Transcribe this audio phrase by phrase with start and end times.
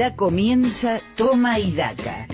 [0.00, 2.26] Ya comienza Toma y Daca.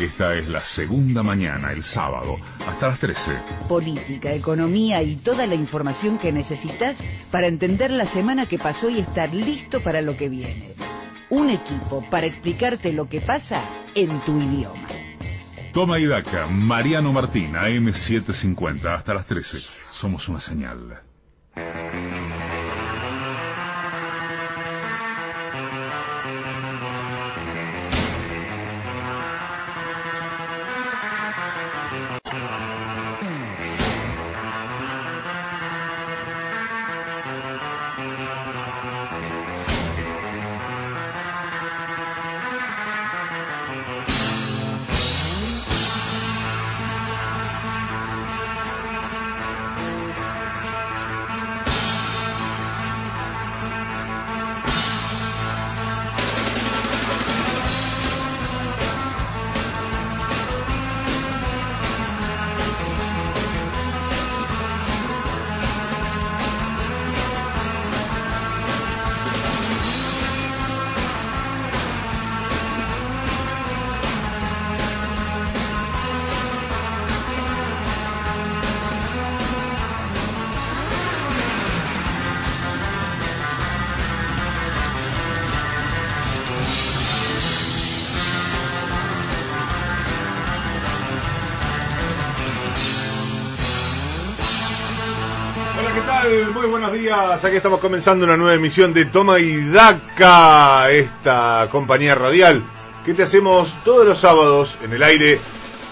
[0.00, 3.40] Esta es la segunda mañana, el sábado, hasta las 13.
[3.68, 6.96] Política, economía y toda la información que necesitas
[7.32, 10.74] para entender la semana que pasó y estar listo para lo que viene.
[11.28, 13.64] Un equipo para explicarte lo que pasa
[13.96, 14.86] en tu idioma.
[15.72, 19.58] Toma y Daca, Mariano Martín, AM750, hasta las 13.
[19.94, 21.02] Somos una señal.
[97.14, 102.60] Aquí estamos comenzando una nueva emisión de Toma y Daca, esta compañía radial
[103.04, 105.38] que te hacemos todos los sábados en el aire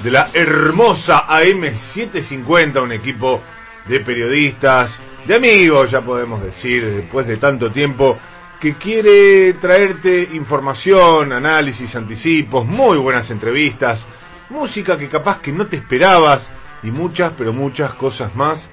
[0.03, 3.41] de la hermosa AM750, un equipo
[3.87, 8.19] de periodistas, de amigos, ya podemos decir, después de tanto tiempo,
[8.61, 14.05] que quiere traerte información, análisis, anticipos, muy buenas entrevistas,
[14.51, 16.51] música que capaz que no te esperabas
[16.83, 18.69] y muchas, pero muchas cosas más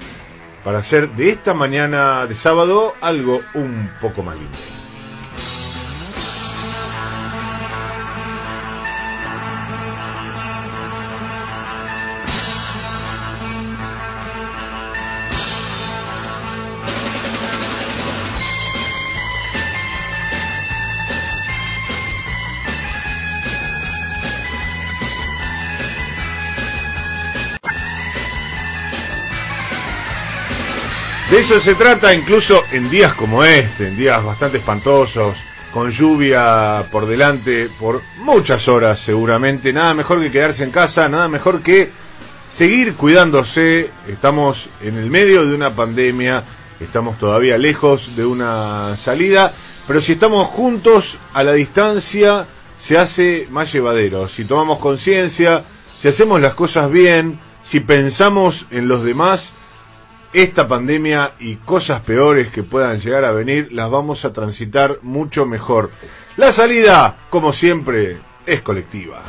[0.63, 4.57] para hacer de esta mañana de sábado algo un poco más lindo.
[31.49, 35.35] Eso se trata incluso en días como este, en días bastante espantosos,
[35.73, 39.73] con lluvia por delante por muchas horas seguramente.
[39.73, 41.89] Nada mejor que quedarse en casa, nada mejor que
[42.51, 43.89] seguir cuidándose.
[44.07, 46.43] Estamos en el medio de una pandemia,
[46.79, 49.51] estamos todavía lejos de una salida,
[49.88, 52.45] pero si estamos juntos a la distancia
[52.77, 54.27] se hace más llevadero.
[54.27, 55.63] Si tomamos conciencia,
[55.99, 59.51] si hacemos las cosas bien, si pensamos en los demás,
[60.34, 65.45] esta pandemia y cosas peores que puedan llegar a venir las vamos a transitar mucho
[65.45, 65.91] mejor.
[66.38, 69.23] La salida, como siempre, es colectiva.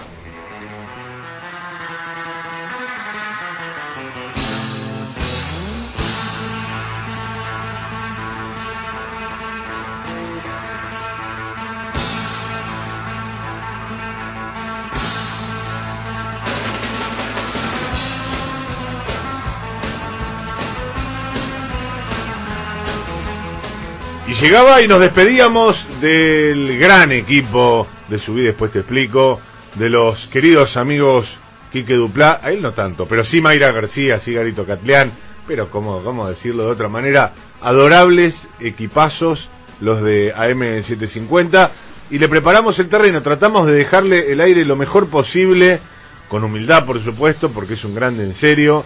[24.40, 29.38] Llegaba y nos despedíamos del gran equipo de Subí Después Te Explico,
[29.74, 31.26] de los queridos amigos
[31.70, 35.12] Quique Duplá, a él no tanto, pero sí Mayra García, sí Garito Catleán,
[35.46, 39.46] pero como cómo decirlo de otra manera, adorables equipazos
[39.80, 41.70] los de AM750
[42.10, 45.80] y le preparamos el terreno, tratamos de dejarle el aire lo mejor posible,
[46.28, 48.84] con humildad por supuesto, porque es un grande en serio,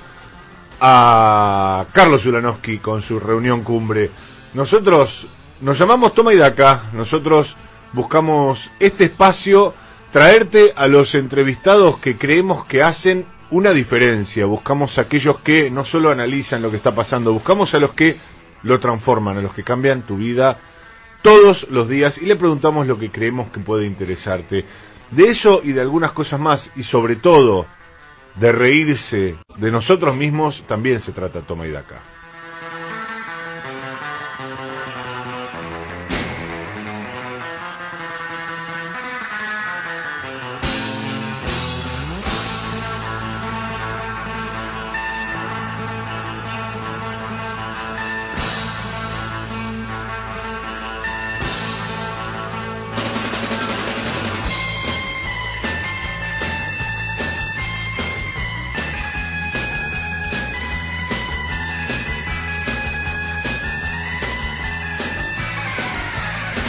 [0.81, 4.11] a Carlos Ulanowski con su reunión cumbre.
[4.53, 5.27] Nosotros
[5.65, 6.39] nos llamamos Toma y
[6.93, 7.57] nosotros
[7.95, 9.73] buscamos este espacio,
[10.13, 15.87] traerte a los entrevistados que creemos que hacen una diferencia, buscamos a aquellos que no
[15.87, 18.15] solo analizan lo que está pasando, buscamos a los que
[18.63, 20.59] lo transforman, a los que cambian tu vida
[21.23, 24.67] todos los días y le preguntamos lo que creemos que puede interesarte.
[25.13, 27.65] De eso y de algunas cosas más, y sobre todo
[28.35, 32.14] de reírse de nosotros mismos, también se trata Toma y Daca.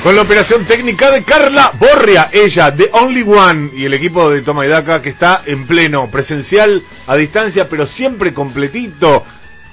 [0.06, 4.44] Con la operación técnica de Carla Borria, ella, The Only One, y el equipo de
[4.44, 9.24] Toma y Daca que está en pleno, presencial, a distancia, pero siempre completito,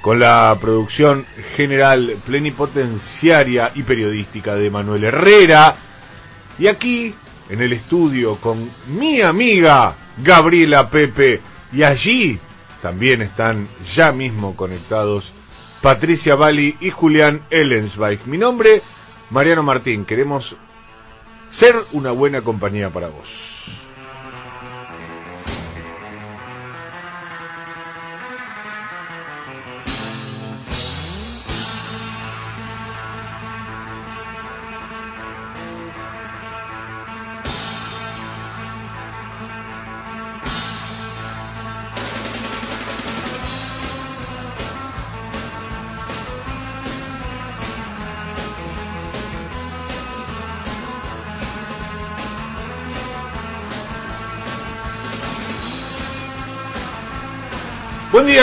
[0.01, 5.77] con la producción general plenipotenciaria y periodística de Manuel Herrera.
[6.59, 7.15] Y aquí,
[7.51, 11.43] en el estudio, con mi amiga Gabriela Pepe,
[11.75, 12.39] y allí
[12.81, 15.31] también están ya mismo conectados
[15.83, 18.27] Patricia Bali y Julián Ellensweig.
[18.27, 18.81] Mi nombre,
[19.33, 20.05] Mariano Martín.
[20.05, 20.55] Queremos
[21.53, 23.27] ser una buena compañía para vos.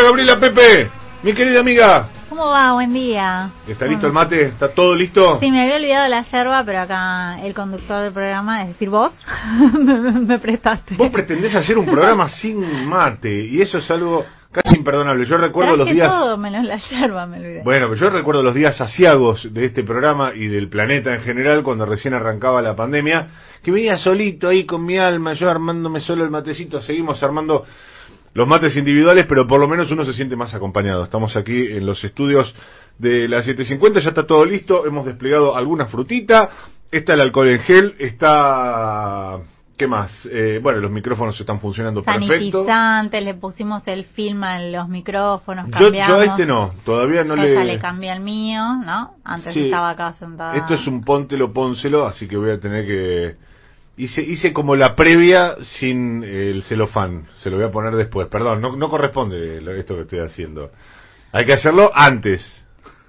[0.09, 0.89] Gabriela Pepe,
[1.21, 2.09] mi querida amiga.
[2.29, 2.73] ¿Cómo va?
[2.73, 3.51] Buen día.
[3.67, 4.47] ¿Está listo el mate?
[4.47, 5.37] ¿Está todo listo?
[5.39, 9.13] Sí, me había olvidado la yerba, pero acá el conductor del programa, es decir, vos,
[9.79, 10.95] me, prestaste.
[10.95, 15.27] Vos pretendés hacer un programa sin mate, y eso es algo casi imperdonable.
[15.27, 16.09] Yo recuerdo los días...
[16.09, 17.61] todo menos la yerba, me olvidé.
[17.63, 21.85] Bueno, yo recuerdo los días asiagos de este programa y del planeta en general, cuando
[21.85, 23.27] recién arrancaba la pandemia,
[23.61, 27.63] que venía solito ahí con mi alma, yo armándome solo el matecito, seguimos armando
[28.33, 31.03] los mates individuales, pero por lo menos uno se siente más acompañado.
[31.03, 32.53] Estamos aquí en los estudios
[32.97, 36.49] de la 750, ya está todo listo, hemos desplegado alguna frutita,
[36.91, 39.39] está el alcohol en gel, está...
[39.77, 40.27] ¿Qué más?
[40.29, 42.65] Eh, bueno, los micrófonos están funcionando perfecto.
[43.09, 47.43] le pusimos el film a los micrófonos, yo, yo, a este no, todavía no yo
[47.43, 47.53] le...
[47.53, 49.15] ya le cambié el mío, ¿no?
[49.23, 50.53] Antes estaba acá sentado.
[50.55, 53.37] Esto es un póntelo, pónselo, así que voy a tener que
[53.99, 57.25] Hice, hice como la previa sin el celofán.
[57.43, 58.29] Se lo voy a poner después.
[58.29, 60.71] Perdón, no, no corresponde esto que estoy haciendo.
[61.33, 62.63] Hay que hacerlo antes.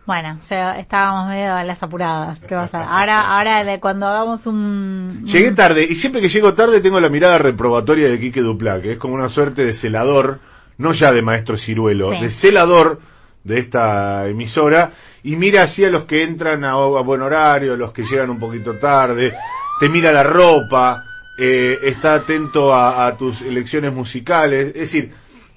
[0.04, 2.40] Bueno, estábamos medio a las apuradas.
[2.40, 5.22] ¿Qué va a Ahora, ahora cuando hagamos un...
[5.26, 8.94] Llegué tarde y siempre que llego tarde tengo la mirada reprobatoria de Quique Duplá, que
[8.94, 10.40] es como una suerte de celador,
[10.76, 12.98] no ya de maestro ciruelo, de celador
[13.44, 14.90] de esta emisora
[15.22, 18.30] y mira así a los que entran a, a buen horario, a los que llegan
[18.30, 19.32] un poquito tarde
[19.80, 21.04] te mira la ropa,
[21.38, 25.10] eh, está atento a, tus elecciones musicales, es decir,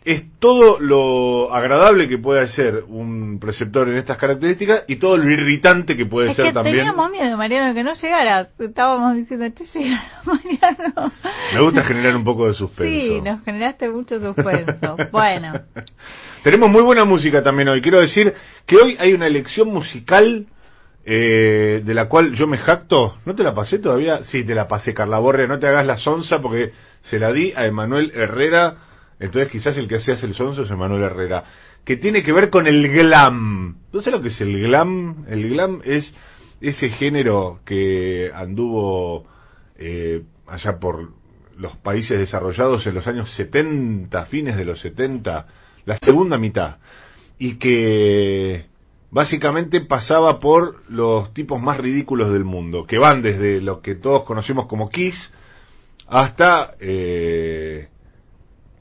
[0.06, 5.30] es todo lo agradable que puede ser un preceptor en estas características y todo lo
[5.30, 6.78] irritante que puede ser también.
[6.78, 8.50] Teníamos miedo, Mariano, que no llegara.
[8.60, 11.12] Estábamos diciendo, che, llega Mariano.
[11.54, 13.16] Me gusta generar un poco de suspenso.
[13.16, 14.98] Sí, nos generaste mucho suspenso.
[15.12, 15.54] bueno.
[16.44, 17.82] Tenemos muy buena música también hoy.
[17.82, 18.34] Quiero decir
[18.66, 20.48] que hoy hay una elección musical
[21.06, 23.18] eh, de la cual yo me jacto.
[23.26, 24.24] ¿No te la pasé todavía?
[24.24, 25.48] Sí, te la pasé, Carla Borre.
[25.48, 26.72] No te hagas la sonza porque
[27.02, 28.76] se la di a Emanuel Herrera.
[29.20, 31.44] Entonces quizás el que hace el sonso es Emanuel Herrera.
[31.84, 33.78] Que tiene que ver con el glam.
[33.92, 35.26] ¿No sé lo que es el glam?
[35.28, 36.14] El glam es
[36.62, 39.26] ese género que anduvo
[39.78, 41.12] eh, allá por
[41.58, 45.48] los países desarrollados en los años 70, fines de los 70,
[45.86, 46.78] la segunda mitad.
[47.38, 48.68] Y que
[49.14, 54.24] básicamente pasaba por los tipos más ridículos del mundo, que van desde lo que todos
[54.24, 55.34] conocemos como Kiss
[56.08, 57.90] hasta, eh,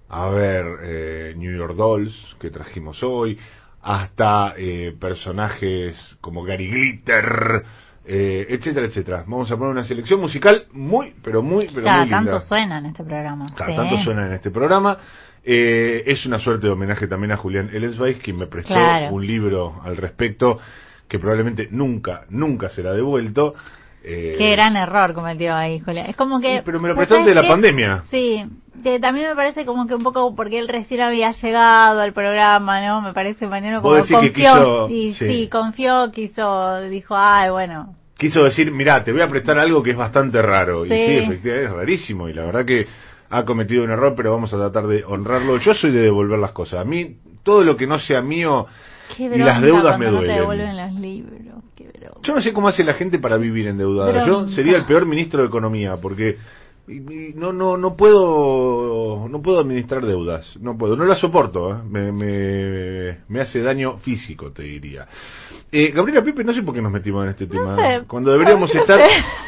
[0.09, 3.39] a ver, eh, New York Dolls, que trajimos hoy,
[3.83, 7.65] hasta eh, personajes como Gary Glitter,
[8.07, 9.25] eh, etcétera, etcétera.
[9.27, 12.17] Vamos a poner una selección musical muy, pero muy, pero muy linda.
[12.17, 13.47] tanto suena en este programa.
[13.55, 14.99] Cada tanto suena en este programa.
[15.45, 18.75] Eh, es una suerte de homenaje también a Julián Ellensweig, quien me prestó
[19.11, 20.61] un libro al respecto
[21.09, 23.55] que probablemente nunca, nunca será devuelto.
[24.05, 26.07] Eh, Qué gran error cometió ahí, Julián.
[26.09, 26.63] Es como que...
[26.65, 28.05] pero me lo prestó antes de la pandemia.
[28.11, 28.45] Sí,
[29.01, 33.01] también me parece como que un poco porque él recién había llegado al programa, ¿no?
[33.03, 34.89] Me parece mañana como confió.
[34.89, 35.49] y, sí.
[35.51, 37.95] confió, quiso, dijo, ay, bueno.
[38.17, 40.87] Quiso decir, mira, te voy a prestar algo que es bastante raro.
[40.87, 42.29] Y sí, efectivamente, es rarísimo.
[42.29, 42.87] Y la verdad que
[43.33, 45.59] ha cometido un error, pero vamos a tratar de honrarlo.
[45.59, 46.81] Yo soy de devolver las cosas.
[46.81, 48.67] A mí, todo lo que no sea mío
[49.19, 50.77] y las deudas me duelen.
[50.77, 51.39] los libros.
[52.23, 54.27] Yo no sé cómo hace la gente para vivir endeudada.
[54.27, 56.37] Yo sería el peor ministro de Economía, porque
[56.87, 61.77] no no no puedo no puedo administrar deudas no puedo no las soporto ¿eh?
[61.89, 65.07] me, me, me, hace daño físico te diría.
[65.71, 67.77] Eh, Gabriela Pipe no sé por qué nos metimos en este tema.
[68.09, 69.01] cuando deberíamos estar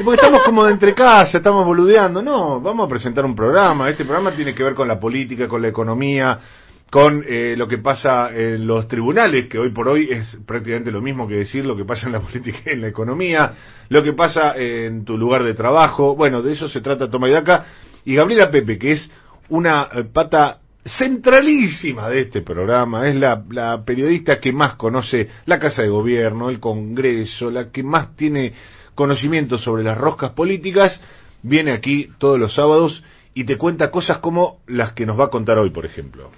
[0.04, 2.22] porque estamos como de entre casa estamos boludeando.
[2.22, 3.90] No vamos a presentar un programa.
[3.90, 6.38] Este programa tiene que ver con la política con la economía
[6.94, 11.02] con eh, lo que pasa en los tribunales, que hoy por hoy es prácticamente lo
[11.02, 13.52] mismo que decir lo que pasa en la política y en la economía,
[13.88, 17.32] lo que pasa en tu lugar de trabajo, bueno, de eso se trata Toma y
[17.32, 17.66] Daca,
[18.04, 19.10] y Gabriela Pepe, que es
[19.48, 25.58] una eh, pata centralísima de este programa, es la, la, periodista que más conoce la
[25.58, 28.52] Casa de Gobierno, el Congreso, la que más tiene
[28.94, 31.02] conocimiento sobre las roscas políticas,
[31.42, 33.02] viene aquí todos los sábados
[33.34, 36.30] y te cuenta cosas como las que nos va a contar hoy, por ejemplo.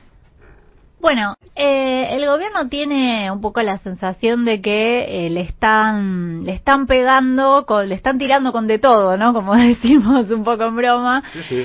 [1.01, 6.53] Bueno, eh, el gobierno tiene un poco la sensación de que eh, le están le
[6.53, 9.33] están pegando, con, le están tirando con de todo, ¿no?
[9.33, 11.23] Como decimos un poco en broma.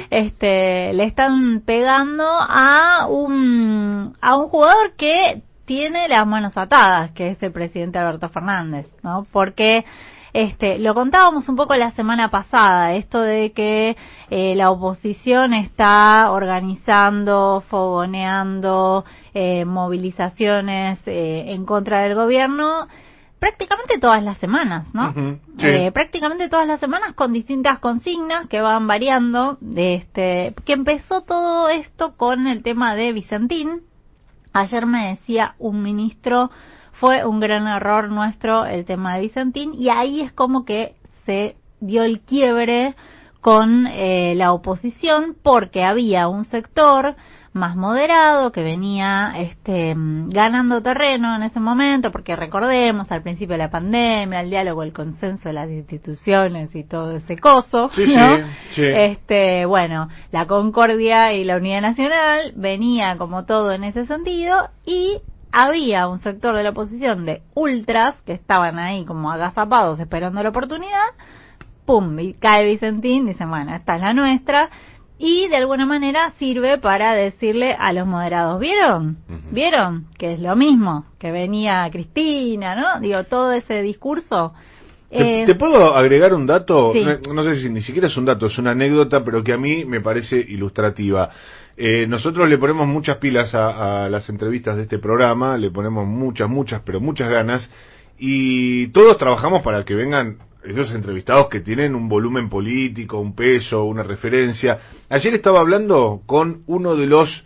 [0.09, 7.29] Este, le están pegando a un a un jugador que tiene las manos atadas, que
[7.29, 9.25] es el presidente Alberto Fernández, ¿no?
[9.31, 9.85] Porque
[10.33, 13.97] este, lo contábamos un poco la semana pasada, esto de que
[14.29, 22.87] eh, la oposición está organizando, fogoneando eh, movilizaciones eh, en contra del gobierno
[23.39, 25.15] prácticamente todas las semanas, ¿no?
[25.93, 29.57] prácticamente todas las semanas con distintas consignas que van variando.
[29.61, 33.81] De este, que empezó todo esto con el tema de Vicentín.
[34.53, 36.51] Ayer me decía un ministro
[37.01, 40.93] fue un gran error nuestro el tema de Vicentín y ahí es como que
[41.25, 42.95] se dio el quiebre
[43.41, 47.15] con eh, la oposición porque había un sector
[47.53, 53.57] más moderado que venía este, ganando terreno en ese momento porque recordemos al principio de
[53.57, 57.89] la pandemia el diálogo el consenso de las instituciones y todo ese coso
[58.77, 65.21] este bueno la concordia y la unidad nacional venía como todo en ese sentido y
[65.51, 70.49] había un sector de la oposición de ultras que estaban ahí como agazapados esperando la
[70.49, 71.07] oportunidad,
[71.85, 74.69] pum, y cae Vicentín, dice, bueno, esta es la nuestra,
[75.23, 79.17] y de alguna manera sirve para decirle a los moderados, ¿vieron?
[79.51, 80.07] ¿Vieron?
[80.17, 82.99] Que es lo mismo, que venía Cristina, ¿no?
[82.99, 84.53] Digo, todo ese discurso.
[85.11, 86.91] ¿Te, eh, puedo agregar un dato?
[87.31, 89.85] no, sé si ni siquiera es un dato, es una anécdota, pero que a mí
[89.85, 91.29] me parece ilustrativa.
[91.77, 96.49] Eh, nosotros le ponemos muchas pilas a, las entrevistas de este programa, le ponemos muchas,
[96.49, 97.69] muchas, pero muchas ganas,
[98.17, 103.83] y todos trabajamos para que vengan esos entrevistados que tienen un volumen político, un peso,
[103.83, 104.79] una referencia.
[105.09, 107.43] Ayer estaba hablando con uno de los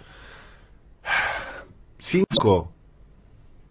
[1.99, 2.71] cinco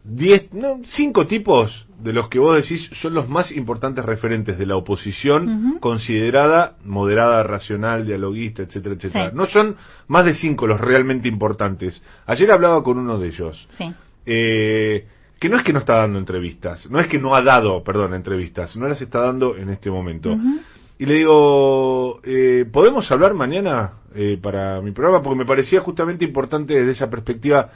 [0.04, 4.66] diez, no, cinco tipos de los que vos decís son los más importantes referentes de
[4.66, 9.30] la oposición considerada moderada, racional, dialoguista, etcétera, etcétera.
[9.32, 9.76] No son
[10.08, 12.02] más de cinco los realmente importantes.
[12.26, 13.68] Ayer hablaba con uno de ellos.
[14.26, 15.06] Eh,
[15.44, 18.14] que no es que no está dando entrevistas, no es que no ha dado, perdón,
[18.14, 20.34] entrevistas, no las está dando en este momento.
[20.98, 25.22] Y le digo, eh, ¿podemos hablar mañana eh, para mi programa?
[25.22, 27.70] Porque me parecía justamente importante desde esa perspectiva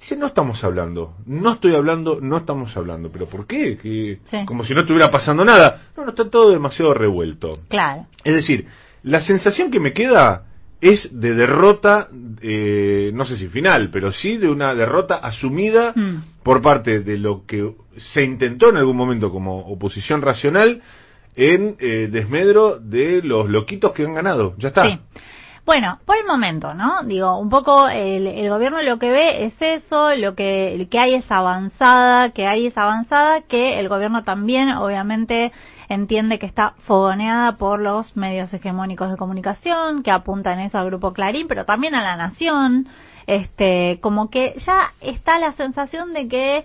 [0.00, 3.10] Dice, no estamos hablando, no estoy hablando, no estamos hablando.
[3.12, 3.78] ¿Pero por qué?
[3.78, 5.82] Que, Como si no estuviera pasando nada.
[5.96, 7.60] No, no, está todo demasiado revuelto.
[7.68, 8.06] Claro.
[8.24, 8.66] Es decir,
[9.04, 10.44] la sensación que me queda
[10.80, 12.08] es de derrota,
[12.40, 16.42] eh, no sé si final, pero sí de una derrota asumida hmm.
[16.42, 20.80] por parte de lo que se intentó en algún momento como oposición racional
[21.34, 24.54] en eh, desmedro de los loquitos que han ganado.
[24.58, 24.88] Ya está.
[24.88, 24.98] Sí.
[25.68, 27.02] Bueno, por el momento, ¿no?
[27.04, 31.30] Digo, un poco el, gobierno lo que ve es eso, lo que, que hay es
[31.30, 35.52] avanzada, que hay es avanzada, que el gobierno también, obviamente,
[35.88, 41.12] entiende que está fogoneada por los medios hegemónicos de comunicación, que apuntan eso al grupo
[41.12, 42.88] Clarín, pero también a la nación,
[43.26, 46.64] este, como que ya está la sensación de que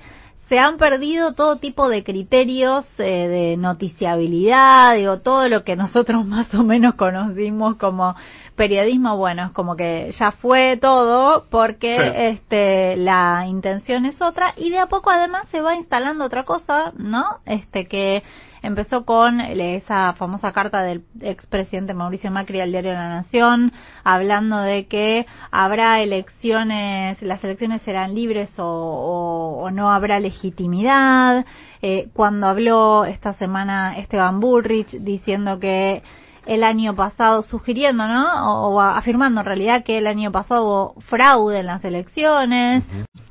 [0.49, 6.25] se han perdido todo tipo de criterios eh, de noticiabilidad, digo, todo lo que nosotros
[6.27, 8.15] más o menos conocimos como
[8.55, 11.95] periodismo, bueno, es como que ya fue todo porque
[12.29, 16.91] este la intención es otra y de a poco además se va instalando otra cosa,
[16.97, 17.25] ¿no?
[17.45, 18.21] Este que
[18.63, 24.87] empezó con esa famosa carta del expresidente Mauricio Macri al diario La Nación, hablando de
[24.87, 31.45] que habrá elecciones, las elecciones serán libres o, no habrá legitimidad.
[31.81, 36.01] Eh, cuando habló esta semana Esteban Bullrich diciendo que
[36.45, 38.69] el año pasado, sugiriendo, ¿no?
[38.69, 42.83] O, afirmando en realidad que el año pasado hubo fraude en las elecciones.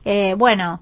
[0.05, 0.81] eh, bueno,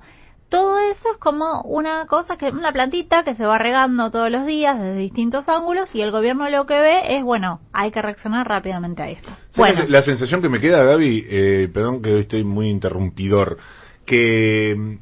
[0.50, 4.45] todo eso es como una cosa que una plantita que se va regando todos los
[4.45, 8.47] días desde distintos ángulos y el gobierno lo que ve es bueno hay que reaccionar
[8.47, 9.85] rápidamente a esto bueno.
[9.88, 13.59] la, sensación que me queda Gaby eh, perdón que hoy estoy muy interrumpidor
[14.04, 14.95] que mm,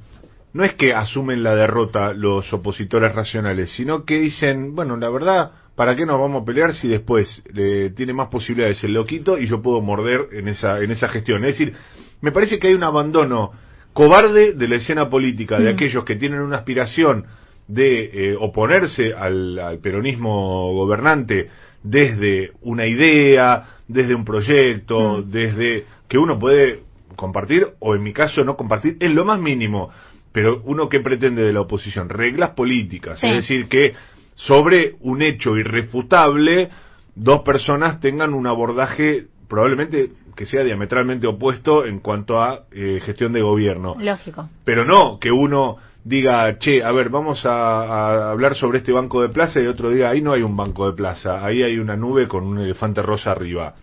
[0.53, 5.53] no es que asumen la derrota los opositores racionales sino que dicen bueno la verdad
[5.75, 7.43] ¿para qué nos vamos a pelear si después
[7.97, 11.45] tiene más posibilidades el loquito y yo puedo morder en esa, en esa gestión?
[11.45, 11.73] Es decir,
[12.21, 13.53] me parece que hay un abandono
[13.93, 15.75] cobarde de la escena política, de Mm.
[15.75, 17.25] aquellos que tienen una aspiración
[17.67, 21.49] de eh, oponerse al, al peronismo gobernante
[21.83, 25.31] desde una idea, desde un proyecto, Mm.
[25.31, 26.81] desde que uno puede
[27.17, 29.91] compartir o en mi caso no compartir en lo más mínimo,
[30.33, 33.27] pero uno que pretende de la oposición reglas políticas, Sí.
[33.27, 33.95] es decir que
[34.35, 36.69] sobre un hecho irrefutable
[37.17, 43.33] dos personas tengan un abordaje probablemente que sea diametralmente opuesto en cuanto a eh, gestión
[43.33, 43.97] de gobierno.
[43.99, 44.49] Lógico.
[44.65, 49.21] Pero no que uno diga, che, a ver, vamos a, a hablar sobre este banco
[49.21, 51.97] de plaza y otro diga, ahí no hay un banco de plaza, ahí hay una
[51.97, 53.75] nube con un elefante rosa arriba.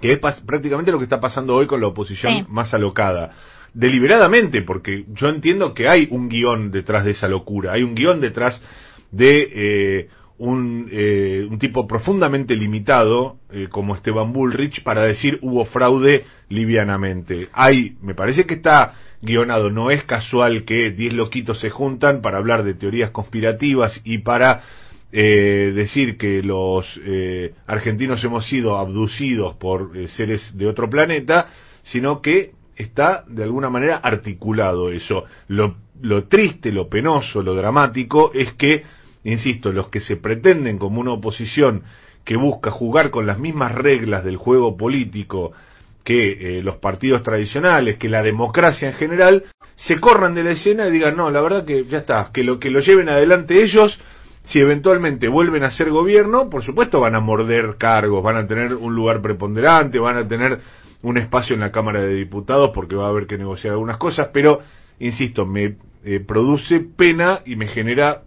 [0.00, 2.44] Que es prácticamente lo que está pasando hoy con la oposición Sí.
[2.48, 3.32] más alocada.
[3.72, 8.20] Deliberadamente, porque yo entiendo que hay un guion detrás de esa locura, hay un guion
[8.20, 8.62] detrás
[9.10, 10.08] de eh,
[10.38, 17.48] un, eh, un tipo profundamente limitado eh, como Esteban Bullrich para decir hubo fraude livianamente.
[17.52, 22.38] Hay, me parece que está guionado, no es casual que 10 loquitos se juntan para
[22.38, 24.62] hablar de teorías conspirativas y para
[25.12, 31.48] eh, decir que los eh, argentinos hemos sido abducidos por eh, seres de otro planeta,
[31.82, 35.24] sino que está de alguna manera articulado eso.
[35.48, 38.82] Lo, lo triste, lo penoso, lo dramático es que,
[39.26, 41.82] insisto, los que se pretenden como una oposición
[42.24, 45.52] que busca jugar con las mismas reglas del juego político
[46.04, 50.86] que eh, los partidos tradicionales, que la democracia en general, se corran de la escena
[50.86, 53.98] y digan, no, la verdad que ya está, que lo que lo lleven adelante ellos,
[54.44, 58.74] si eventualmente vuelven a ser gobierno, por supuesto van a morder cargos, van a tener
[58.74, 60.60] un lugar preponderante, van a tener
[61.02, 64.28] un espacio en la Cámara de Diputados porque va a haber que negociar algunas cosas,
[64.32, 64.60] pero,
[65.00, 68.22] insisto, me eh, produce pena y me genera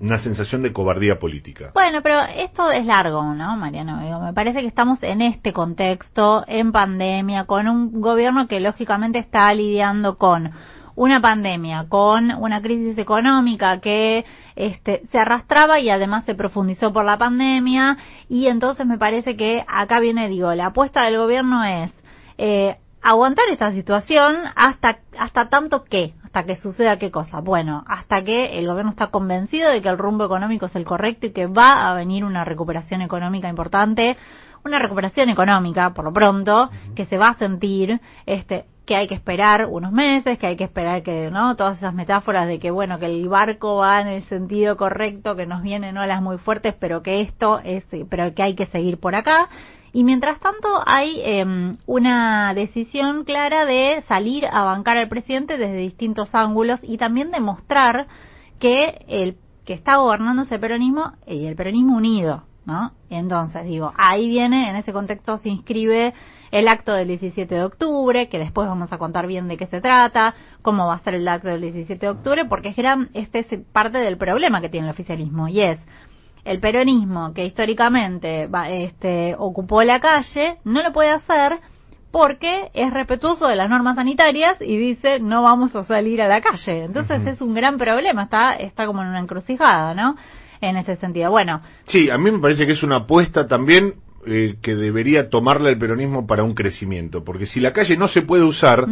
[0.00, 1.70] una sensación de cobardía política.
[1.74, 4.20] Bueno, pero esto es largo, ¿no, Mariano?
[4.20, 9.52] Me parece que estamos en este contexto, en pandemia, con un gobierno que lógicamente está
[9.54, 10.52] lidiando con
[10.94, 14.24] una pandemia, con una crisis económica que
[14.56, 17.96] este, se arrastraba y además se profundizó por la pandemia
[18.28, 21.92] y entonces me parece que acá viene, digo, la apuesta del gobierno es
[22.36, 28.22] eh, aguantar esta situación hasta hasta tanto que hasta que suceda qué cosa bueno hasta
[28.22, 31.46] que el gobierno está convencido de que el rumbo económico es el correcto y que
[31.46, 34.16] va a venir una recuperación económica importante
[34.64, 39.16] una recuperación económica por lo pronto que se va a sentir este que hay que
[39.16, 41.56] esperar unos meses, que hay que esperar que, ¿no?
[41.56, 45.44] Todas esas metáforas de que, bueno, que el barco va en el sentido correcto, que
[45.44, 49.14] nos vienen olas muy fuertes, pero que esto es, pero que hay que seguir por
[49.14, 49.50] acá.
[49.92, 51.44] Y mientras tanto hay eh,
[51.86, 58.06] una decisión clara de salir a bancar al presidente desde distintos ángulos y también demostrar
[58.58, 62.92] que el que está gobernando ese peronismo y el peronismo unido, ¿no?
[63.10, 66.14] Entonces, digo, ahí viene, en ese contexto se inscribe
[66.50, 69.82] el acto del 17 de octubre, que después vamos a contar bien de qué se
[69.82, 73.40] trata, cómo va a ser el acto del 17 de octubre, porque es gran, este
[73.40, 75.78] es parte del problema que tiene el oficialismo, y es
[76.48, 81.58] el peronismo que históricamente va, este, ocupó la calle, no lo puede hacer
[82.10, 86.40] porque es respetuoso de las normas sanitarias y dice no vamos a salir a la
[86.40, 86.84] calle.
[86.84, 90.16] Entonces es un gran problema, está, está como en una encrucijada, ¿no?
[90.60, 91.30] En ese sentido.
[91.30, 93.94] Bueno, Sí, a mí me parece que es una apuesta también
[94.26, 98.22] eh, que debería tomarla el peronismo para un crecimiento, porque si la calle no se
[98.22, 98.86] puede usar,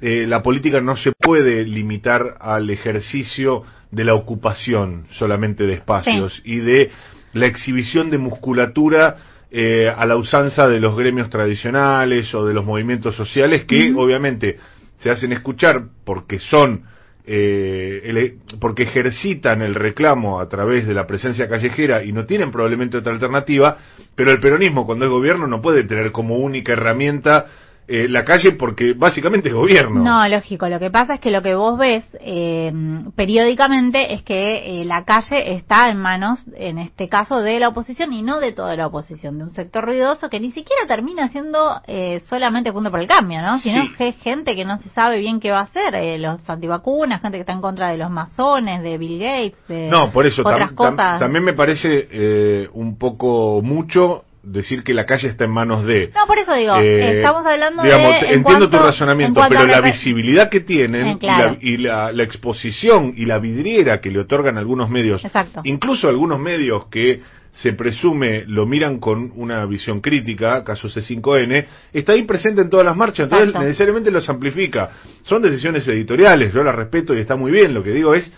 [0.00, 3.62] eh, la política no se puede limitar al ejercicio
[3.94, 6.90] de la ocupación solamente de espacios y de
[7.32, 9.16] la exhibición de musculatura
[9.50, 14.58] eh, a la usanza de los gremios tradicionales o de los movimientos sociales que obviamente
[14.96, 16.82] se hacen escuchar porque son
[17.26, 22.98] eh, porque ejercitan el reclamo a través de la presencia callejera y no tienen probablemente
[22.98, 23.78] otra alternativa,
[24.14, 27.46] pero el peronismo cuando es gobierno no puede tener como única herramienta
[27.86, 30.02] eh, la calle porque básicamente es gobierno.
[30.02, 30.68] No, lógico.
[30.68, 32.72] Lo que pasa es que lo que vos ves eh,
[33.16, 38.12] periódicamente es que eh, la calle está en manos, en este caso, de la oposición
[38.12, 41.80] y no de toda la oposición, de un sector ruidoso que ni siquiera termina siendo
[41.86, 43.58] eh, solamente punto por el cambio, ¿no?
[43.58, 43.92] Sino Sí.
[43.96, 47.20] que es gente que no se sabe bien qué va a hacer, eh, los antivacunas,
[47.22, 50.42] gente que está en contra de los masones, de Bill Gates, de No, por eso
[50.42, 51.18] otras tam- tam- cosas.
[51.20, 56.10] también me parece eh, un poco mucho decir que la calle está en manos de...
[56.14, 58.16] No, por eso digo, Eh, estamos hablando digamos, de...
[58.18, 61.56] en entiendo cuanto- tu en razonamiento, pero la visibilidad que tienen Eh, claro.
[61.60, 65.60] y, la, y la- la exposición y la vidriera que le otorgan algunos medios, Exacto.
[65.64, 67.20] incluso algunos medios que
[67.52, 72.84] se presume lo miran con una visión crítica, caso C5N, está ahí presente en todas
[72.84, 73.66] las marchas, entonces Exacto.
[73.66, 74.90] necesariamente los amplifica.
[75.22, 78.32] Son decisiones editoriales, yo las respeto y está muy bien, lo que digo es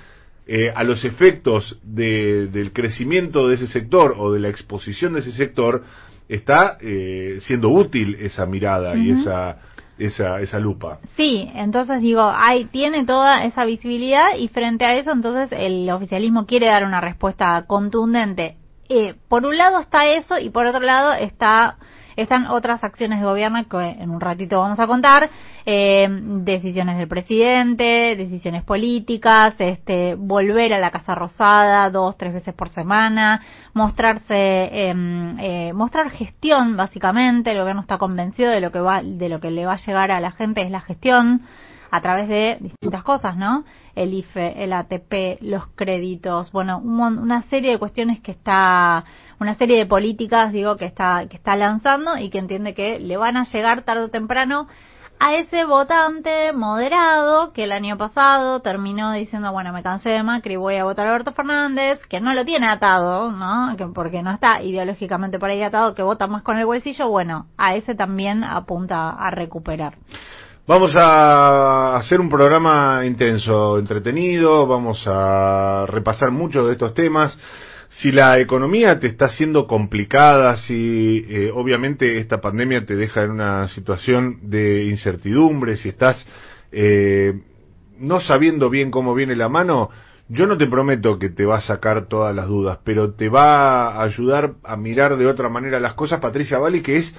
[0.47, 5.21] eh, a los efectos de- del crecimiento de ese sector o de la exposición de
[5.21, 5.83] ese sector,
[6.29, 9.59] está eh, siendo útil esa mirada y esa
[9.99, 10.99] esa, esa lupa.
[11.17, 16.45] Sí, entonces digo, hay, tiene toda esa visibilidad y frente a eso entonces el oficialismo
[16.47, 18.57] quiere dar una respuesta contundente.
[18.89, 21.77] Eh, por un lado está eso y por otro lado está
[22.17, 25.31] están otras acciones de gobierno que en un ratito vamos a contar,
[25.65, 32.55] eh, decisiones del presidente, decisiones políticas, este, volver a la Casa Rosada dos, tres veces
[32.55, 33.43] por semana,
[33.75, 39.29] mostrarse, em, eh, mostrar gestión básicamente, el gobierno está convencido de lo que va, de
[39.29, 41.43] lo que le va a llegar a la gente es la gestión
[41.91, 43.65] a través de distintas cosas, ¿no?
[43.95, 49.05] El IFE, el ATP, los créditos, bueno, una serie de cuestiones que está
[49.41, 53.17] una serie de políticas, digo, que está, que está lanzando y que entiende que le
[53.17, 54.69] van a llegar tarde o temprano
[55.19, 60.57] a ese votante moderado que el año pasado terminó diciendo, bueno, me cansé de Macri,
[60.57, 63.75] voy a votar a Alberto Fernández, que no lo tiene atado, ¿no?
[63.77, 67.47] Que porque no está ideológicamente por ahí atado, que vota más con el bolsillo, bueno,
[67.57, 69.95] a ese también apunta a recuperar.
[70.67, 77.39] Vamos a hacer un programa intenso, entretenido, vamos a repasar muchos de estos temas
[77.89, 83.31] si la economía te está siendo complicada, si eh, obviamente esta pandemia te deja en
[83.31, 86.27] una situación de incertidumbre, si estás
[86.73, 87.41] eh,
[87.99, 89.91] no sabiendo bien cómo viene la mano,
[90.29, 93.93] yo no te prometo que te va a sacar todas las dudas, pero te va
[93.93, 97.15] a ayudar a mirar de otra manera las cosas, Patricia Valli, que es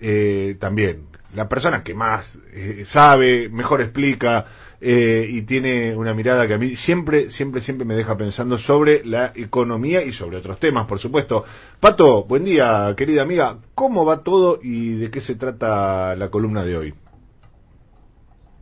[0.00, 2.38] eh, también la persona que más
[2.86, 4.46] sabe, mejor explica,
[4.86, 9.02] eh, y tiene una mirada que a mí siempre, siempre, siempre me deja pensando sobre
[9.02, 11.42] la economía y sobre otros temas, por supuesto.
[11.80, 13.56] Pato, buen día, querida amiga.
[13.74, 16.94] ¿Cómo va todo y de qué se trata la columna de hoy?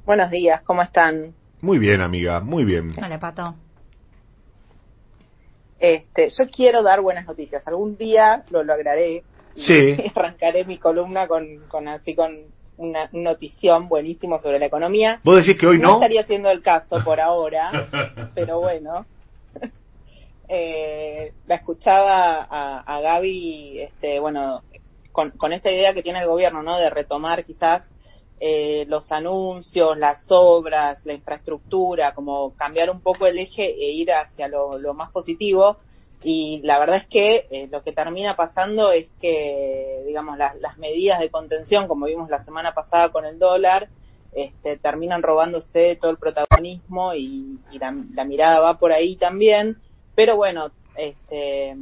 [0.07, 1.35] Buenos días, ¿cómo están?
[1.61, 2.93] Muy bien, amiga, muy bien.
[2.97, 3.57] Hola, Pato.
[5.81, 7.67] Este, yo quiero dar buenas noticias.
[7.67, 9.25] Algún día lo lograré.
[9.57, 9.97] Y sí.
[10.15, 15.21] arrancaré mi columna con, con así con una notición buenísimo sobre la economía.
[15.23, 15.88] ¿Vos decís que hoy no?
[15.88, 17.88] No estaría siendo el caso por ahora,
[18.35, 19.07] pero bueno.
[20.55, 24.61] Eh, la escuchaba a, a Gaby, este, bueno,
[25.11, 26.77] con, con, esta idea que tiene el gobierno, ¿no?
[26.77, 27.85] De retomar quizás
[28.38, 34.12] eh, los anuncios, las obras, la infraestructura, como cambiar un poco el eje e ir
[34.12, 35.79] hacia lo, lo más positivo
[36.23, 41.21] y la verdad es que eh, lo que termina pasando es que, digamos, las, medidas
[41.21, 43.89] de contención, como vimos la semana pasada con el dólar,
[44.33, 49.77] este, terminan robándose todo el protagonismo y, y la, la, mirada va por ahí también.
[50.15, 51.77] Pero bueno, este,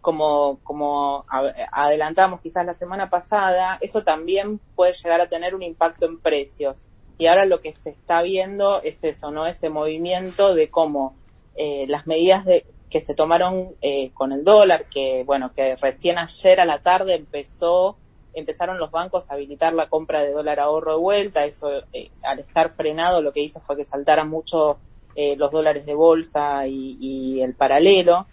[0.00, 1.24] como, como
[1.72, 6.86] adelantamos quizás la semana pasada, eso también puede llegar a tener un impacto en precios.
[7.18, 9.46] Y ahora lo que se está viendo es eso, ¿no?
[9.46, 11.14] Ese movimiento de cómo
[11.54, 16.18] eh, las medidas de, que se tomaron eh, con el dólar, que bueno, que recién
[16.18, 17.96] ayer a la tarde empezó,
[18.34, 22.40] empezaron los bancos a habilitar la compra de dólar ahorro de vuelta, eso eh, al
[22.40, 24.78] estar frenado lo que hizo fue que saltaran mucho
[25.14, 28.26] eh, los dólares de bolsa y, y el paralelo,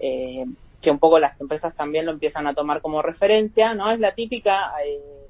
[0.00, 0.44] eh,
[0.80, 3.90] que un poco las empresas también lo empiezan a tomar como referencia, ¿no?
[3.90, 5.25] Es la típica eh,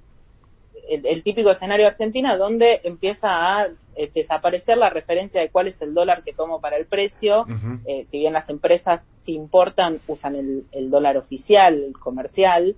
[0.88, 5.68] el, el, típico escenario de Argentina donde empieza a eh, desaparecer la referencia de cuál
[5.68, 7.42] es el dólar que tomo para el precio.
[7.42, 7.80] Uh -huh.
[7.86, 12.76] eh, si bien las empresas si importan usan el, el dólar oficial, el comercial,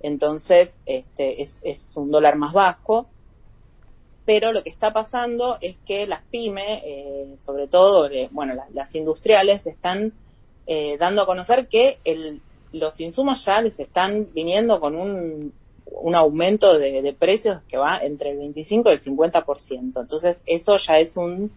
[0.00, 3.08] entonces este, es, es, un dólar más bajo.
[4.24, 8.70] Pero lo que está pasando es que las pymes, eh, sobre todo, eh, bueno, las,
[8.72, 10.12] las, industriales, están
[10.66, 12.42] eh, dando a conocer que el,
[12.72, 15.52] los insumos ya les están viniendo con un
[15.90, 20.00] un aumento de, precios que va entre el 25 y el 50%.
[20.00, 21.52] Entonces, eso ya es un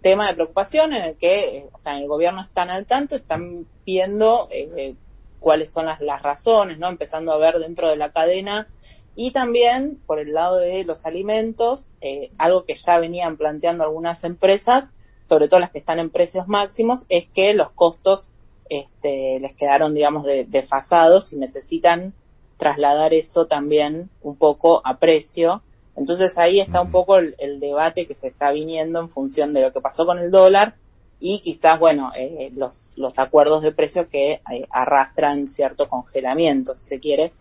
[0.00, 3.66] tema de preocupación en el que, eh, o sea, el gobierno están al tanto, están
[3.84, 4.94] viendo eh,
[5.40, 6.88] cuáles son las, las razones, ¿no?
[6.88, 8.68] Empezando a ver dentro de la cadena
[9.14, 14.24] y también por el lado de los alimentos, eh, algo que ya venían planteando algunas
[14.24, 14.88] empresas,
[15.24, 18.30] sobre todo las que están en precios máximos, es que los costos
[18.70, 22.14] este, les quedaron, digamos, de, desfasados y necesitan
[22.62, 25.62] trasladar eso también un poco a precio.
[25.96, 29.62] Entonces ahí está un poco el, el, debate que se está viniendo en función de
[29.62, 30.76] lo que pasó con el dólar
[31.18, 36.86] y quizás, bueno, eh, los, los acuerdos de precio que eh, arrastran cierto congelamiento, si
[36.86, 37.32] se quiere.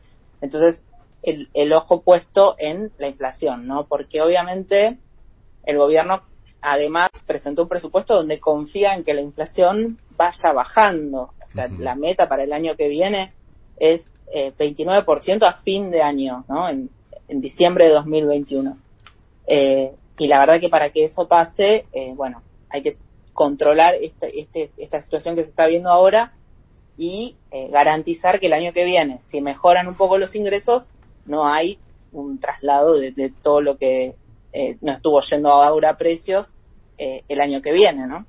[0.42, 0.84] Entonces,
[1.22, 3.86] el, el ojo puesto en la inflación, ¿no?
[3.86, 4.98] Porque obviamente
[5.66, 6.24] el gobierno
[6.62, 11.30] además presentó un presupuesto donde confía en que la inflación vaya bajando.
[11.46, 11.78] O sea, uh -huh.
[11.78, 13.34] la meta para el año que viene
[13.78, 14.02] es
[14.34, 16.70] eh, 29% a fin de año, ¿no?
[16.70, 16.90] En,
[17.30, 18.78] diciembre de 2021.
[19.48, 22.98] Eh, y la verdad que para que eso pase, eh, bueno, hay que
[23.34, 26.34] controlar este, este, esta situación que se está viendo ahora
[26.98, 30.90] y eh, garantizar que el año que viene, si mejoran un poco los ingresos,
[31.26, 31.80] no hay
[32.12, 34.16] un traslado de, todo lo que
[34.54, 36.54] eh, no estuvo yendo ahora a precios
[36.98, 38.26] eh, el año que viene, ¿no?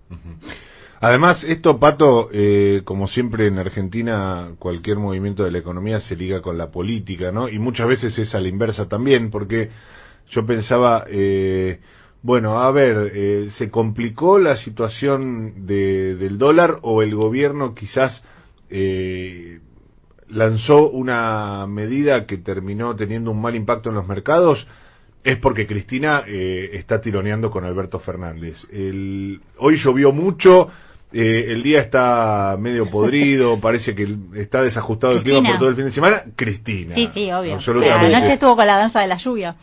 [1.05, 6.41] Además, esto, Pato, eh, como siempre en Argentina, cualquier movimiento de la economía se liga
[6.41, 7.49] con la política, ¿no?
[7.49, 9.71] Y muchas veces es a la inversa también, porque
[10.31, 11.81] yo pensaba, eh,
[12.23, 18.25] bueno, a ver, eh, ¿se complicó la situación de, del dólar o el gobierno quizás
[18.71, 19.59] eh,
[20.29, 24.69] lanzó una medida que terminó teniendo un mal impacto en los mercados?
[25.25, 28.69] Es porque Cristina eh, está tironeando con Alberto Fernández.
[28.71, 30.69] El, hoy llovió mucho,
[31.13, 35.77] eh, el día está medio podrido, parece que está desajustado el clima por todo el
[35.77, 36.23] fin de semana.
[36.37, 36.95] Cristina.
[36.95, 37.59] Sí, sí, obvio.
[37.81, 39.57] La noche estuvo con la danza de la lluvia.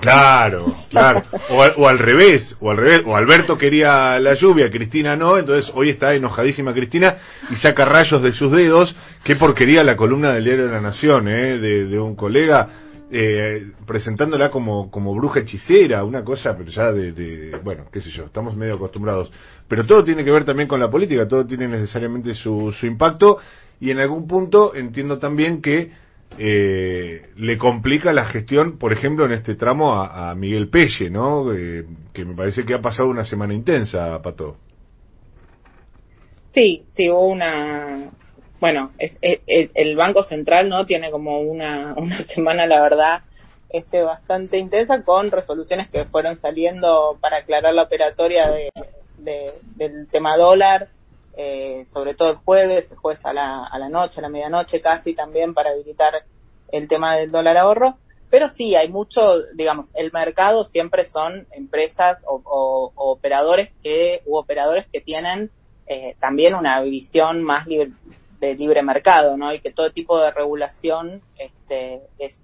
[0.00, 1.22] Claro, claro.
[1.50, 5.90] O, al revés, o al revés, o Alberto quería la lluvia, Cristina no, entonces hoy
[5.90, 7.16] está enojadísima Cristina
[7.50, 8.94] y saca rayos de sus dedos.
[9.24, 11.58] Qué porquería la columna del diario de la Nación, ¿eh?
[11.58, 12.68] de, un colega.
[13.12, 18.26] Eh, presentándola como, como bruja hechicera, una cosa, pero ya de, bueno, qué sé yo,
[18.26, 19.32] estamos medio acostumbrados.
[19.66, 23.38] Pero todo tiene que ver también con la política, todo tiene necesariamente su, su impacto
[23.80, 25.90] y en algún punto entiendo también que
[26.38, 31.52] eh, le complica la gestión, por ejemplo, en este tramo a, Miguel Pelle, ¿no?
[31.52, 34.56] Eh, que me parece que ha pasado una semana intensa, Pato.
[36.52, 38.10] Sí, sí, hubo una.
[38.60, 40.86] Bueno, es, el Banco Central, ¿no?
[40.86, 43.22] Tiene como una, una semana, la verdad,
[43.70, 48.70] este bastante intensa con resoluciones que fueron saliendo para aclarar la operatoria de,
[49.76, 50.88] del tema dólar
[51.36, 54.80] eh, sobre todo el jueves, el jueves a la, a la noche, a la medianoche
[54.80, 56.24] casi también para habilitar
[56.70, 57.96] el tema del dólar ahorro.
[58.28, 64.86] Pero sí, hay mucho, digamos, el mercado siempre son empresas o, operadores que, u operadores
[64.92, 65.50] que tienen
[65.86, 67.90] eh, también una visión más libre,
[68.40, 69.52] de libre mercado, ¿no?
[69.52, 72.34] Y que todo tipo de regulación este, es,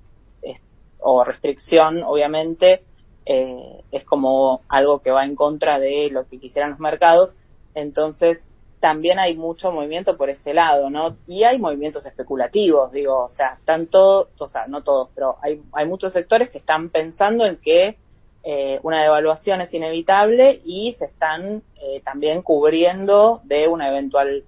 [0.99, 2.83] o restricción, obviamente,
[3.25, 7.37] eh, es como algo que va en contra de lo que quisieran los mercados.
[7.75, 8.45] Entonces,
[8.81, 11.17] también hay mucho movimiento por ese lado, ¿no?
[11.27, 15.87] Y hay movimientos especulativos, digo, o sea, tanto, o sea, no todos, pero hay, hay
[15.87, 17.97] muchos sectores que están pensando en que
[18.45, 24.45] eh, una devaluación es inevitable y se están eh, también cubriendo de una eventual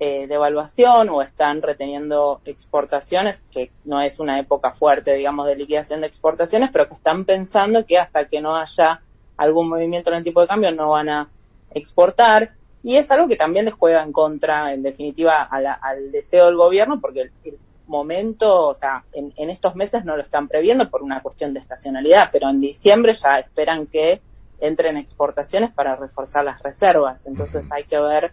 [0.00, 6.00] eh, devaluación o están reteniendo exportaciones, que no es una época fuerte, digamos, de liquidación
[6.00, 9.00] de exportaciones, pero que están pensando que hasta que no haya
[9.36, 11.28] algún movimiento en el tipo de cambio no van a
[11.74, 16.56] exportar y es algo que también les juega en contra, en definitiva, al deseo del
[16.56, 17.58] gobierno, porque el,
[17.88, 22.28] momento, o sea, en, estos meses no lo están previendo por una cuestión de estacionalidad,
[22.30, 24.20] pero en diciembre ya esperan que
[24.60, 27.18] entren exportaciones para reforzar las reservas.
[27.24, 28.32] Entonces hay que ver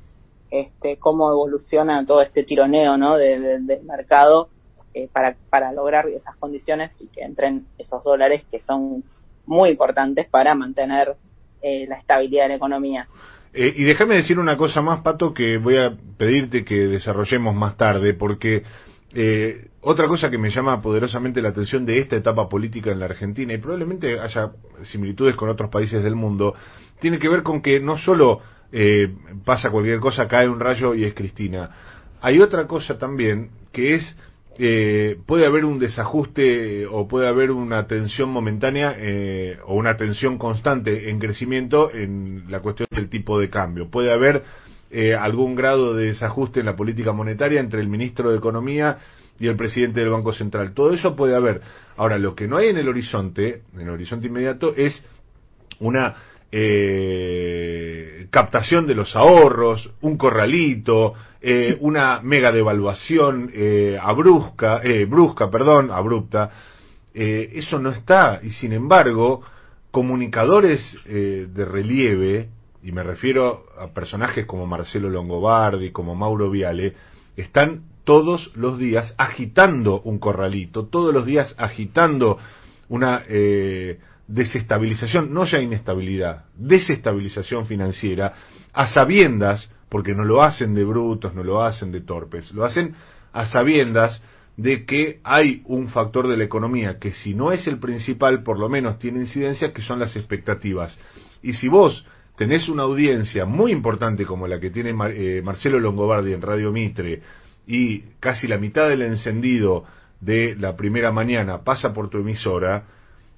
[0.61, 3.17] este, cómo evoluciona todo este tironeo ¿no?
[3.17, 4.49] del mercado
[4.97, 9.03] eh, para, para lograr esas condiciones y que entren esos dólares que son
[9.45, 11.17] muy importantes para mantener
[11.61, 13.07] eh, la estabilidad de la economía.
[13.53, 17.75] Eh, y déjame decir una cosa más, Pato, que voy a pedirte que desarrollemos más
[17.75, 18.63] tarde, porque
[19.81, 23.53] otra cosa que me llama poderosamente la atención de esta etapa política en la Argentina,
[23.53, 24.51] y probablemente haya
[24.83, 26.53] similitudes con otros países del mundo,
[26.99, 31.05] tiene que ver con que no solo eh, pasa cualquier cosa, cae un rayo y
[31.05, 31.69] es Cristina.
[32.21, 34.15] Hay otra cosa también, que es
[34.57, 40.37] eh, puede haber un desajuste o puede haber una tensión momentánea eh, o una tensión
[40.37, 43.89] constante en crecimiento en la cuestión del tipo de cambio.
[43.89, 44.43] Puede haber
[44.91, 48.99] eh, algún grado de desajuste en la política monetaria entre el ministro de Economía
[49.37, 50.73] y el presidente del Banco Central.
[50.73, 51.61] Todo eso puede haber.
[51.97, 55.05] Ahora, lo que no hay en el horizonte, en el horizonte inmediato, es
[55.79, 56.15] una
[56.57, 65.91] eh, captación de los ahorros, un corralito, eh, una mega devaluación eh, eh, brusca, perdón,
[65.91, 66.49] abrupta,
[67.13, 68.39] eso no está.
[68.41, 69.41] Y sin embargo
[69.91, 72.49] comunicadores de relieve
[72.83, 76.93] y me refiero a personajes como Marcelo Longobardi, como Mauro Viale,
[77.37, 82.37] están todos los días agitando un corralito, todos los días agitando
[82.89, 88.33] una eh, desestabilización, no ya inestabilidad, desestabilización financiera,
[88.73, 92.95] a sabiendas, porque no lo hacen de brutos, no lo hacen de torpes, lo hacen
[93.31, 94.23] a sabiendas
[94.57, 98.57] de que hay un factor de la economía que si no es el principal, por
[98.57, 100.97] lo menos tiene incidencia, que son las expectativas.
[101.43, 102.05] Y si vos
[102.37, 107.21] tenés una audiencia muy importante como la que tiene eh, Marcelo Longobardi en Radio Mitre
[107.67, 109.85] y casi la mitad del encendido
[110.19, 112.85] de la primera mañana pasa por tu emisora,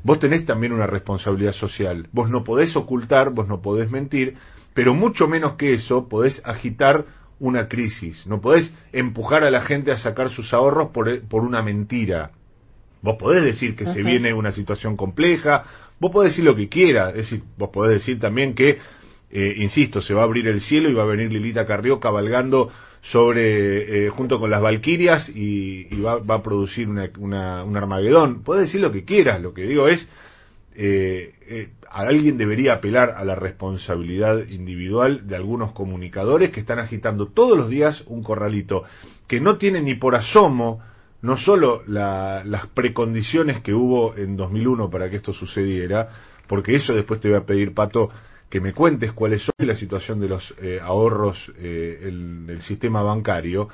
[0.03, 2.07] vos tenés también una responsabilidad social.
[2.11, 4.35] Vos no podés ocultar, vos no podés mentir,
[4.73, 7.05] pero mucho menos que eso podés agitar
[7.39, 8.25] una crisis.
[8.27, 12.31] No podés empujar a la gente a sacar sus ahorros por, por una mentira.
[13.01, 15.65] Vos podés decir que se viene una situación compleja,
[15.99, 18.79] vos podés decir lo que quieras, es decir, vos podés decir también que,
[19.29, 22.71] eh, insisto, se va a abrir el cielo y va a venir Lilita Carrió cabalgando
[23.11, 28.43] sobre, eh, junto con las Valquirias y, y va, a producir una, una, un Armagedón.
[28.43, 30.07] Podés decir lo que quieras, lo que digo es,
[30.75, 37.27] eh, eh, alguien debería apelar a la responsabilidad individual de algunos comunicadores que están agitando
[37.27, 38.83] todos los días un corralito
[39.27, 40.81] que no tiene ni por asomo
[41.21, 46.09] no solo la, las precondiciones que hubo en 2001 para que esto sucediera,
[46.47, 48.09] porque eso después te voy a pedir, Pato,
[48.49, 53.01] que me cuentes cuáles son la situación de los eh, ahorros eh, en el sistema
[53.01, 53.69] bancario,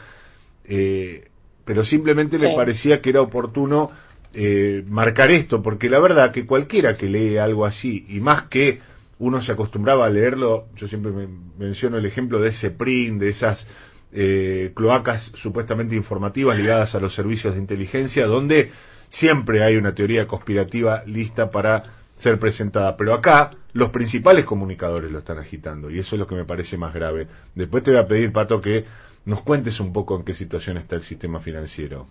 [0.65, 1.27] eh,
[1.65, 2.45] pero simplemente sí.
[2.45, 3.91] me parecía que era oportuno
[4.33, 8.79] eh, marcar esto, porque la verdad que cualquiera que lee algo así, y más que
[9.19, 11.27] uno se acostumbraba a leerlo, yo siempre me
[11.59, 13.67] menciono el ejemplo de ese print, de esas
[14.12, 18.71] eh, cloacas supuestamente informativas ligadas a los servicios de inteligencia, donde
[19.09, 21.83] siempre hay una teoría conspirativa lista para
[22.23, 22.95] ser presentada.
[22.97, 26.77] Pero acá los principales comunicadores lo están agitando y eso es lo que me parece
[26.77, 27.27] más grave.
[27.53, 28.86] Después te voy a pedir, Pato, que
[29.25, 32.07] nos cuentes un poco en qué situación está el sistema financiero.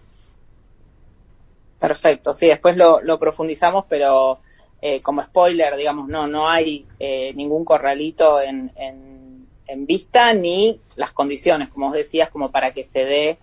[1.80, 4.38] Perfecto, sí, después lo, profundizamos, pero
[4.80, 10.78] eh, como spoiler, digamos, no, no hay eh, ningún corralito en, en, en, vista ni
[10.94, 13.38] las condiciones, como vos decías, como para que se dé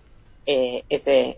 [0.46, 1.36] eh, ese,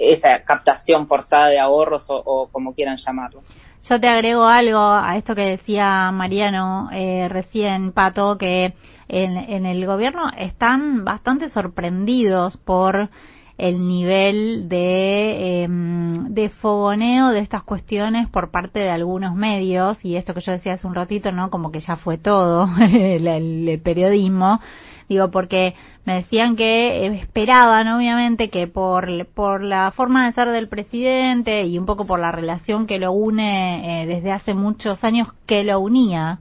[0.00, 3.42] esa captación forzada de ahorros o, como quieran llamarlo.
[3.88, 6.88] Yo te agrego algo a esto que decía Mariano
[7.28, 8.74] recién, Pato, que
[9.08, 13.10] en, en el gobierno están bastante sorprendidos por
[13.56, 20.16] el nivel de, eh, de fogoneo de estas cuestiones por parte de algunos medios y
[20.16, 21.50] esto que yo decía hace un ratito, ¿no?
[21.50, 24.60] Como que ya fue todo el, el periodismo.
[25.08, 30.68] Digo, porque me decían que esperaban, obviamente, que por, por la forma de ser del
[30.68, 35.28] presidente y un poco por la relación que lo une eh, desde hace muchos años,
[35.46, 36.38] que lo unía,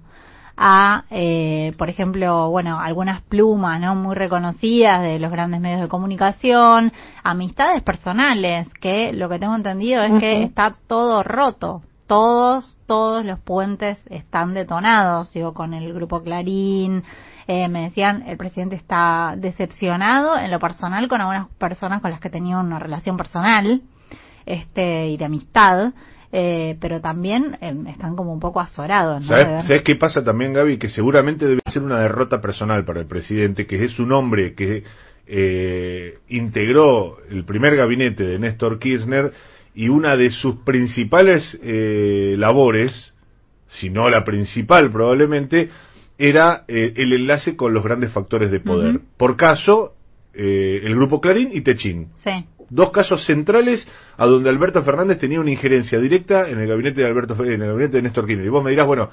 [0.55, 3.95] a, eh, por ejemplo, bueno, algunas plumas, ¿no?
[3.95, 6.91] Muy reconocidas de los grandes medios de comunicación,
[7.23, 10.19] amistades personales, que lo que tengo entendido es uh -huh.
[10.19, 11.81] que está todo roto.
[12.05, 17.03] Todos, todos los puentes están detonados, digo, con el grupo Clarín,
[17.47, 22.19] eh, me decían, el presidente está decepcionado en lo personal con algunas personas con las
[22.19, 23.81] que tenía una relación personal,
[24.45, 25.93] este, y de amistad,
[26.31, 29.21] eh, pero también eh, están como un poco azorados.
[29.21, 29.27] ¿no?
[29.27, 30.77] ¿Sabes, ¿Sabes qué pasa también, Gaby?
[30.77, 34.83] Que seguramente debe ser una derrota personal para el presidente, que es un hombre que
[35.25, 39.31] eh, integró el primer gabinete de Néstor Kirchner
[39.73, 43.13] y una de sus principales eh, labores,
[43.69, 45.69] si no la principal probablemente,
[46.17, 48.95] era eh, el enlace con los grandes factores de poder.
[48.95, 49.03] Uh -huh.
[49.17, 49.93] Por caso,
[50.33, 52.09] eh, el grupo Clarín y Techín.
[52.23, 52.31] Sí
[52.73, 57.07] dos casos centrales a donde Alberto Fernández tenía una injerencia directa en el gabinete de
[57.07, 58.45] Alberto en el gabinete de Néstor Kirchner.
[58.45, 59.09] Y vos me dirás, bueno,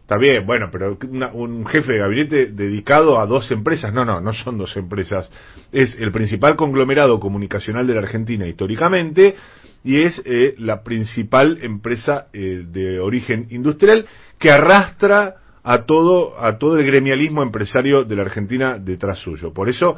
[0.00, 4.20] está bien, bueno, pero una, un jefe de gabinete dedicado a dos empresas, no, no,
[4.20, 5.30] no son dos empresas.
[5.72, 9.36] Es el principal conglomerado comunicacional de la Argentina históricamente
[9.84, 14.06] y es eh, la principal empresa eh, de origen industrial
[14.38, 19.52] que arrastra a todo a todo el gremialismo empresario de la Argentina detrás suyo.
[19.52, 19.96] Por eso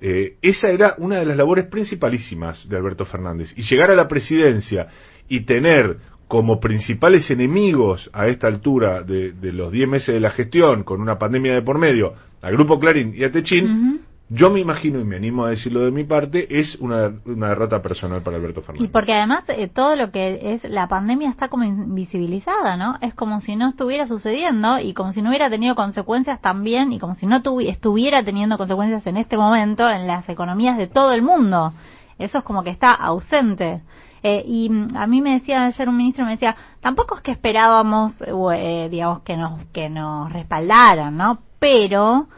[0.00, 3.54] eh, esa era una de las labores principalísimas de Alberto Fernández.
[3.56, 4.88] Y llegar a la presidencia
[5.28, 5.96] y tener
[6.28, 11.00] como principales enemigos a esta altura de, de los 10 meses de la gestión, con
[11.00, 14.00] una pandemia de por medio, al Grupo Clarín y a Techín.
[14.30, 17.82] Yo me imagino, y me animo a decirlo de mi parte, es una, una derrota
[17.82, 18.88] personal para Alberto Fernández.
[18.88, 22.96] Y porque además eh, todo lo que es la pandemia está como invisibilizada, ¿no?
[23.02, 26.98] Es como si no estuviera sucediendo y como si no hubiera tenido consecuencias también y
[26.98, 31.20] como si no estuviera teniendo consecuencias en este momento en las economías de todo el
[31.20, 31.74] mundo.
[32.18, 33.82] Eso es como que está ausente.
[34.22, 38.14] Eh, y a mí me decía ayer un ministro, me decía, tampoco es que esperábamos,
[38.54, 41.40] eh, digamos, que nos, que nos respaldaran, ¿no?
[41.58, 42.28] Pero,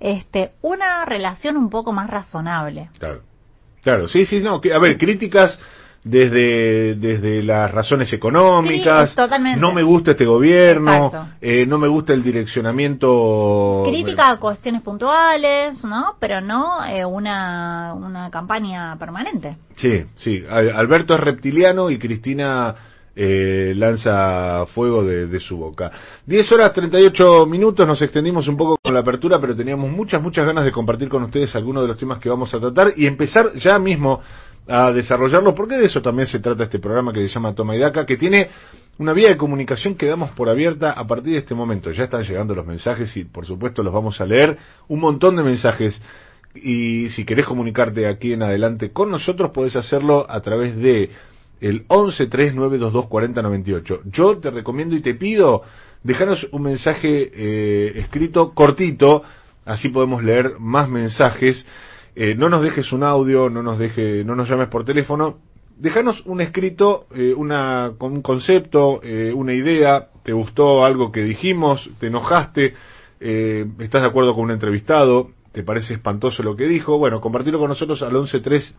[0.00, 2.90] este, una relación un poco más razonable.
[2.98, 3.22] Claro.
[3.82, 5.60] Claro, sí, sí, no, que, a ver, críticas
[6.02, 9.60] desde desde las razones económicas, sí, totalmente.
[9.60, 13.84] no me gusta este gobierno, eh, no me gusta el direccionamiento.
[13.88, 16.14] Crítica a cuestiones puntuales, ¿no?
[16.20, 19.56] Pero no eh, una, una campaña permanente.
[19.76, 20.44] Sí, sí.
[20.48, 22.74] Alberto es reptiliano y Cristina
[23.18, 25.90] eh, lanza fuego de, su boca.
[26.26, 30.44] 10 horas 38 minutos, nos extendimos un poco con la apertura, pero teníamos muchas, muchas
[30.44, 33.54] ganas de compartir con ustedes algunos de los temas que vamos a tratar y empezar
[33.54, 34.20] ya mismo
[34.68, 37.78] a desarrollarlo, porque de eso también se trata este programa que se llama Toma y
[37.78, 38.50] Daca, que tiene
[38.98, 41.90] una vía de comunicación que damos por abierta a partir de este momento.
[41.92, 44.58] Ya están llegando los mensajes y por supuesto los vamos a leer.
[44.88, 46.00] Un montón de mensajes.
[46.54, 51.10] Y si querés comunicarte aquí en adelante con nosotros, podés hacerlo a través de
[51.60, 54.00] el 1139224098.
[54.06, 55.62] Yo te recomiendo y te pido,
[56.02, 59.22] dejanos un mensaje eh, escrito cortito,
[59.64, 61.66] así podemos leer más mensajes.
[62.14, 65.38] Eh, no nos dejes un audio, no nos deje, no nos llames por teléfono.
[65.78, 69.00] Déjanos un escrito, eh, una, un concepto,
[69.34, 72.72] una idea, te gustó algo que dijimos, te enojaste,
[73.20, 77.68] estás de acuerdo con un entrevistado, te parece espantoso lo que dijo, bueno, compartirlo con
[77.68, 78.74] nosotros al 113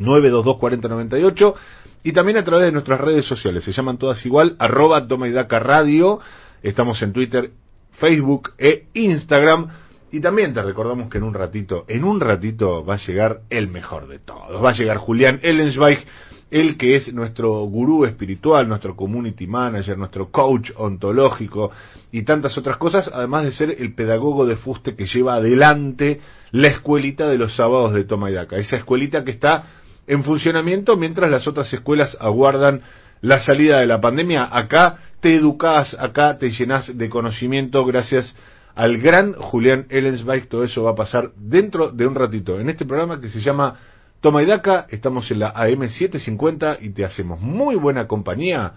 [0.00, 1.56] 922
[2.02, 5.32] y también a través de nuestras redes sociales, se llaman todas igual, arroba Toma y
[5.32, 6.20] Daca Radio,
[6.62, 7.50] estamos en Twitter,
[7.92, 9.68] Facebook e Instagram.
[10.12, 13.68] Y también te recordamos que en un ratito, en un ratito va a llegar el
[13.68, 14.64] mejor de todos.
[14.64, 16.04] Va a llegar Julián Ellensweig,
[16.50, 21.70] el que es nuestro gurú espiritual, nuestro community manager, nuestro coach ontológico
[22.10, 26.20] y tantas otras cosas, además de ser el pedagogo de fuste que lleva adelante
[26.50, 28.56] la escuelita de los sábados de Toma y Daca.
[28.56, 29.66] Esa escuelita que está
[30.10, 32.82] en funcionamiento mientras las otras escuelas aguardan
[33.20, 34.48] la salida de la pandemia.
[34.50, 38.34] Acá te educás, acá te llenás de conocimiento gracias
[38.74, 40.48] al gran Julián Ellensweig.
[40.48, 43.78] Todo eso va a pasar dentro de un ratito en este programa que se llama
[44.20, 44.86] Toma y Daca.
[44.90, 48.72] Estamos en la AM 750 y te hacemos muy buena compañía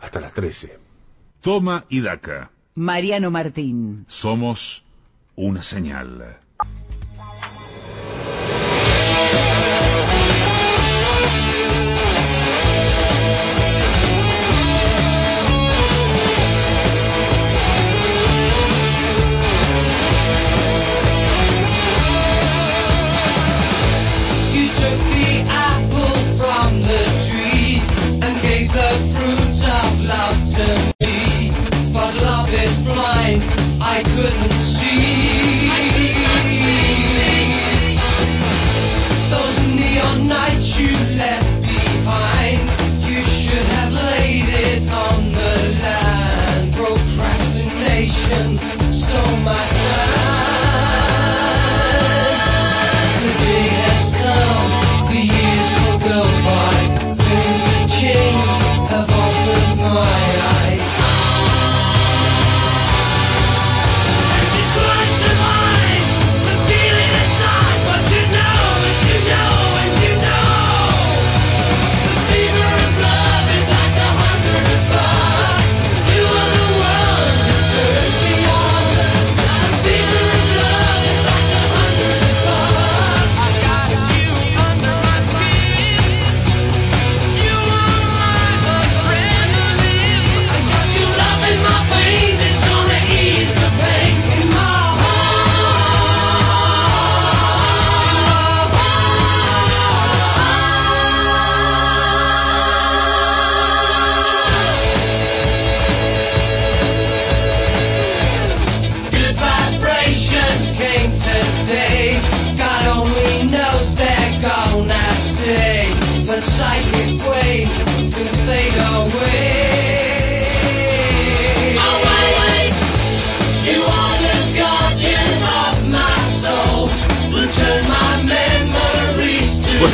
[0.00, 0.78] hasta las 13.
[1.42, 2.50] Toma y Daca.
[2.74, 4.04] Mariano Martín.
[4.08, 4.82] Somos
[5.36, 6.38] una señal.
[28.76, 31.48] The fruit of love to me.
[31.94, 33.40] But love is blind,
[33.80, 34.55] I couldn't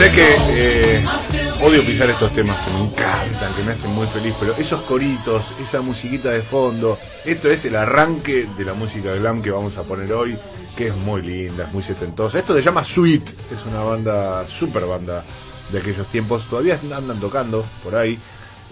[0.02, 1.04] sabés que eh,
[1.62, 5.44] odio pisar estos temas que me encantan, que me hacen muy feliz, pero esos coritos,
[5.60, 9.84] esa musiquita de fondo, esto es el arranque de la música glam que vamos a
[9.84, 10.36] poner hoy,
[10.76, 12.38] que es muy linda, es muy setentosa.
[12.38, 15.22] Esto se llama Sweet, es una banda, super banda
[15.70, 18.18] de aquellos tiempos, todavía andan tocando por ahí,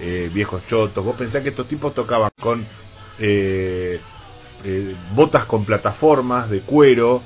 [0.00, 1.04] eh, viejos chotos.
[1.04, 2.66] Vos pensás que estos tipos tocaban con
[3.20, 4.00] eh,
[4.64, 7.22] eh, botas con plataformas de cuero,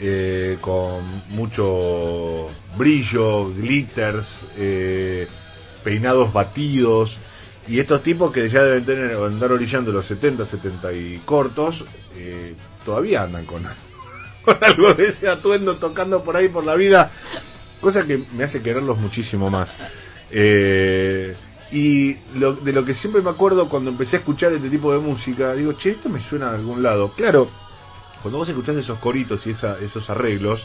[0.00, 5.26] eh, con mucho brillo, glitters, eh,
[5.82, 7.16] peinados batidos.
[7.66, 11.84] Y estos tipos que ya deben tener andar orillando los 70, 70 y cortos,
[12.16, 13.62] eh, todavía andan con,
[14.44, 17.10] con algo de ese atuendo tocando por ahí por la vida,
[17.80, 19.74] cosa que me hace quererlos muchísimo más.
[20.30, 21.34] Eh,
[21.72, 24.98] y lo, de lo que siempre me acuerdo cuando empecé a escuchar este tipo de
[24.98, 27.12] música, digo, che, esto me suena a algún lado.
[27.16, 27.48] Claro,
[28.24, 30.64] cuando vos escuchás esos coritos y esa, esos arreglos,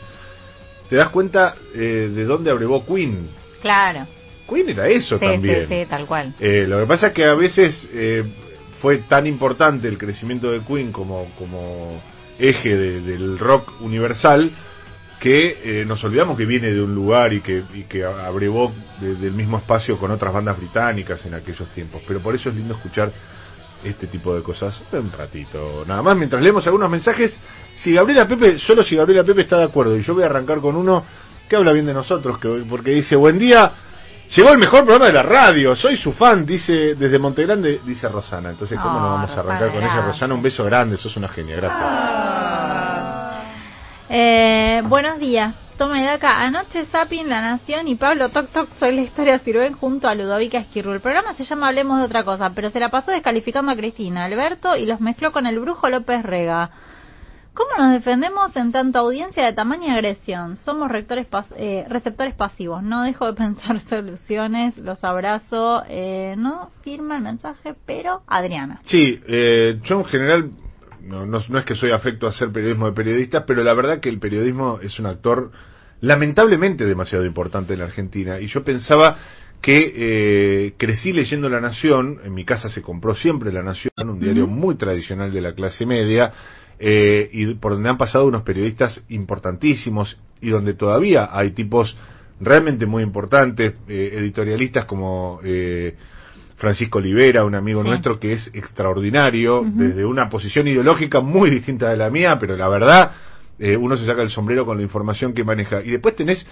[0.90, 3.28] te das cuenta eh, de dónde abrevó Queen.
[3.62, 4.08] Claro.
[4.50, 5.68] Queen era eso Sí, también.
[5.68, 6.34] sí, sí, tal cual.
[6.40, 8.24] Eh, lo que pasa es que a veces eh,
[8.82, 12.02] fue tan importante el crecimiento de Queen como, como
[12.40, 14.50] eje de- del rock universal
[15.20, 19.16] que eh, nos olvidamos que viene de un lugar y que, y que abrevó de-
[19.16, 22.02] del mismo espacio con otras bandas británicas en aquellos tiempos.
[22.08, 23.12] Pero por eso es lindo escuchar
[23.84, 25.84] este tipo de cosas un ratito.
[25.88, 27.40] Nada más, mientras leemos algunos mensajes,
[27.76, 30.60] si Gabriela Pepe, solo si Gabriela Pepe está de acuerdo, y yo voy a arrancar
[30.60, 31.04] con uno
[31.48, 33.72] que habla bien de nosotros, que, porque dice, buen día,
[34.36, 38.52] Llegó el mejor programa de la radio, soy su fan, dice desde Montegrande, dice Rosana.
[38.52, 40.02] Entonces, ¿cómo Oh, no vamos a arrancar con ella?
[40.06, 41.84] Rosana, un beso grande, sos una genia, gracias.
[44.08, 45.56] Eh, buenos días.
[45.80, 46.42] Toma de acá.
[46.42, 50.58] Anoche Sapin, La Nación y Pablo Toc Toc Soy la Historia sirven junto a Ludovica
[50.58, 50.92] Esquirru.
[50.92, 54.26] El programa se llama Hablemos de otra cosa, pero se la pasó descalificando a Cristina,
[54.26, 56.70] Alberto y los mezcló con el brujo López Rega.
[57.54, 60.58] ¿Cómo nos defendemos en tanta audiencia de tamaño y agresión?
[60.58, 62.84] Somos rectores pas- eh, receptores pasivos.
[62.84, 64.78] No dejo de pensar soluciones.
[64.78, 65.84] Los abrazo.
[65.88, 68.82] Eh, no firma el mensaje, pero Adriana.
[68.86, 70.52] Sí, eh, yo en general
[71.10, 74.00] no, no, no es que soy afecto a hacer periodismo de periodistas, pero la verdad
[74.00, 75.52] que el periodismo es un actor
[76.02, 78.40] lamentablemente demasiado importante en la Argentina.
[78.40, 79.18] Y yo pensaba
[79.62, 84.20] que eh, crecí leyendo La Nación, en mi casa se compró siempre La Nación, un
[84.20, 86.32] diario muy tradicional de la clase media,
[86.80, 91.98] eh, y por donde han pasado unos periodistas importantísimos y donde todavía hay tipos
[92.40, 95.40] realmente muy importantes, eh, editorialistas como...
[95.44, 95.96] Eh,
[96.60, 97.88] Francisco Olivera, un amigo Sí.
[97.88, 102.68] nuestro que es extraordinario, desde una posición ideológica muy distinta de la mía, pero la
[102.68, 103.12] verdad,
[103.58, 105.82] eh, uno se saca el sombrero con la información que maneja.
[105.82, 106.46] Y después tenés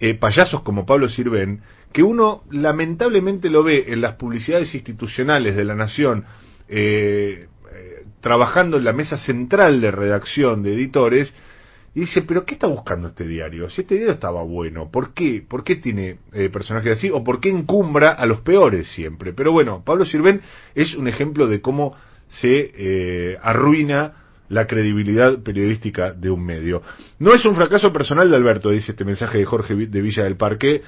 [0.00, 1.60] eh, payasos como Pablo Sirven,
[1.92, 6.24] que uno lamentablemente lo ve en las publicidades institucionales de la Nación,
[6.68, 11.34] eh, eh, trabajando en la mesa central de redacción de editores,
[11.98, 13.68] y dice, pero ¿qué está buscando este diario?
[13.68, 15.42] Si este diario estaba bueno, ¿por qué?
[15.46, 17.10] ¿Por qué tiene eh, personajes así?
[17.10, 19.32] ¿O por qué encumbra a los peores siempre?
[19.32, 20.40] Pero bueno, Pablo Sirven
[20.76, 21.96] es un ejemplo de cómo
[22.28, 24.12] se eh, arruina
[24.48, 26.82] la credibilidad periodística de un medio.
[27.18, 30.36] No es un fracaso personal de Alberto, dice este mensaje de Jorge de Villa del
[30.36, 30.82] Parque,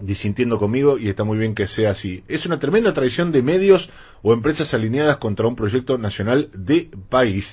[0.00, 2.22] disintiendo conmigo y está muy bien que sea así.
[2.28, 3.90] Es una tremenda traición de medios
[4.22, 7.52] o empresas alineadas contra un proyecto nacional de país.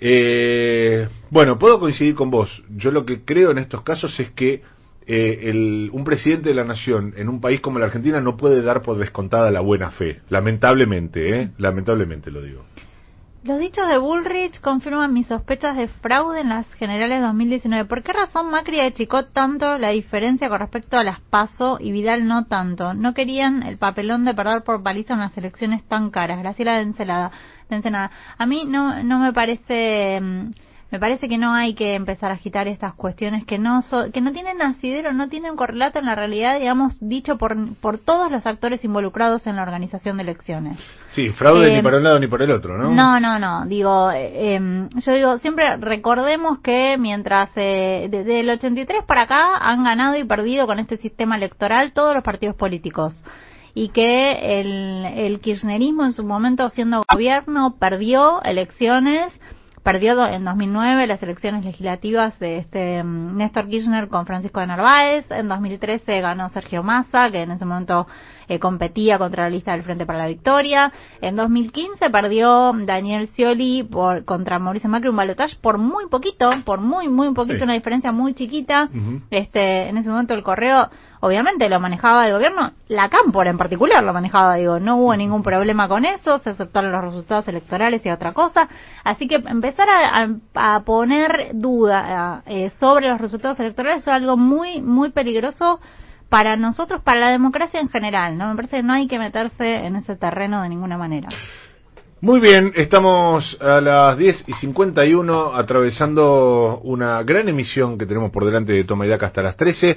[0.00, 2.62] Eh, bueno, puedo coincidir con vos.
[2.74, 4.62] Yo lo que creo en estos casos es que
[5.06, 8.62] eh, el- un presidente de la nación en un país como la Argentina no puede
[8.62, 10.20] dar por descontada la buena fe.
[10.28, 11.50] Lamentablemente, ¿eh?
[11.58, 12.64] Lamentablemente lo digo.
[13.42, 17.86] Los dichos de Bullrich confirman mis sospechas de fraude en las generales 2019.
[17.88, 22.28] ¿Por qué razón Macri achicó tanto la diferencia con respecto a las PASO y Vidal
[22.28, 22.92] no tanto?
[22.92, 26.38] No querían el papelón de perder por paliza unas elecciones tan caras.
[26.40, 27.32] Graciela de Encelada.
[27.76, 28.10] Ensenada.
[28.38, 30.20] A mí no, no me parece...
[30.20, 30.50] mm,
[30.92, 34.20] Me parece que no hay que empezar a agitar estas cuestiones que no so- que
[34.20, 38.44] no tienen asidero, no tienen correlato en la realidad, digamos, dicho por, por todos los
[38.44, 40.80] actores involucrados en la organización de elecciones.
[41.10, 42.90] Sí, fraude Eh, ni para un lado ni para el otro, ¿no?
[42.90, 43.66] No, no, no.
[43.66, 49.58] Digo, eh, em, yo digo, siempre recordemos que mientras eh, desde el 83 para acá
[49.58, 53.14] han ganado y perdido con este sistema electoral todos los partidos políticos
[53.74, 59.32] y que el, el kirchnerismo en su momento siendo gobierno perdió elecciones
[59.82, 65.24] perdió en 2009 las elecciones legislativas de este mm, Néstor Kirchner con Francisco de Narváez,
[65.30, 68.06] en 2013 ganó Sergio Massa, que en ese momento
[68.48, 73.82] eh, competía contra la lista del Frente para la Victoria, en 2015 perdió Daniel Scioli
[73.82, 77.64] por, contra Mauricio Macri un balotaje por muy poquito, por muy muy poquito, Sí.
[77.64, 78.88] una diferencia muy chiquita,
[79.30, 80.90] este en ese momento el correo
[81.20, 85.42] obviamente lo manejaba el gobierno, la Cámpora en particular lo manejaba, digo, no hubo ningún
[85.42, 88.68] problema con eso, se aceptaron los resultados electorales y otra cosa,
[89.04, 90.22] así que empezar a,
[90.54, 95.80] a- a poner duda eh, sobre los resultados electorales es algo muy, muy peligroso
[96.28, 98.48] para nosotros, para la democracia en general, ¿no?
[98.48, 101.28] Me parece que no hay que meterse en ese terreno de ninguna manera.
[102.22, 108.44] Muy bien, estamos a las 10 y 51 atravesando una gran emisión que tenemos por
[108.44, 109.96] delante de Toma y Daca hasta las 13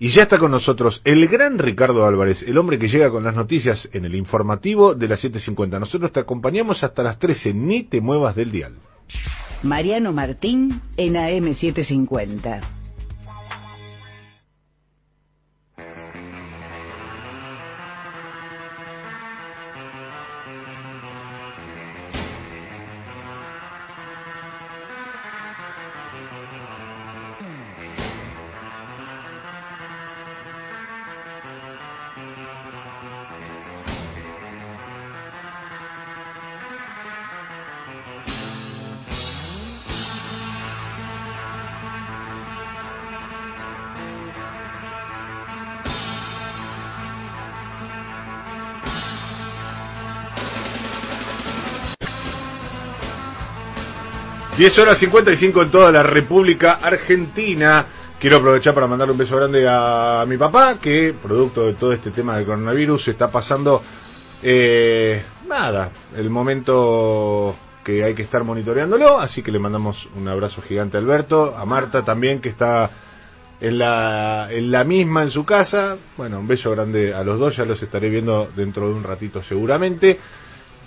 [0.00, 3.36] y ya está con nosotros el gran Ricardo Álvarez, el hombre que llega con las
[3.36, 5.78] noticias en el informativo de las 7.50.
[5.78, 8.74] Nosotros te acompañamos hasta las 13, ni te muevas del dial.
[9.62, 12.79] Mariano Martín en AM750.
[54.60, 57.86] Diez horas 55 en toda la República Argentina.
[58.20, 62.10] Quiero aprovechar para mandarle un beso grande a mi papá, que producto de todo este
[62.10, 63.82] tema del coronavirus está pasando,
[64.42, 70.60] eh, nada, el momento que hay que estar monitoreándolo, así que le mandamos un abrazo
[70.60, 72.90] gigante a Alberto, a Marta también, que está
[73.62, 75.96] en la, en la misma en su casa.
[76.18, 79.42] Bueno, un beso grande a los dos, ya los estaré viendo dentro de un ratito
[79.42, 80.18] seguramente.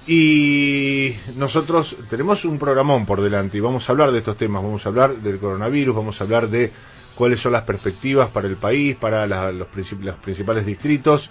[0.06, 4.86] Y nosotros tenemos un programón por delante y vamos a hablar de estos temas, vamos
[4.86, 6.72] a hablar del coronavirus, vamos a hablar de
[7.16, 11.30] cuáles son las perspectivas para el país, para la- los, princip- los principales distritos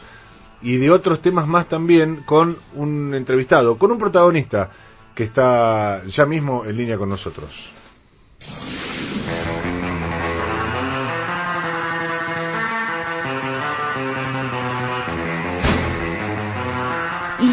[0.62, 4.70] y de otros temas más también con un entrevistado, con un protagonista
[5.14, 7.50] que está ya mismo en línea con nosotros.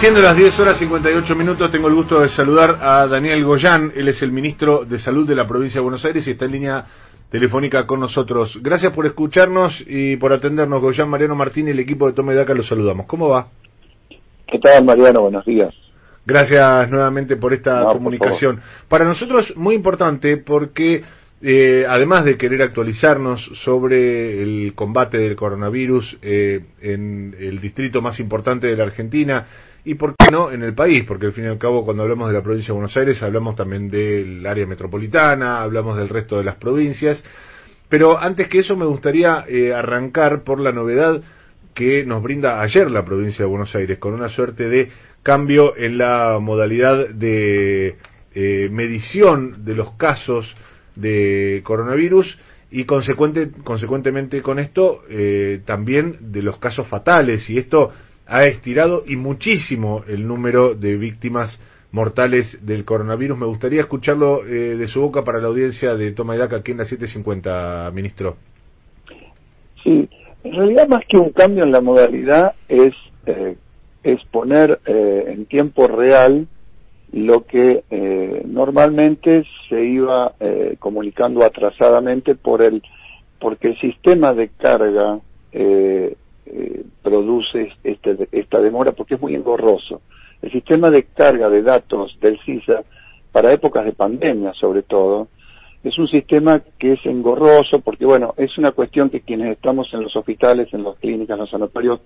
[0.00, 3.92] Siendo las 10 horas 58 minutos, tengo el gusto de saludar a Daniel Goyán.
[3.96, 6.52] Él es el ministro de Salud de la provincia de Buenos Aires y está en
[6.52, 6.84] línea
[7.28, 8.60] telefónica con nosotros.
[8.62, 10.80] Gracias por escucharnos y por atendernos.
[10.80, 13.06] Goyán, Mariano Martín y el equipo de Toma y Daca los saludamos.
[13.06, 13.48] ¿Cómo va?
[14.46, 15.22] ¿Qué tal, Mariano?
[15.22, 15.74] Buenos días.
[16.24, 18.60] Gracias nuevamente por esta No, por comunicación.
[18.86, 21.02] Para nosotros muy importante porque
[21.42, 28.20] eh, además de querer actualizarnos sobre el combate del coronavirus eh, en el distrito más
[28.20, 29.46] importante de la Argentina
[29.84, 32.28] y por qué no en el país, porque al fin y al cabo cuando hablamos
[32.28, 36.44] de la provincia de Buenos Aires hablamos también del área metropolitana, hablamos del resto de
[36.44, 37.24] las provincias,
[37.88, 41.22] pero antes que eso me gustaría eh, arrancar por la novedad
[41.74, 44.90] que nos brinda ayer la provincia de Buenos Aires, con una suerte de
[45.22, 47.96] cambio en la modalidad de
[48.34, 50.54] eh, medición de los casos
[50.96, 52.38] de coronavirus
[52.70, 57.48] y consecuente, consecuentemente con esto eh, también de los casos fatales.
[57.48, 57.92] Y esto
[58.28, 61.60] ha estirado y muchísimo el número de víctimas
[61.90, 63.38] mortales del coronavirus.
[63.38, 66.72] Me gustaría escucharlo eh, de su boca para la audiencia de Toma y Daca aquí
[66.72, 68.36] en la 750, ministro.
[69.82, 70.08] Sí,
[70.44, 73.56] en realidad más que un cambio en la modalidad es, eh,
[74.02, 76.46] es poner eh, en tiempo real
[77.12, 82.82] lo que eh, normalmente se iba eh, comunicando atrasadamente por el
[83.40, 85.20] porque el sistema de carga
[86.50, 90.00] eh, produce este, esta demora porque es muy engorroso.
[90.40, 92.82] El sistema de carga de datos del CISA
[93.32, 95.28] para épocas de pandemia sobre todo
[95.84, 100.02] es un sistema que es engorroso porque bueno es una cuestión que quienes estamos en
[100.02, 102.00] los hospitales, en las clínicas, en los sanatorios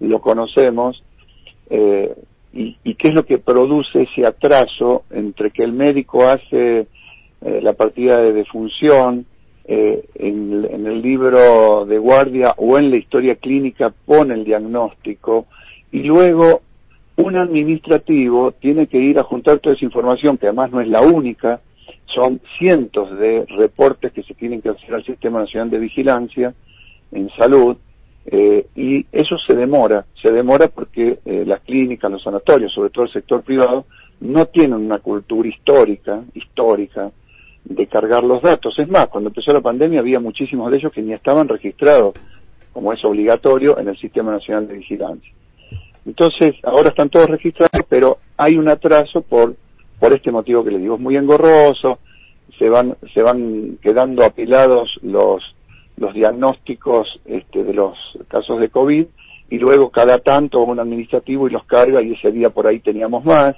[0.00, 1.02] lo conocemos
[1.70, 2.14] eh,
[2.52, 6.86] y, y qué es lo que produce ese atraso entre que el médico hace
[7.42, 9.26] eh, la partida de defunción
[9.68, 15.46] eh, en, el libro de guardia o en la historia clínica pone el diagnóstico
[15.90, 16.62] y luego
[17.16, 21.00] un administrativo tiene que ir a juntar toda esa información, que además no es la
[21.00, 21.60] única,
[22.14, 26.54] son cientos de reportes que se tienen que hacer al Sistema Nacional de Vigilancia
[27.10, 27.76] en salud,
[28.26, 33.04] eh, y eso se demora, se demora porque eh, las clínicas, los sanatorios, sobre todo
[33.04, 33.86] el sector privado,
[34.20, 37.10] no tienen una cultura histórica, histórica,
[37.68, 38.78] de cargar los datos.
[38.78, 42.14] Es más, cuando empezó la pandemia había muchísimos de ellos que ni estaban registrados,
[42.72, 45.32] como es obligatorio, en el Sistema Nacional de Vigilancia.
[46.04, 49.56] Entonces, ahora están todos registrados, pero hay un atraso por,
[49.98, 51.98] por este motivo que les digo, es muy engorroso,
[52.58, 55.42] se van, se van quedando apilados los,
[55.96, 57.98] los diagnósticos este, de los
[58.28, 59.06] casos de COVID
[59.50, 63.24] y luego cada tanto un administrativo y los carga y ese día por ahí teníamos
[63.24, 63.56] más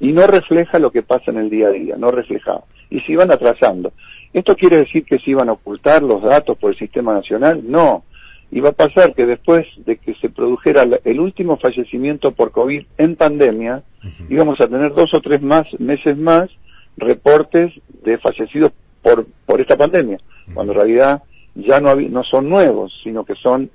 [0.00, 2.64] y no refleja lo que pasa en el día a día, no reflejaba.
[2.94, 3.92] Y se iban atrasando.
[4.32, 7.60] ¿Esto quiere decir que se iban a ocultar los datos por el sistema nacional?
[7.64, 8.04] No.
[8.50, 13.16] Iba a pasar que después de que se produjera el último fallecimiento por COVID en
[13.16, 13.82] pandemia,
[14.28, 16.50] íbamos a tener dos o tres más meses más
[16.96, 17.72] reportes
[18.04, 18.72] de fallecidos
[19.02, 20.18] por, por esta pandemia,
[20.54, 21.22] cuando en realidad
[21.56, 23.70] ya no, no son nuevos, sino que son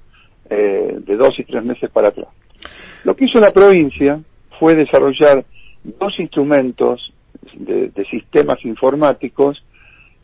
[0.49, 2.29] eh, de dos y tres meses para atrás.
[3.03, 4.19] Lo que hizo la provincia
[4.59, 5.45] fue desarrollar
[5.83, 7.13] dos instrumentos
[7.53, 9.63] de, de sistemas informáticos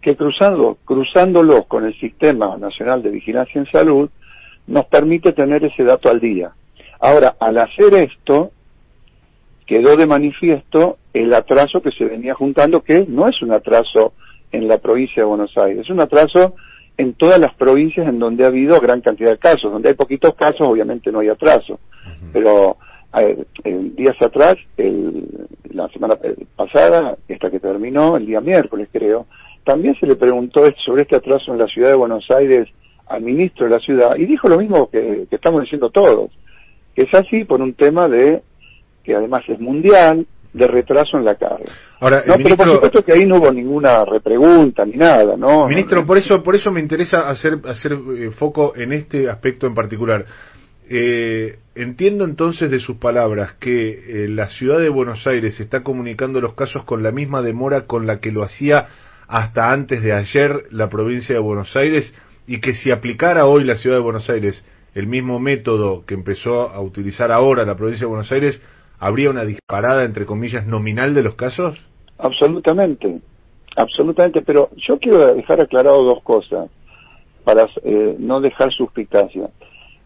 [0.01, 4.09] que cruzando, cruzándolos con el Sistema Nacional de Vigilancia en Salud
[4.67, 6.51] nos permite tener ese dato al día.
[6.99, 8.51] Ahora, al hacer esto,
[9.65, 14.13] quedó de manifiesto el atraso que se venía juntando, que no es un atraso
[14.51, 16.55] en la provincia de Buenos Aires, es un atraso
[16.97, 19.71] en todas las provincias en donde ha habido gran cantidad de casos.
[19.71, 21.79] Donde hay poquitos casos, obviamente no hay atraso.
[22.31, 22.77] Pero
[23.21, 23.45] eh,
[23.95, 29.25] días atrás, el- la semana eh, pasada, esta que terminó, el día miércoles creo,
[29.63, 32.67] también se le preguntó sobre este atraso en la ciudad de Buenos Aires
[33.07, 36.31] al ministro de la ciudad y dijo lo mismo que, que estamos diciendo todos,
[36.95, 38.41] que es así por un tema de
[39.03, 41.65] que además es mundial, de retraso en la carga.
[41.99, 45.67] Ahora, No, pero por supuesto que ahí no hubo ninguna repregunta ni nada, ¿no?
[45.67, 49.73] Ministro, por eso, por eso me interesa hacer, hacer eh, foco en este aspecto en
[49.75, 50.25] particular.
[50.87, 56.39] Eh, entiendo entonces de sus palabras que eh, la ciudad de Buenos Aires está comunicando
[56.41, 58.87] los casos con la misma demora con la que lo hacía
[59.27, 62.13] hasta antes de ayer la provincia de Buenos Aires
[62.45, 64.63] y que si aplicara hoy la ciudad de Buenos Aires
[64.95, 68.61] el mismo método que empezó a utilizar ahora la provincia de Buenos Aires,
[68.97, 71.77] habría una disparada, entre comillas, nominal de los casos?
[72.17, 73.19] Absolutamente,
[73.75, 76.69] absolutamente, pero yo quiero dejar aclarado dos cosas
[77.43, 79.49] para eh, no dejar suspicacia.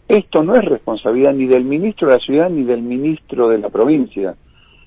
[0.10, 3.70] Esto no es responsabilidad ni del ministro de la ciudad ni del ministro de la
[3.70, 4.36] provincia.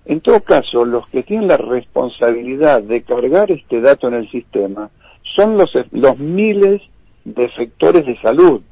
[0.05, 4.91] En todo caso, los que tienen la responsabilidad de cargar este dato en el sistema
[5.37, 6.83] son los, los miles
[7.25, 8.63] de efectores de salud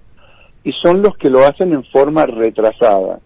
[0.64, 3.20] y son los que lo hacen en forma retrasada.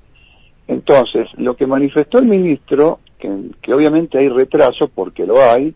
[0.69, 3.31] Entonces, lo que manifestó el ministro, que,
[3.63, 5.75] que obviamente hay retraso, porque lo hay,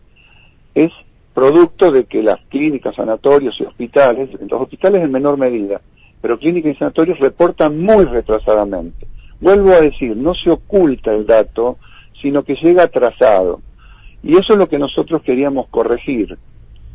[0.75, 0.91] es
[1.33, 5.81] producto de que las clínicas, sanatorios y hospitales, los hospitales en menor medida,
[6.21, 9.07] pero clínicas y sanatorios reportan muy retrasadamente.
[9.39, 11.77] Vuelvo a decir, no se oculta el dato,
[12.21, 13.61] sino que llega atrasado.
[14.21, 16.37] Y eso es lo que nosotros queríamos corregir.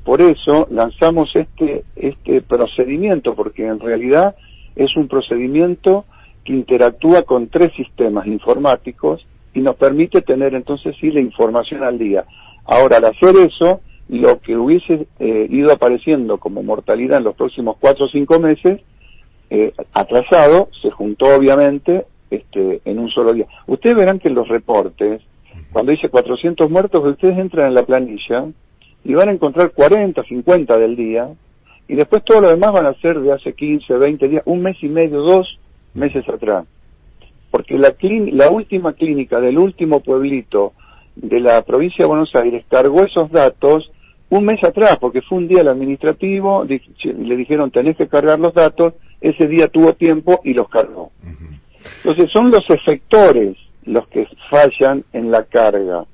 [0.05, 4.37] Por eso lanzamos este, este procedimiento, porque en realidad
[4.77, 6.05] es un procedimiento
[6.45, 11.99] que interactúa con tres sistemas informáticos y nos permite tener entonces sí la información al
[11.99, 12.25] día.
[12.66, 17.77] Ahora, al hacer eso, lo que hubiese eh, ido apareciendo como mortalidad en los próximos
[17.81, 18.81] cuatro o cinco meses,
[19.51, 23.47] eh, atrasado, se juntó obviamente este, en un solo día.
[23.66, 25.22] Ustedes verán que los reportes,
[25.72, 28.47] cuando dice 400 muertos, ustedes entran en la planilla
[29.05, 31.28] y van a encontrar 40, 50 del día,
[31.86, 34.76] y después todo lo demás van a ser de hace 15, 20 días, un mes
[34.82, 35.59] y medio, dos
[35.92, 36.66] meses atrás.
[37.51, 37.95] Porque la,
[38.32, 40.72] la última clínica del último pueblito
[41.14, 43.90] de la provincia de Buenos Aires cargó esos datos
[44.30, 48.55] un mes atrás, porque fue un día el administrativo, le dijeron tenés que cargar los
[48.55, 48.95] datos,
[49.25, 51.11] ese día tuvo tiempo y los cargó.
[51.99, 56.05] Entonces son los efectores los que fallan en la carga.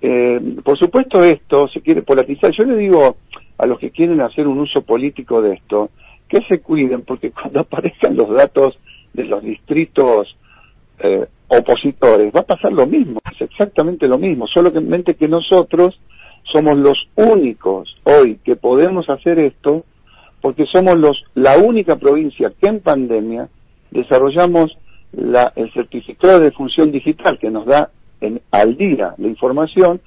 [0.00, 2.52] Eh, por supuesto esto se quiere polarizar.
[2.52, 3.16] Yo le digo
[3.56, 5.90] a los que quieren hacer un uso político de esto,
[6.28, 8.78] que se cuiden, porque cuando aparezcan los datos
[9.14, 10.36] de los distritos
[10.98, 15.98] eh, opositores, va a pasar lo mismo, es exactamente lo mismo, solamente que nosotros
[16.52, 19.84] somos los únicos hoy que podemos hacer esto,
[20.44, 23.48] porque somos los la única provincia que en pandemia
[23.90, 24.76] desarrollamos
[25.12, 27.88] la- el certificado de función digital que nos da
[28.20, 30.02] en, al día la información,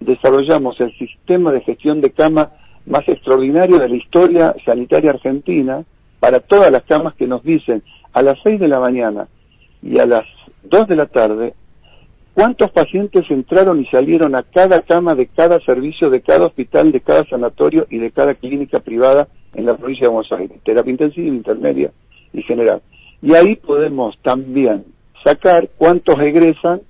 [0.00, 2.52] desarrollamos el sistema de gestión de cama
[2.86, 5.84] más extraordinario de la historia sanitaria argentina
[6.20, 7.82] para todas las camas que nos dicen
[8.14, 9.28] a las 6 de la mañana
[9.82, 10.24] y a las
[10.70, 11.52] 2 de la tarde
[12.36, 17.00] cuántos pacientes entraron y salieron a cada cama de cada servicio, de cada hospital, de
[17.00, 21.28] cada sanatorio y de cada clínica privada en la provincia de Buenos Aires, terapia intensiva,
[21.28, 21.90] intermedia
[22.34, 22.82] y general.
[23.22, 24.84] Y ahí podemos también
[25.24, 26.82] sacar cuántos egresan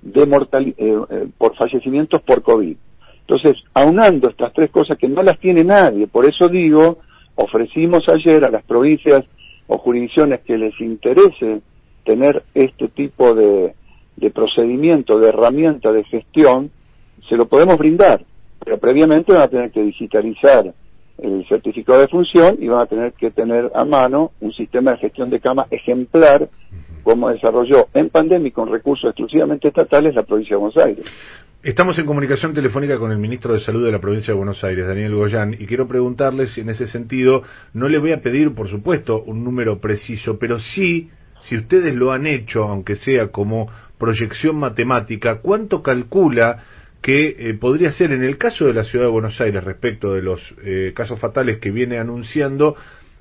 [0.00, 2.74] de mortali- eh, eh, por fallecimientos por COVID.
[3.20, 7.00] Entonces, aunando estas tres cosas que no las tiene nadie, por eso digo,
[7.34, 9.22] ofrecimos ayer a las provincias
[9.66, 11.60] o jurisdicciones que les interese
[12.06, 13.74] tener este tipo de,
[14.16, 16.70] de procedimiento, de herramienta de gestión,
[17.28, 18.24] se lo podemos brindar,
[18.64, 20.72] pero previamente van a tener que digitalizar
[21.18, 24.98] el certificado de función y van a tener que tener a mano un sistema de
[24.98, 26.48] gestión de cama ejemplar
[27.02, 31.04] como desarrolló en pandemia y con recursos exclusivamente estatales la provincia de Buenos Aires.
[31.62, 34.86] Estamos en comunicación telefónica con el ministro de Salud de la provincia de Buenos Aires,
[34.86, 37.42] Daniel Goyán, y quiero preguntarle si en ese sentido
[37.72, 41.10] no le voy a pedir, por supuesto, un número preciso, pero sí,
[41.40, 43.68] si ustedes lo han hecho, aunque sea como
[44.04, 46.62] proyección matemática, ¿cuánto calcula
[47.00, 50.20] que eh, podría ser en el caso de la ciudad de Buenos Aires respecto de
[50.20, 52.76] los eh, casos fatales que viene anunciando?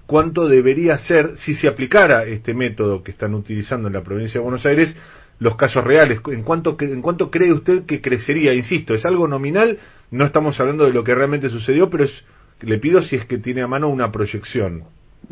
[0.05, 4.43] ¿Cuánto debería ser si se aplicara este método que están utilizando en la provincia de
[4.43, 4.95] Buenos Aires?
[5.39, 6.19] los casos reales.
[6.27, 8.53] ¿En cuánto, ¿En cuánto cree usted que crecería?
[8.53, 9.77] Insisto, es algo nominal,
[10.11, 12.23] no estamos hablando de lo que realmente sucedió, pero es,
[12.61, 14.83] le pido si es que tiene a mano una proyección.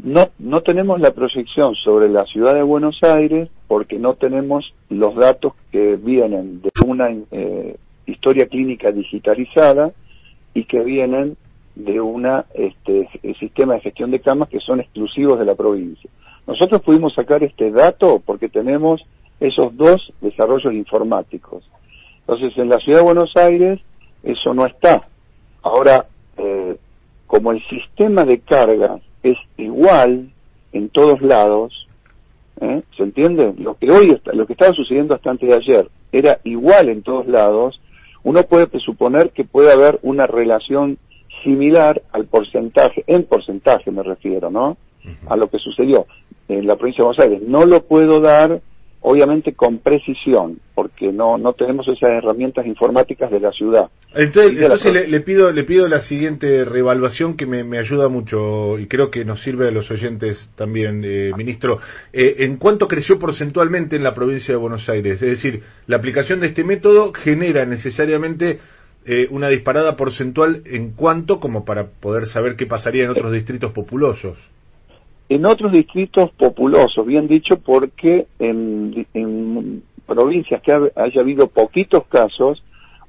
[0.03, 5.15] No, no tenemos la proyección sobre la ciudad de Buenos Aires porque no tenemos los
[5.15, 9.93] datos que vienen de una eh, historia clínica digitalizada
[10.53, 11.37] y que vienen
[11.75, 13.07] de una este,
[13.39, 16.09] sistema de gestión de camas que son exclusivos de la provincia.
[16.45, 19.01] Nosotros pudimos sacar este dato porque tenemos
[19.39, 21.63] esos dos desarrollos informáticos.
[22.27, 23.79] Entonces, en la ciudad de Buenos Aires
[24.21, 25.07] eso no está.
[25.61, 26.75] Ahora, eh,
[27.25, 30.29] como el sistema de carga es igual
[30.73, 31.87] en todos lados,
[32.59, 32.81] ¿eh?
[32.95, 33.53] ¿se entiende?
[33.57, 37.03] Lo que hoy está, lo que estaba sucediendo hasta antes de ayer era igual en
[37.03, 37.79] todos lados,
[38.23, 40.97] uno puede presuponer que puede haber una relación
[41.43, 44.77] similar al porcentaje, en porcentaje me refiero, ¿no?
[45.27, 46.05] A lo que sucedió
[46.47, 47.41] en la provincia de Buenos Aires.
[47.47, 48.61] No lo puedo dar,
[49.01, 53.89] obviamente, con precisión, porque no, no tenemos esas herramientas informáticas de la ciudad.
[54.13, 58.09] Entonces, la entonces le, le pido le pido la siguiente reevaluación que me, me ayuda
[58.09, 61.79] mucho y creo que nos sirve a los oyentes también, eh, ministro.
[62.13, 65.21] Eh, ¿En cuánto creció porcentualmente en la provincia de Buenos Aires?
[65.21, 68.59] Es decir, la aplicación de este método genera necesariamente
[69.05, 73.71] eh, una disparada porcentual en cuánto como para poder saber qué pasaría en otros distritos
[73.71, 74.37] populosos.
[75.33, 82.05] En otros distritos populosos, bien dicho, porque en, en provincias que ha- haya habido poquitos
[82.07, 82.61] casos,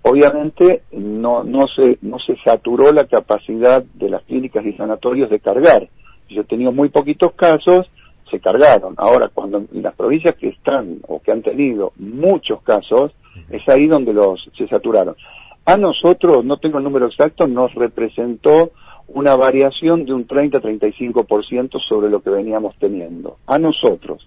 [0.03, 5.41] obviamente no, no, se, no se saturó la capacidad de las clínicas y sanatorios de
[5.41, 5.89] cargar.
[6.29, 7.91] Si yo he tenido muy poquitos casos,
[8.31, 8.95] se cargaron.
[8.99, 13.11] Ahora, cuando en las provincias que están o que han tenido muchos casos,
[13.51, 15.16] es ahí donde los se saturaron.
[15.64, 18.70] A nosotros, no tengo el número exacto, nos representó
[19.09, 23.36] una variación de un 30-35% sobre lo que veníamos teniendo.
[23.46, 24.26] A nosotros.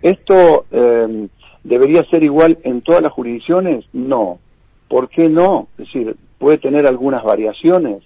[0.00, 1.28] ¿Esto eh,
[1.64, 3.84] debería ser igual en todas las jurisdicciones?
[3.92, 4.38] No.
[4.88, 5.68] ¿Por qué no?
[5.78, 8.02] Es decir, puede tener algunas variaciones.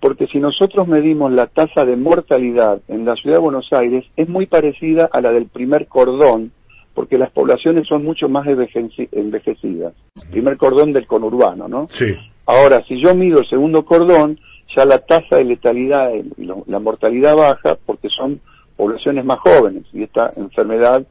[0.00, 4.28] Porque si nosotros medimos la tasa de mortalidad en la ciudad de Buenos Aires, es
[4.28, 6.52] muy parecida a la del primer cordón,
[6.94, 9.94] porque las poblaciones son mucho más envejeci- envejecidas.
[10.30, 11.88] Primer cordón del conurbano, ¿no?
[11.90, 12.14] Sí.
[12.46, 14.38] Ahora, si yo mido el segundo cordón,
[14.74, 18.40] ya la tasa de letalidad y lo- la mortalidad baja porque son
[18.76, 21.04] poblaciones más jóvenes y esta enfermedad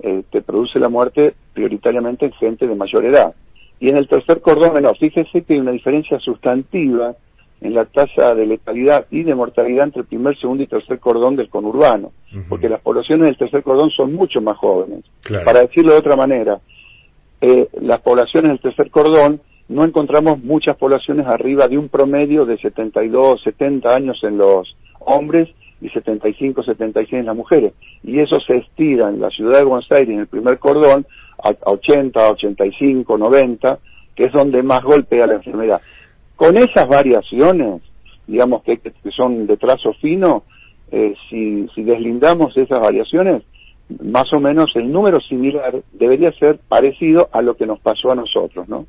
[0.00, 3.34] eh, te produce la muerte prioritariamente en gente de mayor edad.
[3.80, 7.14] Y en el tercer cordón menor, fíjese que hay una diferencia sustantiva
[7.60, 11.36] en la tasa de letalidad y de mortalidad entre el primer, segundo y tercer cordón
[11.36, 12.10] del conurbano,
[12.48, 15.04] porque las poblaciones del tercer cordón son mucho más jóvenes.
[15.22, 15.44] Claro.
[15.44, 16.58] Para decirlo de otra manera,
[17.40, 22.58] eh, las poblaciones del tercer cordón no encontramos muchas poblaciones arriba de un promedio de
[22.58, 25.48] 72, 70 años en los hombres
[25.80, 27.72] y 75, 76 en las mujeres.
[28.02, 31.06] Y eso se estira en la ciudad de Buenos Aires, en el primer cordón,
[31.42, 33.78] a, a 80, 85, 90,
[34.14, 35.80] que es donde más golpea la enfermedad.
[36.36, 37.82] Con esas variaciones,
[38.26, 40.44] digamos que, que son de trazo fino,
[40.90, 43.42] eh, si, si deslindamos esas variaciones,
[44.02, 48.14] más o menos el número similar debería ser parecido a lo que nos pasó a
[48.14, 48.86] nosotros, ¿no?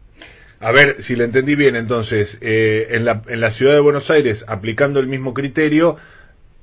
[0.60, 4.10] A ver, si le entendí bien, entonces, eh, en, la, en la ciudad de Buenos
[4.10, 5.98] Aires, aplicando el mismo criterio,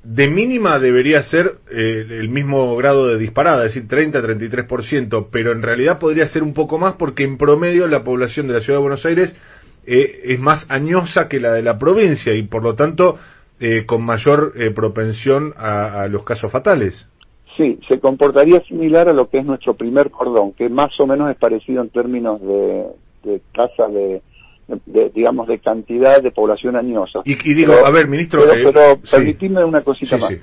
[0.03, 5.61] de mínima debería ser eh, el mismo grado de disparada, es decir, 30-33%, pero en
[5.61, 8.83] realidad podría ser un poco más porque en promedio la población de la ciudad de
[8.83, 9.35] Buenos Aires
[9.85, 13.17] eh, es más añosa que la de la provincia y por lo tanto
[13.59, 17.07] eh, con mayor eh, propensión a, a los casos fatales.
[17.55, 21.29] Sí, se comportaría similar a lo que es nuestro primer cordón, que más o menos
[21.29, 22.87] es parecido en términos de,
[23.23, 24.21] de tasa de,
[24.85, 27.21] de, digamos, de cantidad de población añosa.
[27.25, 28.41] Y, y digo, Pero- a ver, ministro...
[28.41, 29.45] Pero, eh, pero sí.
[29.47, 30.31] una cosita Sí, más.
[30.31, 30.39] sí.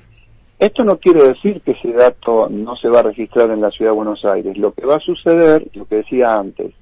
[0.59, 3.93] Esto no quiere decir que ese dato no se va a registrar en la ciudad
[3.93, 4.59] de Buenos Aires.
[4.59, 6.75] Lo que va a suceder, lo que decía antes,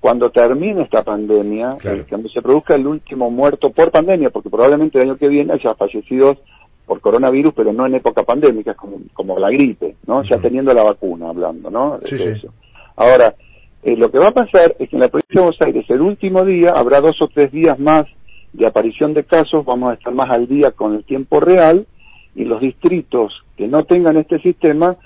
[0.00, 2.00] cuando termine esta pandemia, Claro.
[2.02, 5.54] eh, cuando se produzca el último muerto por pandemia, porque probablemente el año que viene
[5.54, 6.36] haya fallecidos
[6.84, 10.22] por coronavirus, pero no en época pandémica, como, como la gripe, ¿no?
[10.22, 11.98] Ya teniendo la vacuna, hablando, ¿no?
[11.98, 12.22] De sí.
[12.22, 12.52] eso.
[12.96, 13.34] Ahora,
[13.82, 16.00] eh, lo que va a pasar es que en la provincia de Buenos Aires, el
[16.00, 18.06] último día, habrá dos o tres días más
[18.52, 21.86] de aparición de casos, vamos a estar más al día con el tiempo real,
[22.34, 24.96] y los distritos que no tengan este sistema,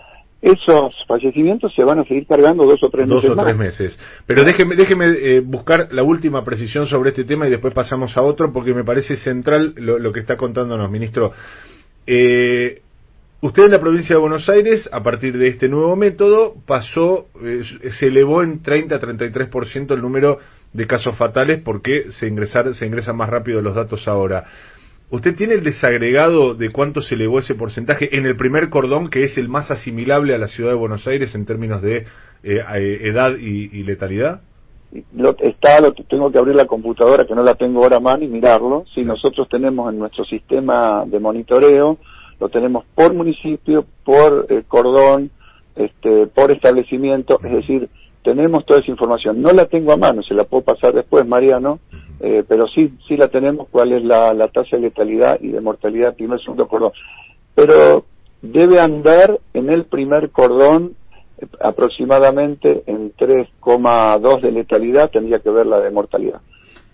[0.43, 3.45] esos fallecimientos se van a seguir cargando dos o tres Dos meses o más.
[3.45, 4.01] tres meses.
[4.27, 8.23] Pero déjeme, déjeme eh, buscar la última precisión sobre este tema y después pasamos a
[8.23, 11.33] otro porque me parece central lo, lo que está contándonos, ministro.
[12.07, 12.81] Eh,
[13.41, 17.63] usted en la provincia de Buenos Aires, a partir de este nuevo método, pasó, eh,
[17.93, 20.39] se elevó en 30-33% el número
[20.73, 24.45] de casos fatales porque se, ingresar, se ingresan más rápido los datos ahora.
[25.11, 29.25] ¿Usted tiene el desagregado de cuánto se elevó ese porcentaje en el primer cordón, que
[29.25, 32.07] es el más asimilable a la ciudad de Buenos Aires en términos de
[32.45, 34.43] eh, eh, edad y, y letalidad?
[35.15, 38.25] Lo, está, lo, tengo que abrir la computadora que no la tengo ahora a mano
[38.25, 38.85] y mirarlo.
[38.95, 41.99] Si nosotros tenemos en nuestro sistema de monitoreo,
[42.41, 45.31] lo tenemos por municipio, por eh, cordón,
[45.77, 47.89] este, por establecimiento, es decir,
[48.23, 49.41] tenemos toda esa información.
[49.41, 51.79] No la tengo a mano, se la puedo pasar después, Mariano,
[52.21, 55.61] eh, pero sí, sí la tenemos, cuál es la, la tasa de letalidad y de
[55.61, 56.93] mortalidad primer, segundo cordón.
[57.55, 58.05] Pero
[58.43, 60.95] debe andar en el primer cordón
[61.39, 66.41] eh, aproximadamente en 3,2 de letalidad, tendría que ver la de mortalidad.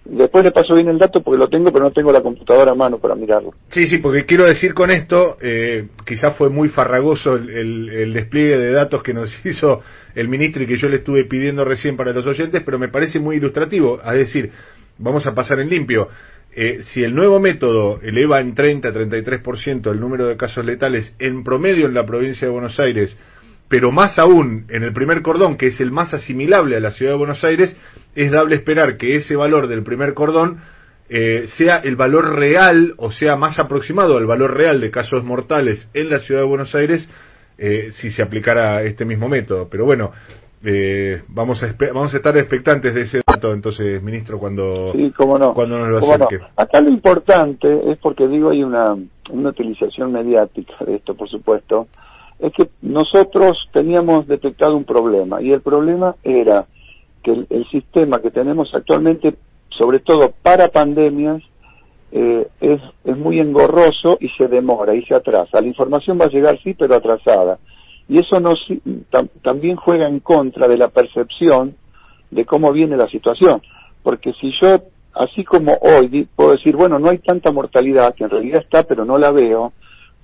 [0.09, 2.75] Después le paso bien el dato porque lo tengo, pero no tengo la computadora a
[2.75, 3.55] mano para mirarlo.
[3.71, 8.73] Sí, sí, porque quiero decir con esto, eh, quizás fue muy farragoso el, despliegue de
[8.73, 9.83] datos que nos hizo
[10.15, 13.19] el ministro y que yo le estuve pidiendo recién para los oyentes, pero me parece
[13.19, 14.01] muy ilustrativo.
[14.01, 14.51] Es decir,
[14.99, 16.09] vamos a pasar en limpio.
[16.55, 21.87] Eh, si el nuevo método eleva en 30-33% el número de casos letales en promedio
[21.87, 23.19] en la provincia de Buenos Aires,
[23.69, 27.13] pero más aún en el primer cordón, que es el más asimilable a la ciudad
[27.13, 27.77] de Buenos Aires,
[28.17, 30.59] es dable esperar que ese valor del primer cordón
[31.09, 35.89] eh, sea el valor real o sea más aproximado al valor real de casos mortales
[35.95, 37.09] en la ciudad de Buenos Aires
[37.59, 39.69] eh, si se aplicara este mismo método.
[39.71, 40.11] Pero bueno,
[40.65, 45.39] eh, vamos, a vamos a estar expectantes de ese dato entonces, ministro, cuando, Sí, cómo
[45.39, 45.55] no.
[45.55, 46.25] cuando nos lo Cómo no.
[46.25, 46.45] acerque.
[46.57, 48.97] Acá lo importante es porque digo hay una,
[49.31, 51.87] una utilización mediática de esto, por supuesto,
[52.41, 56.67] es que nosotros teníamos detectado un problema y el problema era
[57.27, 59.35] que el, sistema que tenemos actualmente,
[59.71, 61.43] sobre todo para pandemias,
[62.13, 65.61] eh, es, es muy engorroso y se demora y se atrasa.
[65.61, 67.59] La información va a llegar sí, pero atrasada.
[68.09, 68.61] Y eso nos,
[69.11, 71.75] tam- también juega en contra de la percepción
[72.31, 73.61] de cómo viene la situación.
[74.05, 74.79] Porque si yo,
[75.15, 79.05] así como hoy, puedo decir, bueno, no hay tanta mortalidad, que en realidad está, pero
[79.05, 79.73] no la veo,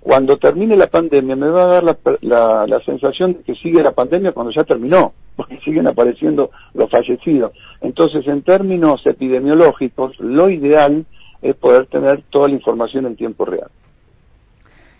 [0.02, 3.82] cuando termine la pandemia me va a dar la, la, la sensación de que sigue
[3.82, 7.52] la pandemia cuando ya terminó, porque siguen apareciendo los fallecidos.
[7.80, 11.06] Entonces, en términos epidemiológicos, lo ideal
[11.40, 13.70] es poder tener toda la información en tiempo real.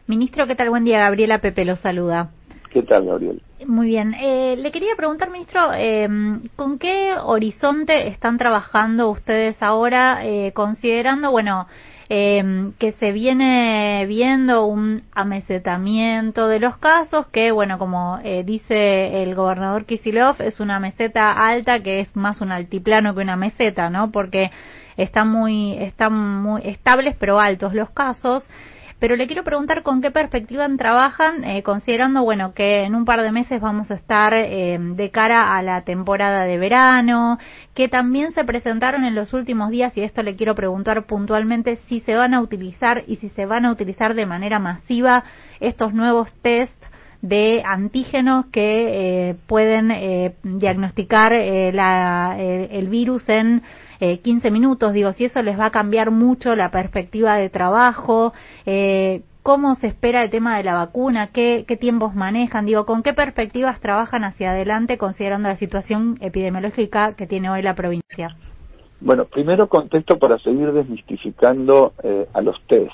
[0.07, 0.71] Ministro, ¿qué tal?
[0.71, 1.01] Buen día.
[1.01, 2.31] Gabriela Pepe lo saluda.
[2.73, 3.43] ¿Qué tal, Gabriel?
[3.67, 4.15] Muy bien.
[4.15, 6.09] Eh, le quería preguntar, ministro, eh,
[6.57, 11.67] ¿con qué horizonte están trabajando ustedes ahora, eh, considerando, bueno,
[12.09, 19.23] eh, que se viene viendo un amesetamiento de los casos, que, bueno, como eh, dice
[19.23, 23.91] el gobernador Kisilov, es una meseta alta que es más un altiplano que una meseta,
[23.91, 24.11] ¿no?
[24.11, 24.51] Porque
[24.97, 28.45] están muy, están muy estables pero altos los casos.
[29.03, 33.21] Pero le quiero preguntar con qué perspectiva trabajan, eh, considerando, bueno, que en un par
[33.21, 37.37] de meses vamos a estar eh, de cara a la temporada de verano,
[37.75, 41.99] que también se presentaron en los últimos días, y esto le quiero preguntar puntualmente, si
[41.99, 45.25] se van a utilizar y si se van a utilizar de manera masiva
[45.59, 46.81] estos nuevos test
[47.23, 53.63] de antígenos que eh, pueden eh, diagnosticar eh, la- eh, el virus en
[54.03, 54.93] eh, 15 minutos.
[54.93, 58.33] Digo, si eso les va a cambiar mucho la perspectiva de trabajo,
[58.67, 63.05] eh, cómo se espera el tema de la vacuna, qué, qué tiempos manejan, digo, con
[63.05, 68.37] qué perspectivas trabajan hacia adelante considerando la situación epidemiológica que tiene hoy la provincia.
[69.01, 72.91] Bueno, primero contesto para seguir desmistificando eh, a los test.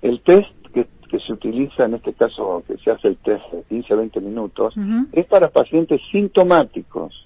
[0.00, 3.64] El test que, que se utiliza, en este caso que se hace el test de
[3.64, 4.74] 15 a 20 minutos,
[5.12, 7.25] es para pacientes sintomáticos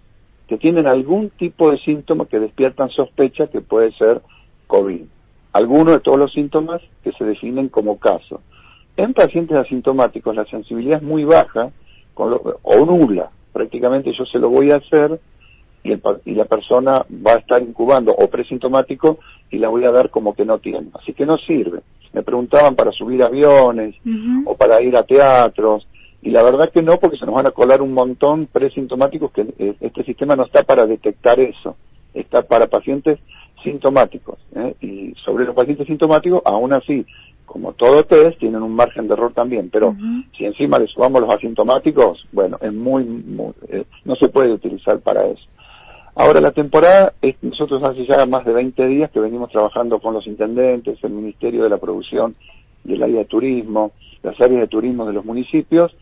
[0.50, 4.20] que tienen algún tipo de síntoma que despiertan sospecha que puede ser
[4.66, 5.02] COVID.
[5.52, 8.40] Algunos de todos los síntomas que se definen como caso.
[8.96, 11.70] En pacientes asintomáticos la sensibilidad es muy baja
[12.14, 13.30] con lo- o nula.
[13.52, 15.20] Prácticamente yo se lo voy a hacer
[15.84, 19.20] y, el y la persona va a estar incubando o presintomático
[19.52, 20.88] y la voy a dar como que no tiene.
[21.00, 21.78] Así que no sirve.
[22.12, 23.94] Me preguntaban para subir aviones
[24.46, 25.86] o para ir a teatros
[26.22, 29.42] y la verdad que no porque se nos van a colar un montón presintomáticos que
[29.58, 31.76] eh, este sistema no está para detectar eso,
[32.14, 33.18] está para pacientes
[33.62, 34.74] sintomáticos ¿eh?
[34.80, 37.04] y sobre los pacientes sintomáticos aún así
[37.44, 39.96] como todo test tienen un margen de error también, pero
[40.38, 45.00] si encima le sumamos los asintomáticos, bueno, es muy, muy- eh, no se puede utilizar
[45.00, 45.42] para eso.
[46.14, 50.14] Ahora, la temporada, es- nosotros hace ya más de 20 días que venimos trabajando con
[50.14, 52.36] los intendentes, el Ministerio de la Producción
[52.84, 55.94] y el área de turismo, las áreas de turismo de los municipios,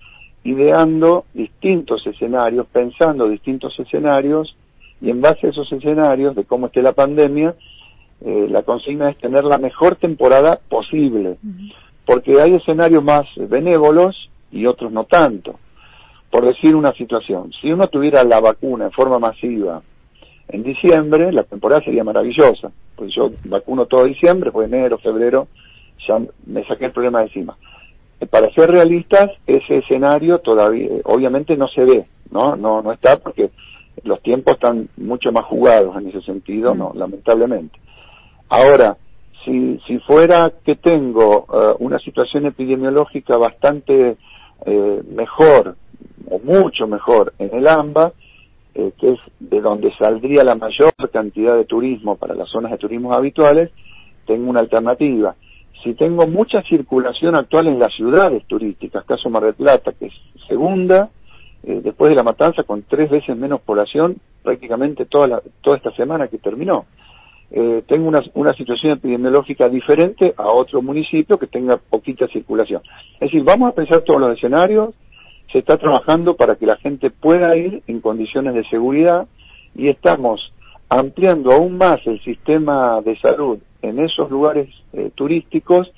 [0.45, 4.57] ideando distintos escenarios, pensando distintos escenarios,
[5.01, 7.55] y en base a esos escenarios de cómo esté la pandemia,
[8.21, 11.37] eh, la consigna es tener la mejor temporada posible.
[12.05, 15.55] Porque hay escenarios más benévolos y otros no tanto.
[16.31, 19.83] Por decir una situación, si uno tuviera la vacuna en forma masiva
[20.49, 25.49] en diciembre, la temporada sería maravillosa, pues yo vacuno todo diciembre, pues enero, febrero,
[26.07, 27.57] ya me saqué el problema de encima.
[28.31, 32.57] Para ser realistas, ese escenario todavía, obviamente no se ve, ¿no?
[32.57, 33.51] No, no está porque
[34.03, 37.79] los tiempos están mucho más jugados en ese sentido, no, lamentablemente.
[38.49, 38.97] Ahora,
[39.45, 44.17] si, si fuera que tengo eh, una situación epidemiológica bastante
[44.67, 45.77] eh, mejor
[46.29, 48.13] o mucho mejor en el AMBA,
[48.75, 52.79] eh, que es de donde saldría la mayor cantidad de turismo para las zonas de
[52.79, 53.71] turismo habituales,
[54.27, 55.35] tengo una alternativa.
[55.83, 60.13] Si tengo mucha circulación actual en las ciudades turísticas, caso Mar del Plata, que es
[60.49, 61.11] segunda,
[61.63, 65.91] eh, después de la matanza con tres veces menos población prácticamente toda, la, toda esta
[65.93, 66.87] semana que terminó.
[67.51, 72.83] eh, tenga una, una situación epidemiológica diferente a otro municipio que tenga poquita circulación.
[73.15, 74.95] Es decir, vamos a pensar todos los escenarios,
[75.51, 79.27] se está trabajando para que la gente pueda ir en condiciones de seguridad
[79.75, 80.53] y estamos
[80.89, 85.91] ampliando aún más el sistema de salud en esos lugares eh, turísticos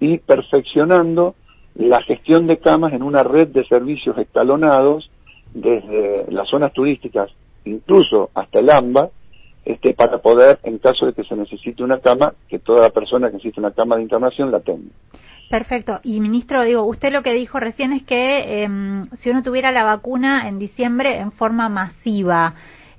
[0.00, 1.34] y perfeccionando
[1.74, 5.10] la gestión de camas en una red de servicios escalonados
[5.54, 7.30] desde las zonas turísticas,
[7.64, 9.10] incluso hasta el AMBA,
[9.64, 13.28] este, para poder, en caso de que se necesite una cama, que toda la persona
[13.28, 14.90] que necesite una cama de internación la tenga.
[15.50, 16.00] Perfecto.
[16.02, 19.84] Y ministro, digo, usted lo que dijo recién es que em, si uno tuviera la
[19.84, 22.54] vacuna en diciembre en forma masiva,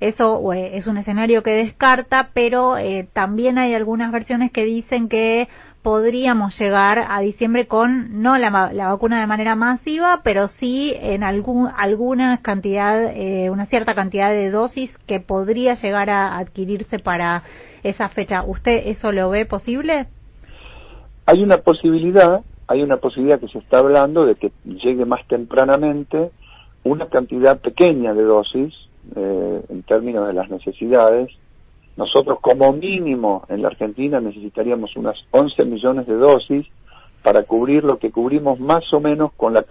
[0.08, 5.08] eso eh, es un escenario que descarta, pero eh, también hay algunas versiones que dicen
[5.08, 5.48] que
[5.82, 11.22] podríamos llegar a diciembre con no la, la vacuna de manera masiva, pero sí en
[11.22, 17.44] algún, alguna cantidad, eh, una cierta cantidad de dosis que podría llegar a adquirirse para
[17.84, 18.42] esa fecha.
[18.42, 20.06] ¿Usted eso lo ve posible?
[21.26, 26.30] Hay una posibilidad, hay una posibilidad que se está hablando de que llegue más tempranamente
[26.84, 28.74] una cantidad pequeña de dosis
[29.16, 31.30] eh, en términos de las necesidades.
[31.96, 36.66] Nosotros como mínimo en la Argentina necesitaríamos unas 11 millones de dosis
[37.22, 39.64] para cubrir lo que cubrimos más o menos con la,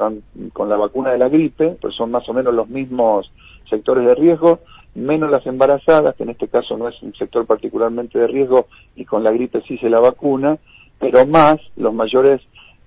[0.53, 3.31] con la vacuna de la gripe, pues son más o menos los mismos
[3.69, 4.59] sectores de riesgo,
[4.95, 9.05] menos las embarazadas, que en este caso no es un sector particularmente de riesgo y
[9.05, 10.57] con la gripe sí se la vacuna,
[10.99, 12.41] pero más los mayores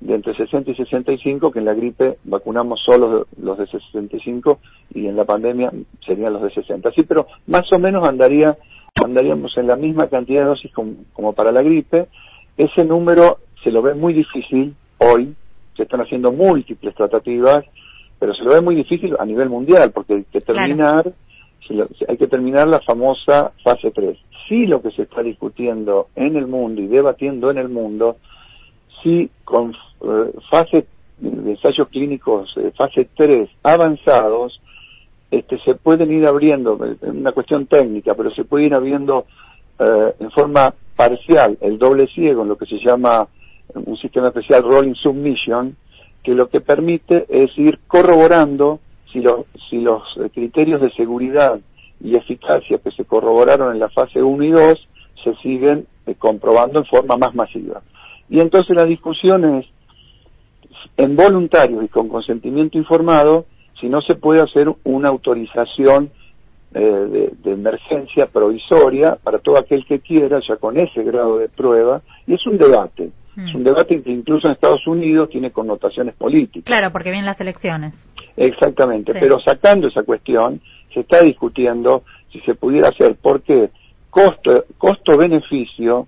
[0.05, 4.59] de entre 60 y 65, que en la gripe vacunamos solo los de 65
[4.94, 5.72] y en la pandemia
[6.07, 6.92] serían los de 60.
[6.92, 8.57] Sí, pero más o menos andaría
[9.02, 12.07] andaríamos en la misma cantidad de dosis como, como para la gripe.
[12.57, 15.34] Ese número se lo ve muy difícil hoy,
[15.76, 17.64] se están haciendo múltiples tratativas,
[18.20, 21.12] pero se lo ve muy difícil a nivel mundial, porque hay que terminar,
[21.66, 24.16] se lo- hay que terminar la famosa fase 3.
[24.48, 28.18] Sí lo que se está discutiendo en el mundo y debatiendo en el mundo,
[29.05, 30.86] sí con eh, fase
[31.18, 34.61] de ensayos clínicos, eh, fase 3 avanzados,
[35.30, 39.26] este, se pueden ir abriendo, eh, es una cuestión técnica, pero se puede ir abriendo
[39.78, 43.28] eh, en forma parcial el doble ciego, en lo que se llama
[43.74, 45.76] un sistema especial Rolling Submission,
[46.22, 48.80] que lo que permite es ir corroborando
[49.12, 51.61] si, los si los eh, criterios de seguridad
[52.00, 54.88] y eficacia que se corroboraron en la fase 1 y 2
[55.22, 57.82] se siguen eh, comprobando en forma más masiva.
[58.29, 59.66] Y entonces la discusión es,
[60.97, 63.47] en voluntarios y con consentimiento informado,
[63.81, 66.11] si no se puede hacer una autorización
[66.75, 71.49] eh, de, de emergencia provisoria para todo aquel que quiera, ya con ese grado de
[71.49, 73.11] prueba, y es un debate.
[73.37, 73.49] Mm.
[73.49, 76.64] Es un debate que incluso en Estados Unidos tiene connotaciones políticas.
[76.64, 77.95] Claro, porque vienen las elecciones.
[78.37, 79.18] Exactamente, Sí.
[79.20, 80.61] pero sacando esa cuestión,
[80.93, 82.03] se está discutiendo
[82.33, 83.70] si se pudiera hacer, porque
[84.11, 86.07] costo, costo-beneficio,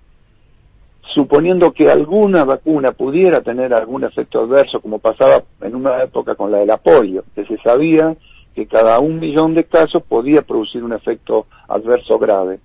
[1.13, 6.51] suponiendo que alguna vacuna pudiera tener algún efecto adverso, como pasaba en una época con
[6.51, 8.15] la de la polio, que se sabía
[8.55, 12.59] que cada un millón de casos podía producir un efecto adverso grave.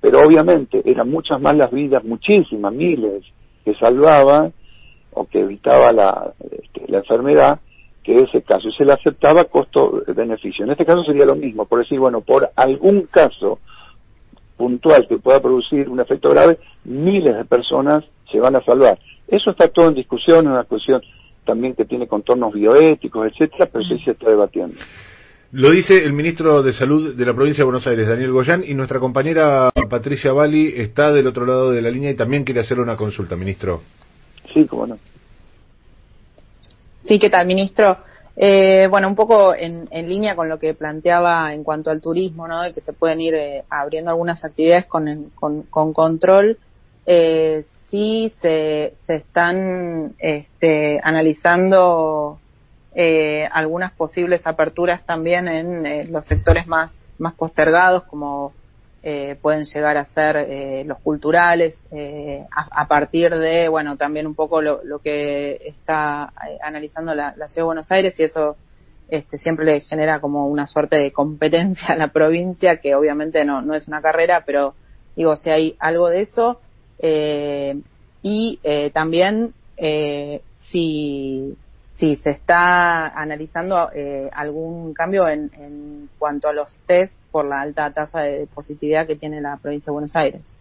[0.00, 3.24] Pero obviamente eran muchas más las vidas, muchísimas, miles,
[3.64, 4.50] que salvaba
[5.12, 7.60] o que evitaba la, este, la enfermedad
[8.02, 8.68] que ese caso.
[8.68, 10.64] Y se le aceptaba costo-beneficio.
[10.64, 13.58] En este caso sería lo mismo, por decir, bueno, por algún caso
[14.56, 18.98] puntual que pueda producir un efecto grave, miles de personas se van a salvar.
[19.28, 21.02] Eso está todo en discusión, es una cuestión
[21.44, 24.76] también que tiene contornos bioéticos, etcétera, pero sí se está debatiendo.
[25.52, 28.74] Lo dice el ministro de Salud de la provincia de Buenos Aires, Daniel Goyán, y
[28.74, 32.82] nuestra compañera Patricia Bali está del otro lado de la línea y también quiere hacerle
[32.82, 33.82] una consulta, ministro.
[34.52, 34.98] Sí, cómo no.
[37.04, 37.98] Sí, ¿qué tal, ministro?
[38.36, 42.48] Eh, bueno, un poco en, en línea con lo que planteaba en cuanto al turismo,
[42.48, 42.62] ¿no?
[42.62, 45.30] De que se pueden ir eh, abriendo algunas actividades con,
[45.70, 46.58] con control.
[47.06, 52.38] Eh, sí se, se están este, analizando
[52.94, 58.52] eh, algunas posibles aperturas también en eh, los sectores más, más postergados, como
[59.06, 64.34] eh, pueden llegar a ser eh, los culturales, eh, a, partir de, bueno, también un
[64.34, 68.56] poco lo, que está eh, analizando la, la Ciudad de Buenos Aires y eso
[69.10, 73.60] este, siempre le genera como una suerte de competencia a la provincia, que obviamente no,
[73.60, 74.74] no es una carrera, pero
[75.14, 76.62] digo, si hay algo de eso,
[78.22, 78.58] y
[78.94, 79.52] también
[80.70, 81.58] si,
[81.96, 83.90] si se está analizando
[84.32, 89.16] algún cambio en, en cuanto a los test por la alta tasa de positividad que
[89.16, 90.56] tiene la provincia de Buenos Aires.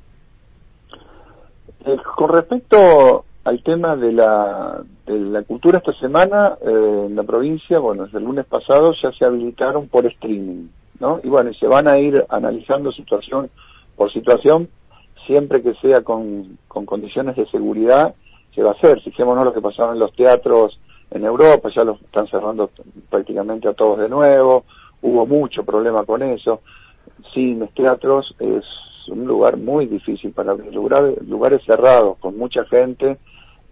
[1.85, 7.21] Eh, con respecto al tema de la, de la cultura esta semana, eh, en la
[7.21, 10.69] provincia, bueno, desde el lunes pasado ya se habilitaron por streaming,
[10.99, 11.19] ¿no?
[11.23, 13.51] Y bueno, y se van a ir analizando situación
[13.95, 14.67] por situación
[15.27, 18.15] siempre que sea con, con condiciones de seguridad,
[18.55, 18.99] se va a hacer.
[19.01, 20.79] Fijémonos lo que pasaba en los teatros
[21.11, 22.71] en Europa, ya los están cerrando
[23.11, 24.63] prácticamente a todos de nuevo,
[25.03, 26.61] hubo mucho problema con eso.
[27.33, 28.63] Cines, teatros, es
[29.07, 30.73] un lugar muy difícil para abrir.
[30.73, 33.17] Lugares, lugares cerrados con mucha gente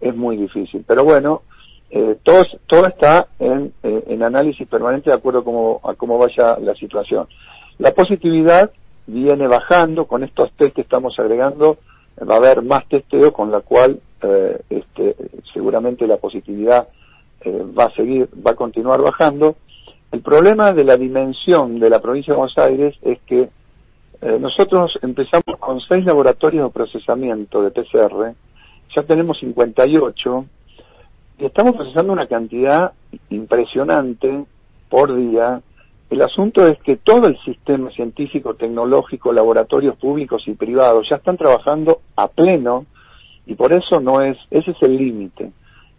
[0.00, 0.84] es muy difícil.
[0.86, 1.42] Pero bueno,
[1.90, 6.58] eh, todo, está en, eh, en análisis permanente de acuerdo a cómo, a cómo vaya
[6.58, 7.26] la situación.
[7.78, 8.70] La positividad
[9.06, 11.78] viene bajando con estos test que estamos agregando,
[12.20, 15.16] eh, va a haber más testeo con la cual eh, este,
[15.52, 16.88] seguramente la positividad
[17.40, 19.56] eh, va a seguir, va a continuar bajando.
[20.12, 23.48] El problema de la dimensión de la provincia de Buenos Aires es que
[24.20, 28.34] eh, nosotros empezamos con seis laboratorios de procesamiento de PCR,
[28.94, 30.44] ya tenemos 58
[31.38, 32.92] y estamos procesando una cantidad
[33.30, 34.44] impresionante
[34.90, 35.62] por día.
[36.10, 41.38] El asunto es que todo el sistema científico, tecnológico, laboratorios públicos y privados ya están
[41.38, 42.84] trabajando a pleno
[43.46, 45.52] y por eso no es, ese es el límite.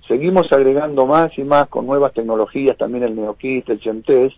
[0.08, 4.36] Seguimos agregando más y más con nuevas tecnologías, también el NeoKit, el GenTest,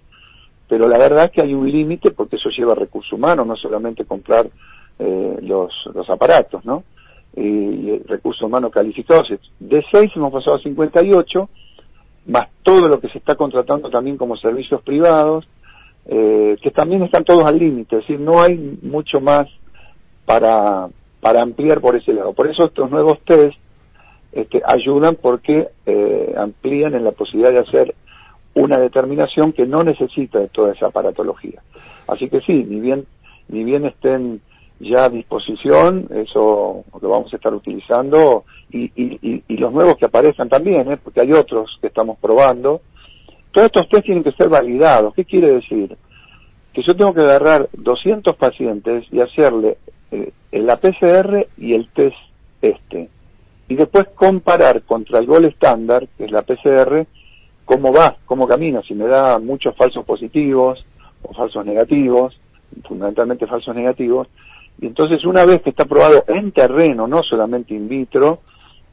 [0.67, 4.05] pero la verdad es que hay un límite porque eso lleva recursos humanos, no solamente
[4.05, 4.47] comprar
[4.99, 6.83] eh, los, los aparatos, ¿no?
[7.35, 9.27] Y, y recursos humanos calificados.
[9.59, 11.49] De 6 hemos pasado a 58,
[12.27, 15.45] más todo lo que se está contratando también como servicios privados,
[16.07, 19.47] eh, que también están todos al límite, es decir, no hay mucho más
[20.25, 20.87] para,
[21.19, 22.33] para ampliar por ese lado.
[22.33, 23.57] Por eso estos nuevos test
[24.35, 27.95] este, ayudan porque eh, amplían en la posibilidad de hacer
[28.53, 31.61] una determinación que no necesita de toda esa aparatología.
[32.07, 33.05] Así que sí, ni bien,
[33.47, 34.41] ni bien estén
[34.81, 38.91] ya a disposición, eso lo vamos a estar utilizando, y,
[39.47, 40.97] y, los nuevos que aparezcan también, ¿eh?
[41.01, 42.81] porque hay otros que estamos probando.
[43.53, 45.13] Todos estos test tienen que ser validados.
[45.13, 45.95] ¿Qué quiere decir?
[46.73, 49.77] Que yo tengo que agarrar 200 pacientes y hacerle
[50.11, 52.17] eh, la PCR y el test
[52.61, 53.07] este.
[53.67, 57.05] Y después comparar contra el gol estándar, que es la PCR,
[57.65, 60.85] cómo va, cómo camina, si me da muchos falsos positivos
[61.23, 62.39] o falsos negativos,
[62.87, 64.27] fundamentalmente falsos negativos.
[64.79, 68.39] Y entonces una vez que está probado en terreno, no solamente in vitro,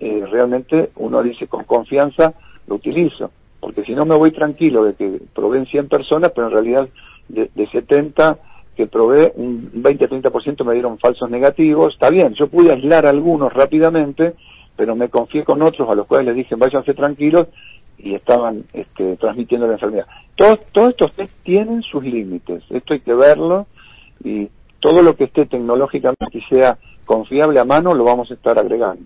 [0.01, 2.33] eh, realmente uno dice con confianza,
[2.67, 3.31] lo utilizo.
[3.61, 6.89] Porque si no me voy tranquilo de que probé en 100 personas, pero en realidad
[7.29, 8.39] de, de 70
[8.77, 11.93] que probé, un 20-30% me dieron falsos negativos.
[11.93, 14.35] Está bien, yo pude aislar algunos rápidamente,
[14.77, 17.49] pero me confié con otros a los cuales les dije váyanse tranquilos
[17.99, 20.07] y estaban este, transmitiendo la enfermedad.
[20.35, 23.67] Todos, todos estos test tienen sus límites, esto hay que verlo
[24.25, 24.49] y
[24.81, 29.05] todo lo que esté tecnológicamente y sea confiable a mano lo vamos a estar agregando.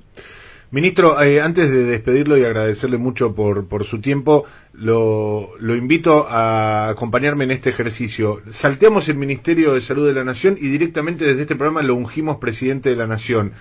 [0.73, 6.89] Ministro, eh, antes de despedirlo y agradecerle mucho por, su tiempo, lo, lo invito a
[6.89, 8.41] acompañarme en este ejercicio.
[8.51, 12.39] Salteamos el Ministerio de Salud de la Nación y directamente desde este programa lo ungimos
[12.39, 13.53] presidente de la Nación.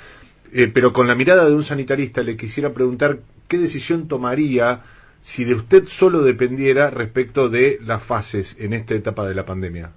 [0.53, 4.81] Eh, pero con la mirada de un sanitarista le quisiera preguntar qué decisión tomaría
[5.21, 9.91] si de usted solo dependiera respecto de las fases en esta etapa de la pandemia.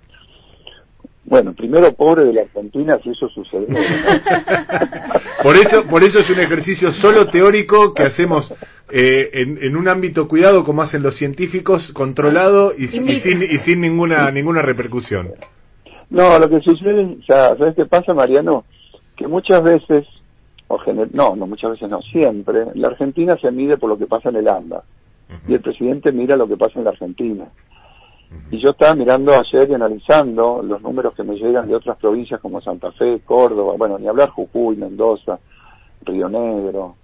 [1.25, 3.67] Bueno, primero pobre de la Argentina si eso sucede.
[5.43, 8.51] por eso, por eso es un ejercicio solo teórico que hacemos
[8.91, 13.59] eh, en, en, un ámbito cuidado como hacen los científicos, controlado y, y, sin, y
[13.59, 15.33] sin ninguna ninguna repercusión.
[16.09, 18.65] No, lo que sucede, ya, ¿sabes qué pasa, Mariano?
[19.15, 20.07] Que muchas veces,
[20.69, 20.79] o
[21.13, 24.37] no, no muchas veces no, siempre, la Argentina se mide por lo que pasa en
[24.37, 24.73] el uh -huh.
[25.49, 27.47] y el presidente mira lo que pasa en la Argentina.
[28.51, 32.39] Y yo estaba mirando ayer y analizando los números que me llegan de otras provincias
[32.41, 35.39] como Santa Fe, Córdoba, bueno, ni hablar Jujuy, Mendoza,
[36.03, 36.95] Río Negro,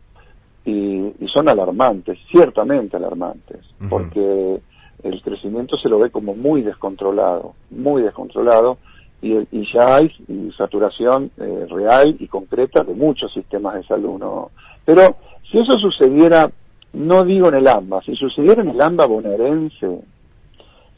[0.67, 3.89] y, y son alarmantes, ciertamente alarmantes, uh -huh.
[3.89, 4.61] porque
[5.03, 8.77] el crecimiento se lo ve como muy descontrolado, muy descontrolado,
[9.23, 10.11] y, y ya hay
[10.57, 14.19] saturación eh, real y concreta de muchos sistemas de salud.
[14.19, 14.51] ¿no?
[14.85, 15.17] Pero
[15.51, 16.51] si eso sucediera,
[16.93, 20.01] no digo en el AMBA, si sucediera en el AMBA bonaerense,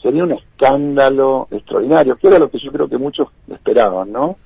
[0.03, 4.37] sería un escándalo extraordinario, que era lo que yo creo que muchos esperaban, ¿no?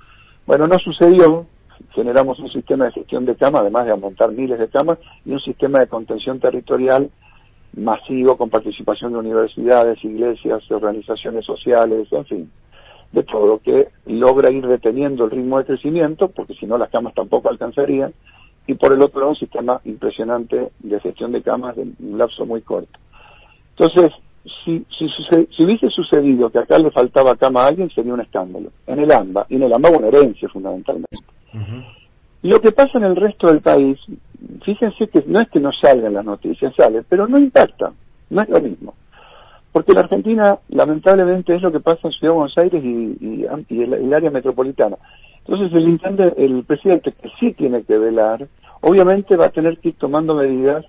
[0.46, 1.46] Bueno, no sucedió,
[1.92, 5.40] generamos un sistema de gestión de camas, además de aumentar miles de camas, y un
[5.40, 7.10] sistema de contención territorial
[7.76, 12.50] masivo con participación de universidades, iglesias, organizaciones sociales, en fin,
[13.12, 17.14] de todo, que logra ir deteniendo el ritmo de crecimiento, porque si no las camas
[17.14, 18.12] tampoco alcanzarían,
[18.66, 22.46] y por el otro lado un sistema impresionante de gestión de camas de un lapso
[22.46, 22.98] muy corto.
[23.76, 24.12] Entonces,
[24.64, 25.08] si, si,
[25.50, 28.70] si, hubiese sucedido que acá le faltaba cama a alguien, sería un escándalo.
[28.86, 31.16] En el AMBA, y en el AMBA bonaerense fundamentalmente.
[31.52, 31.84] Uh -huh.
[32.42, 33.98] Lo que pasa en el resto del país,
[34.64, 37.92] fíjense que no es que no salgan las noticias, sale, pero no impacta,
[38.30, 38.94] no es lo mismo.
[39.72, 43.46] Porque la Argentina, lamentablemente, es lo que pasa en Ciudad de Buenos Aires y, y,
[43.68, 44.96] y el, el, área metropolitana.
[45.46, 48.48] Entonces el, intendente- el presidente que sí tiene que velar,
[48.80, 50.84] obviamente va a tener que ir tomando medidas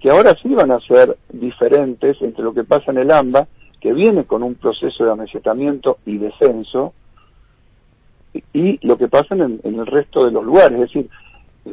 [0.00, 3.48] que ahora sí van a ser diferentes entre lo que pasa en el AMBA,
[3.80, 6.94] que viene con un proceso de amesetamiento y descenso,
[8.32, 10.72] y, y lo que pasa en, en el resto de los lugares.
[10.80, 11.10] Es decir,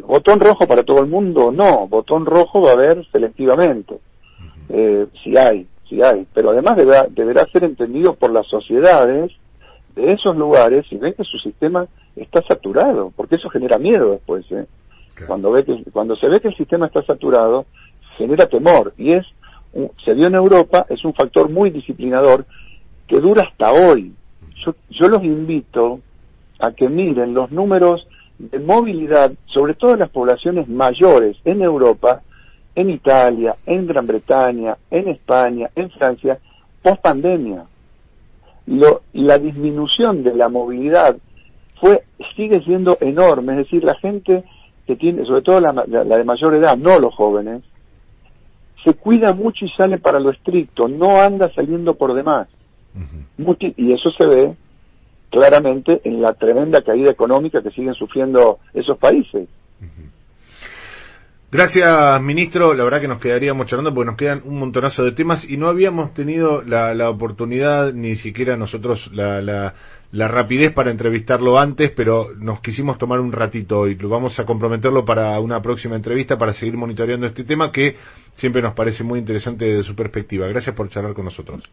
[0.05, 3.99] botón rojo para todo el mundo, no, botón rojo va a haber selectivamente,
[4.69, 9.31] eh, si hay, si hay, pero además deberá, deberá ser entendido por las sociedades
[9.95, 14.45] de esos lugares y ven que su sistema está saturado, porque eso genera miedo después,
[14.51, 14.65] ¿eh?
[15.15, 15.27] Claro.
[15.27, 17.65] cuando ve que cuando se ve que el sistema está saturado
[18.17, 19.25] genera temor y es
[19.73, 22.45] un- se vio en Europa es un factor muy disciplinador
[23.07, 24.13] que dura hasta hoy
[24.63, 26.01] yo, yo los invito
[26.59, 28.07] a que miren los números
[28.37, 32.21] de movilidad sobre todo en las poblaciones mayores en Europa
[32.77, 36.37] en Italia en Gran Bretaña en España en Francia
[36.81, 37.65] post pandemia
[38.67, 41.15] lo, la disminución de la movilidad
[41.79, 42.03] fue
[42.35, 44.43] sigue siendo enorme, es decir, la gente
[44.85, 47.61] que tiene, sobre todo la, la- la de mayor edad, no los jóvenes,
[48.83, 52.47] se cuida mucho y sale para lo estricto, no anda saliendo por demás.
[53.77, 54.53] Y eso se ve
[55.29, 59.47] claramente en la tremenda caída económica que siguen sufriendo esos países.
[61.49, 62.73] Gracias, ministro.
[62.73, 65.69] La verdad que nos quedaríamos charlando porque nos quedan un montonazo de temas y no
[65.69, 69.73] habíamos tenido la, la oportunidad, ni siquiera nosotros, la, la,
[70.11, 74.45] la rapidez para entrevistarlo antes, pero nos quisimos tomar un ratito y lo vamos a
[74.45, 77.95] comprometerlo para una próxima entrevista para seguir monitoreando este tema que
[78.33, 80.47] siempre nos parece muy interesante desde su perspectiva.
[80.47, 81.63] Gracias por charlar con nosotros.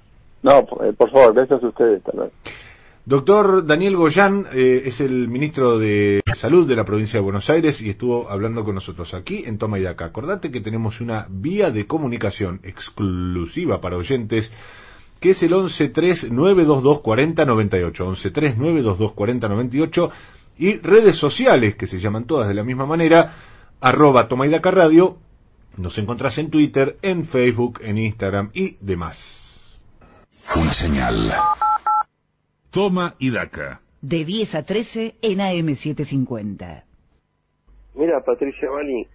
[0.44, 2.00] No, por, eh, por favor, gracias a ustedes.
[2.04, 2.32] tal vez.
[3.06, 7.78] Doctor Daniel Goyán eh, es el ministro de Salud de la provincia de Buenos Aires
[7.82, 9.84] y estuvo hablando con nosotros aquí en Toma y.
[9.84, 14.50] Acordate que tenemos una vía de comunicación exclusiva para oyentes
[15.20, 18.32] que es el 1139224098,
[19.14, 20.10] 1139224098
[20.58, 23.34] y redes sociales que se llaman todas de la misma manera,
[23.80, 25.18] arroba Toma y Radio,
[25.76, 29.82] nos encontrás en Twitter, en Facebook, en Instagram y demás.
[30.56, 31.34] Una señal.
[32.74, 33.82] Toma y daca.
[34.02, 36.82] De 10 a 13 en AM750.
[37.94, 39.06] Mira, Patricia Bali,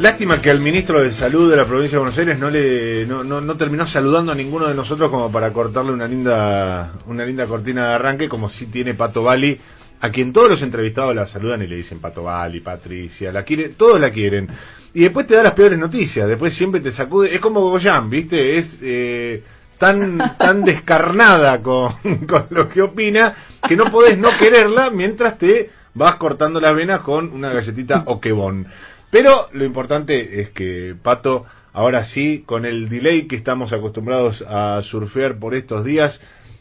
[0.00, 3.22] Lástima que al ministro de Salud de la provincia de Buenos Aires no le no,
[3.22, 7.46] no, no terminó saludando a ninguno de nosotros como para cortarle una linda una linda
[7.46, 9.60] cortina de arranque como si tiene Pato Bali
[10.00, 13.70] a quien todos los entrevistados la saludan y le dicen Pato Bali, Patricia, la quiere,
[13.76, 14.48] todos la quieren.
[14.94, 18.58] Y después te da las peores noticias, después siempre te sacude, es como Goyan, ¿viste?
[18.58, 19.44] Es eh,
[19.76, 21.92] tan tan descarnada con,
[22.26, 23.34] con lo que opina
[23.68, 28.18] que no podés no quererla mientras te vas cortando las venas con una galletita o
[28.18, 28.66] quebón.
[29.10, 34.80] Pero lo importante es que, Pato, ahora sí, con el delay que estamos acostumbrados a
[34.82, 36.20] surfear por estos días,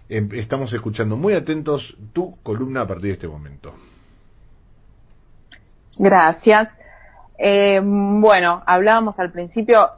[0.10, 3.74] em- estamos escuchando muy atentos tu columna a partir de este momento.
[5.98, 6.70] Gracias.
[7.38, 9.90] Eh, bueno, hablábamos al principio,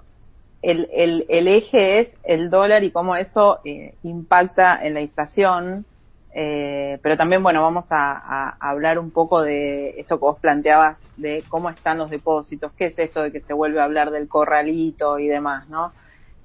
[0.61, 5.85] el, el, el eje es el dólar y cómo eso eh, impacta en la inflación,
[6.33, 11.43] eh, pero también, bueno, vamos a, hablar un poco de esto que vos planteabas, de
[11.49, 15.19] cómo están los depósitos, qué es esto de que se vuelve a hablar del corralito
[15.19, 15.91] y demás, ¿no?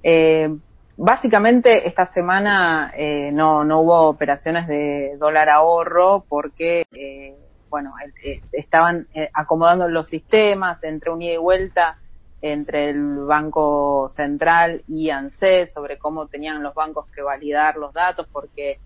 [0.03, 0.49] Eh,
[0.97, 7.35] básicamente esta semana eh, no, no hubo operaciones de dólar ahorro porque eh,
[7.69, 7.93] bueno
[8.23, 11.97] eh, estaban eh, acomodando los sistemas entre un ida y vuelta
[12.41, 18.27] entre el Banco Central y ANSES sobre cómo tenían los bancos que validar los datos
[18.31, 18.79] porque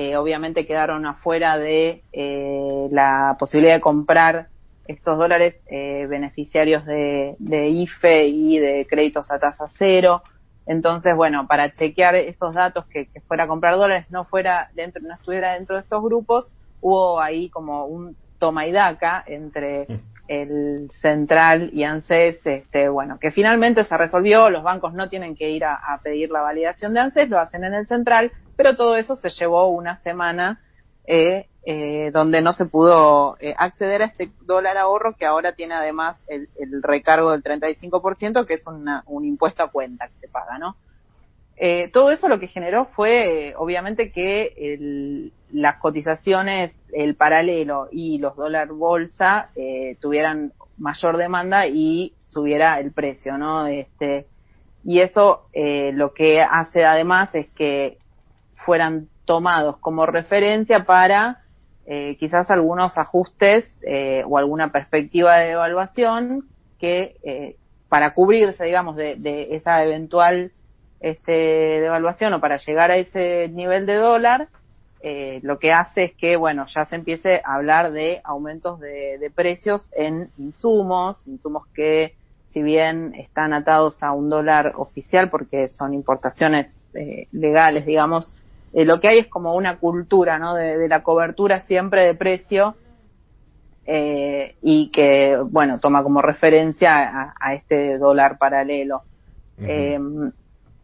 [0.00, 4.46] eh, obviamente quedaron afuera de eh, la posibilidad de comprar
[4.86, 10.22] estos dólares eh, beneficiarios de, de IFE y de créditos a tasa cero.
[10.66, 15.02] Entonces, bueno, para chequear esos datos que, que fuera a comprar dólares no fuera dentro,
[15.02, 16.48] no estuviera dentro de estos grupos,
[16.80, 19.88] hubo ahí como un toma y daca entre
[20.28, 25.50] el central y ANSES, este, bueno, que finalmente se resolvió, los bancos no tienen que
[25.50, 28.96] ir a, a pedir la validación de ANSES, lo hacen en el central, pero todo
[28.96, 30.60] eso se llevó una semana
[31.06, 35.74] eh, eh, donde no se pudo eh, acceder a este dólar ahorro que ahora tiene
[35.74, 36.48] además el,
[36.82, 40.76] recargo del 35%, que es una- un impuesto a cuenta que se paga, ¿no?
[41.92, 48.68] Todo eso lo que generó fue, obviamente, que las cotizaciones, el paralelo y los dólar
[48.68, 53.66] bolsa eh, tuvieran mayor demanda y subiera el precio, ¿no?
[53.66, 54.26] Este,
[54.84, 57.98] y eso lo que hace además es que
[58.68, 61.38] fueran tomados como referencia para
[61.86, 66.44] eh, quizás algunos ajustes eh, o alguna perspectiva de evaluación
[66.78, 67.56] que eh,
[67.88, 70.52] para cubrirse, digamos, de, de esa eventual
[71.00, 71.32] este,
[71.80, 74.48] devaluación o para llegar a ese nivel de dólar,
[75.00, 79.16] eh, lo que hace es que, bueno, ya se empiece a hablar de aumentos de,
[79.16, 82.16] de precios en insumos, insumos que
[82.50, 88.34] si bien están atados a un dólar oficial porque son importaciones eh, legales, digamos,
[88.72, 90.54] eh, lo que hay es como una cultura, ¿no?
[90.54, 92.76] De, de la cobertura siempre de precio
[93.86, 99.02] eh, y que, bueno, toma como referencia a, a este dólar paralelo.
[99.60, 99.98] Eh,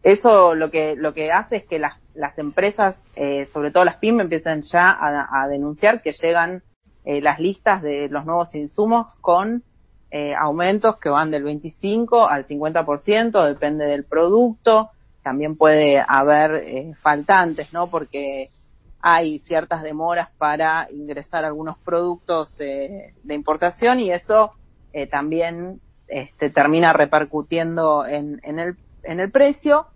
[0.05, 3.97] eso lo que lo que hace es que las, las empresas, eh, sobre todo las
[3.97, 6.61] pymes, empiecen ya a, a denunciar que llegan
[7.05, 9.63] eh, las listas de los nuevos insumos con
[10.11, 14.89] eh, aumentos que van del 25 al 50%, depende del producto.
[15.25, 17.89] También puede haber eh, faltantes, ¿no?
[17.89, 18.45] Porque
[19.01, 24.51] hay ciertas demoras para ingresar algunos productos eh, de importación y eso
[24.93, 29.87] eh, también este, termina repercutiendo en, en, el, en el precio.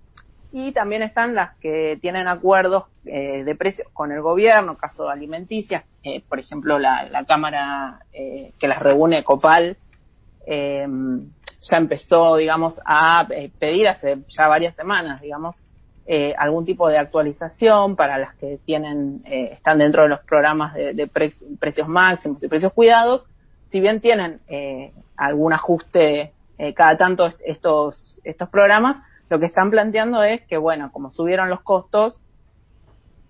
[0.52, 5.12] Y también están las que tienen acuerdos eh, de precios con el gobierno, caso de
[5.12, 9.78] alimenticias, eh, por ejemplo, la, la Cámara que las reúne, Copal,
[11.62, 15.56] ya empezó, digamos, a eh, pedir hace ya varias semanas, digamos,
[16.06, 20.74] eh, algún tipo de actualización para las que tienen, eh, están dentro de los programas
[20.74, 23.26] de, de pre- precios máximos y precios cuidados,
[23.72, 28.98] si bien tienen eh, algún ajuste eh, cada tanto est- estos, estos programas,
[29.30, 32.20] lo que están planteando es que, bueno, como subieron los costos,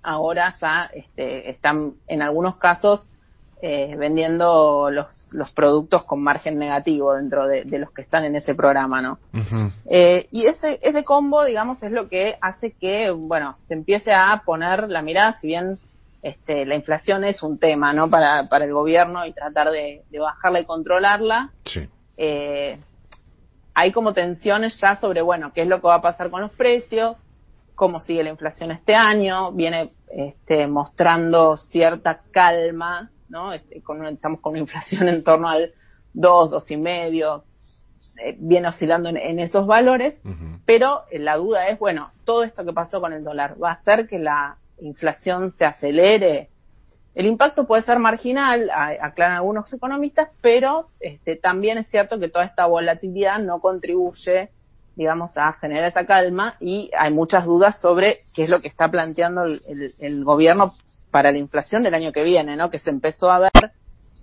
[0.01, 3.08] ahora ya este, están en algunos casos
[3.61, 8.35] eh, vendiendo los, los productos con margen negativo dentro de, de los que están en
[8.35, 9.19] ese programa, ¿no?
[9.85, 14.41] Eh, y ese, ese combo, digamos, es lo que hace que, bueno, se empiece a
[14.45, 15.75] poner la mirada, si bien
[16.21, 18.09] este, la inflación es un tema, ¿no?
[18.09, 21.87] Para, para el gobierno y tratar de, de bajarla y controlarla, Sí.
[22.17, 22.79] eh,
[23.73, 26.51] hay como tensiones ya sobre, bueno, qué es lo que va a pasar con los
[26.51, 27.17] precios,
[27.75, 33.53] cómo sigue la inflación este año, viene este, mostrando cierta calma, ¿no?
[33.53, 35.71] Este, con una- estamos con una inflación en torno al
[36.13, 37.43] 2, dos y medio,
[38.25, 40.15] eh, viene oscilando en, en esos valores,
[40.65, 43.73] pero eh, la duda es, bueno, todo esto que pasó con el dólar, ¿va a
[43.73, 46.49] hacer que la inflación se acelere?
[47.15, 52.29] El impacto puede ser marginal, a- aclaran algunos economistas, pero este, también es cierto que
[52.29, 54.49] toda esta volatilidad no contribuye,
[54.95, 58.89] digamos, a generar esa calma y hay muchas dudas sobre qué es lo que está
[58.89, 60.73] planteando el, el- el gobierno
[61.11, 62.69] para la inflación del año que viene, ¿no?
[62.69, 63.71] Que se empezó a ver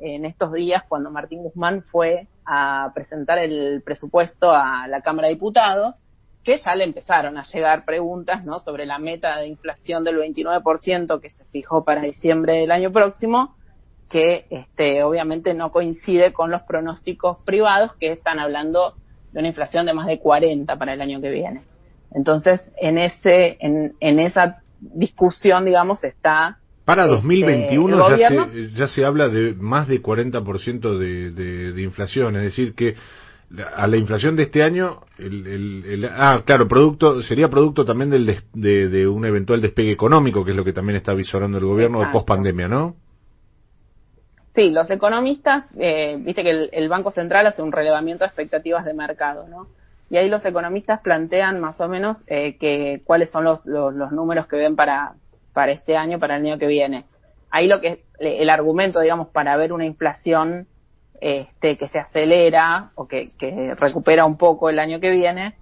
[0.00, 5.34] en estos días cuando Martín Guzmán fue a presentar el presupuesto a la Cámara de
[5.34, 5.96] Diputados,
[6.44, 8.60] que ya le empezaron a llegar preguntas ¿no?
[8.60, 13.56] sobre la meta de inflación del 29% que se fijó para diciembre del año próximo,
[14.10, 18.94] que este, obviamente no coincide con los pronósticos privados que están hablando
[19.32, 21.64] de una inflación de más de 40 para el año que viene.
[22.12, 28.70] Entonces, en ese, en, en esa discusión, digamos, está Para Este, 2021 el ya, se,
[28.72, 32.94] ya se habla de más de 40% de, de, de inflación, es decir, que
[33.76, 38.10] a la inflación de este año, el, el- el- ah, claro, producto sería producto también
[38.10, 41.58] del des- de, de un eventual despegue económico, que es lo que también está visorando
[41.58, 42.18] el gobierno de Exacto.
[42.20, 42.94] post pandemia, ¿no?
[44.54, 48.84] Sí, los economistas, eh, viste que el, el Banco Central hace un relevamiento de expectativas
[48.84, 49.66] de mercado, ¿no?
[50.08, 54.12] Y ahí los economistas plantean más o menos eh, que cuáles son los, los, los
[54.12, 55.14] números que ven para,
[55.56, 57.06] para este año, para el año que viene.
[57.50, 60.66] Ahí lo que el argumento, digamos, para ver una inflación
[61.18, 65.54] este, que se acelera o que, que recupera un poco el año que viene,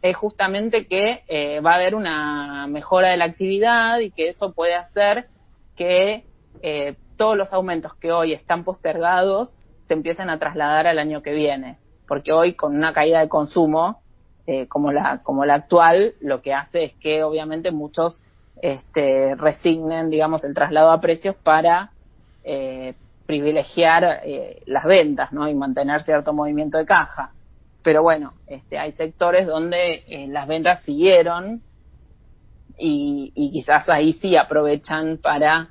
[0.00, 4.54] es justamente que eh, va a haber una mejora de la actividad y que eso
[4.54, 5.26] puede hacer
[5.76, 6.24] que
[6.62, 11.32] eh, todos los aumentos que hoy están postergados se empiecen a trasladar al año que
[11.32, 11.76] viene.
[12.08, 14.00] Porque hoy con una caída de consumo
[14.46, 18.23] eh, como la como la actual, lo que hace es que obviamente muchos
[18.64, 21.90] este, resignen, digamos, el traslado a precios para
[22.44, 22.94] eh,
[23.26, 25.46] privilegiar eh, las ventas, ¿no?
[25.46, 27.32] Y mantener cierto movimiento de caja.
[27.82, 31.60] Pero bueno, este, hay sectores donde eh, las ventas siguieron
[32.78, 35.68] y, y quizás ahí sí aprovechan para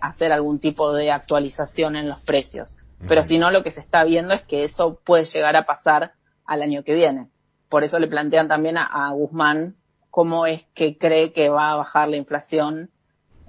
[0.00, 2.76] hacer algún tipo de actualización en los precios.
[3.06, 6.12] Pero si no, lo que se está viendo es que eso puede llegar a pasar
[6.44, 7.28] al año que viene.
[7.70, 9.76] Por eso le plantean también a, a Guzmán
[10.10, 12.90] cómo es que cree que va a bajar la inflación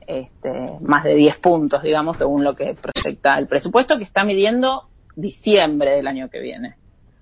[0.08, 4.84] este, más de 10 puntos, digamos, según lo que proyecta el presupuesto que está midiendo
[5.16, 6.76] diciembre del año que viene.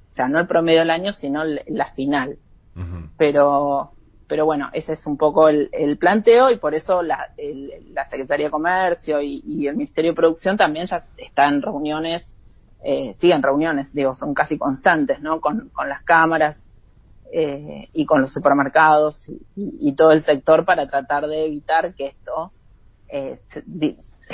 [0.10, 2.38] O sea, no el promedio del año, sino la final.
[3.18, 3.92] Pero
[4.28, 8.06] pero bueno, ese es un poco el, el planteo y por eso la, el- la
[8.10, 12.26] Secretaría de Comercio y, y el Ministerio de Producción también ya están en reuniones,
[12.84, 15.40] eh, siguen reuniones, digo, son casi constantes, ¿no?
[15.40, 16.62] Con, con las cámaras
[17.34, 22.08] eh, y con los supermercados y, y- todo el sector para tratar de evitar que
[22.08, 22.54] esto
[23.10, 23.40] eh,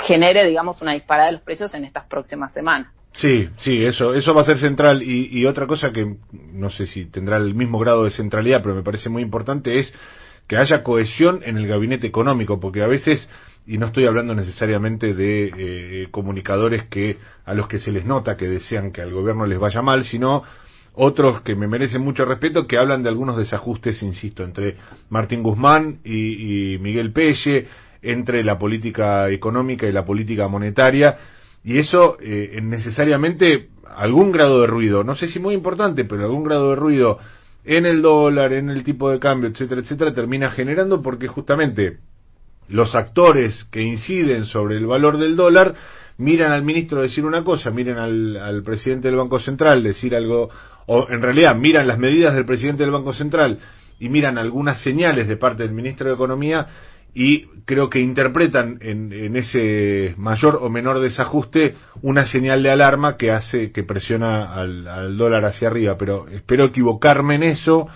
[0.06, 2.92] genere, digamos, una disparada de los precios en estas próximas semanas.
[3.12, 5.02] Sí, sí, eso, eso va a ser central.
[5.02, 8.74] Y, y otra cosa que no sé si tendrá el mismo grado de centralidad, pero
[8.74, 9.92] me parece muy importante es
[10.48, 13.28] que haya cohesión en el gabinete económico, porque a veces,
[13.66, 18.36] y no estoy hablando necesariamente de eh, comunicadores que a los que se les nota
[18.36, 20.42] que desean que al gobierno les vaya mal, sino
[20.94, 24.76] otros que me merecen mucho respeto que hablan de algunos desajustes, insisto, entre
[25.10, 27.66] Martín Guzmán y, Miguel Pelle,
[28.02, 31.18] entre la política económica y la política monetaria,
[31.64, 36.44] y eso eh, necesariamente algún grado de ruido, no sé si muy importante, pero algún
[36.44, 37.18] grado de ruido
[37.64, 41.98] en el dólar, en el tipo de cambio, etcétera, etcétera, termina generando porque justamente
[42.68, 45.74] los actores que inciden sobre el valor del dólar
[46.18, 50.50] miran al ministro decir una cosa, miran al presidente del Banco Central decir algo,
[50.86, 53.58] o en realidad miran las medidas del presidente del Banco Central
[53.98, 56.66] y miran algunas señales de parte del ministro de Economía
[57.14, 63.16] y creo que interpretan en, en ese mayor o menor desajuste una señal de alarma
[63.16, 67.88] que hace que presiona al, al dólar hacia arriba, pero espero equivocarme en eso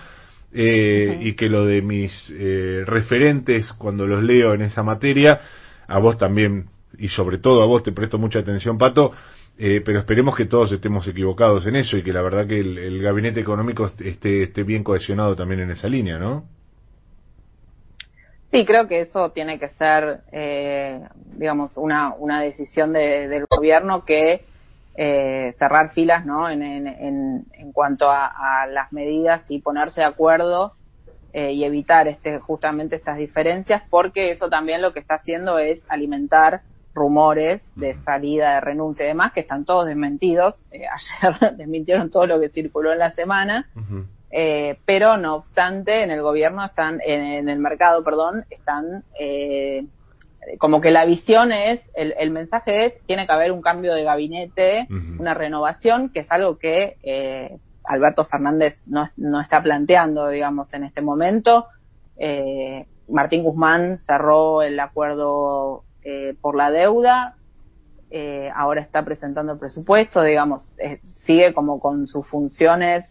[0.51, 5.41] eh, y que lo de mis eh, referentes cuando los leo en esa materia,
[5.87, 9.11] a vos también y sobre todo a vos te presto mucha atención, Pato,
[9.59, 13.01] eh, pero esperemos que todos estemos equivocados en eso y que la verdad que el,
[13.01, 16.45] gabinete económico esté, esté bien cohesionado también en esa línea, ¿no?
[18.51, 20.99] Sí, creo que eso tiene que ser, eh,
[21.37, 24.41] digamos, una, una decisión de- del gobierno que
[24.95, 26.49] eh, cerrar filas, ¿no?
[26.49, 26.87] En, en,
[27.53, 28.25] en, cuanto a,
[28.63, 30.73] a las medidas y ponerse de acuerdo
[31.33, 35.85] eh, y evitar este, justamente estas diferencias, porque eso también lo que está haciendo es
[35.89, 40.55] alimentar rumores de salida, de renuncia y demás, que están todos desmentidos.
[40.71, 43.67] Eh, ayer desmintieron todo lo que circuló en la semana.
[44.31, 49.87] Eh, pero no obstante en el gobierno están en, en el mercado perdón están eh,
[50.59, 54.03] como que la visión es el, el mensaje es tiene que haber un cambio de
[54.03, 54.87] gabinete
[55.19, 60.83] una renovación que es algo que eh, Alberto Fernández no, no está planteando digamos en
[60.83, 61.65] este momento
[62.19, 67.35] Eh, Martín Guzmán cerró el acuerdo eh, por la deuda
[68.09, 73.05] eh, ahora está presentando el presupuesto, digamos, eh, sigue como con sus funciones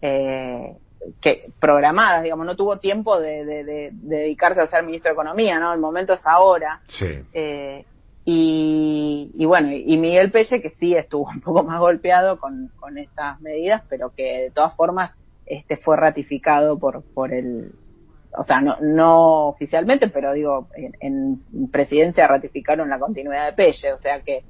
[0.00, 0.76] eh,
[1.20, 5.14] que programadas, digamos, no tuvo tiempo de, de- de- de dedicarse a ser ministro de
[5.14, 5.72] Economía, ¿no?
[5.74, 6.80] El momento es ahora.
[6.88, 7.06] Sí.
[8.24, 12.98] Y, y bueno, y Miguel Pelle, que sí estuvo un poco más golpeado con, con
[12.98, 15.12] estas medidas, pero que de todas formas
[15.46, 17.72] este fue ratificado por, por el,
[18.36, 23.92] o sea, no, no oficialmente, pero digo, en, en presidencia ratificaron la continuidad de Pelle,
[23.92, 24.44] o sea que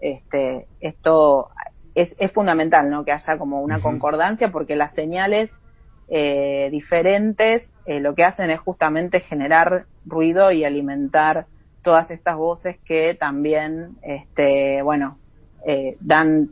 [0.00, 1.48] este esto
[1.94, 3.04] es, es fundamental, ¿no?
[3.04, 5.50] Que haya como una concordancia, porque las señales
[6.08, 11.46] eh, diferentes eh, lo que hacen es justamente generar ruido y alimentar
[11.82, 15.18] todas estas voces que también, este, bueno,
[15.66, 16.50] eh, dan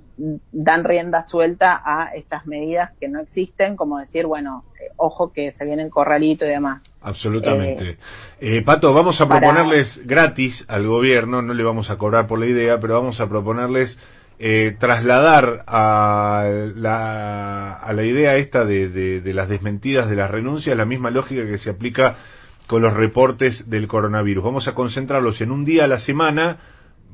[0.52, 5.52] dan rienda suelta a estas medidas que no existen, como decir, bueno, eh, ojo que
[5.56, 6.82] se viene el corralito y demás.
[7.00, 7.96] Absolutamente.
[8.40, 12.38] Eh, Pato, vamos a para- proponerles gratis al gobierno, no le vamos a cobrar por
[12.38, 13.98] la idea, pero vamos a proponerles
[14.38, 16.44] eh, trasladar a
[16.76, 21.10] la, a la idea esta de, de- de las desmentidas de las renuncias la misma
[21.10, 22.16] lógica que se aplica
[22.66, 24.44] con los reportes del coronavirus.
[24.44, 26.58] Vamos a concentrarlos en un día a la semana,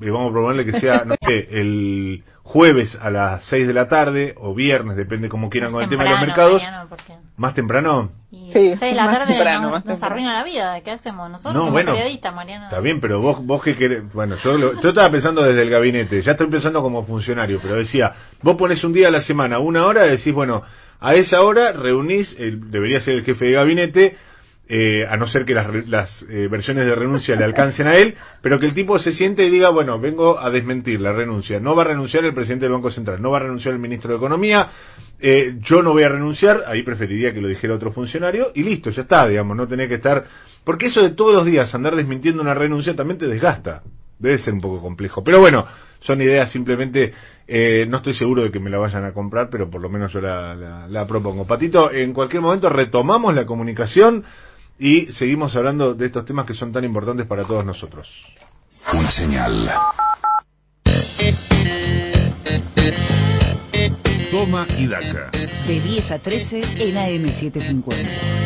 [0.01, 3.89] eh, vamos a proponerle que sea, no sé, el jueves a las 6 de la
[3.89, 6.63] tarde o viernes, depende como quieran con el tema de los mercados.
[6.63, 8.13] mañana, porque- ¿Más temprano?
[8.31, 10.15] Y Sí, seis de la más tarde temprano, nos, más nos temprano.
[10.15, 10.81] arruina la vida.
[10.81, 11.31] ¿Qué hacemos?
[11.31, 12.65] Nosotros No, somos bueno, periodistas, Mariano.
[12.65, 15.69] Está bien, pero vos, vos que querés, bueno, yo, lo- yo estaba pensando desde el
[15.71, 19.59] gabinete, ya estoy pensando como funcionario, pero decía, vos pones un día a la semana,
[19.59, 20.63] una hora, decís, bueno,
[20.99, 24.17] a esa hora reunís, el- debería ser el jefe de gabinete,
[24.69, 28.15] eh, a no ser que las, las eh, versiones de renuncia le alcancen a él,
[28.43, 31.77] pero que el tipo se siente y diga, bueno, vengo a desmentir la renuncia, no
[31.77, 34.17] va a renunciar el presidente del Banco Central, no va a renunciar el ministro de
[34.17, 34.69] Economía,
[35.21, 38.91] eh, yo no voy a renunciar, ahí preferiría que lo dijera otro funcionario, y listo,
[38.91, 40.25] ya está, digamos, no tenés que estar,
[40.65, 43.83] porque eso de todos los días andar desmintiendo una renuncia también te desgasta,
[44.19, 45.65] debe ser un poco complejo, pero bueno,
[46.01, 47.13] son ideas simplemente,
[47.49, 50.13] eh, no estoy seguro de que me la vayan a comprar, pero por lo menos
[50.13, 51.47] yo la- la propongo.
[51.47, 54.25] Patito, en cualquier momento retomamos la comunicación
[54.79, 58.09] y seguimos hablando de estos temas que son tan importantes para todos nosotros.
[58.93, 59.71] Una señal.
[64.31, 65.31] Toma y Daca.
[65.67, 68.37] De 10 a 13 en AM750.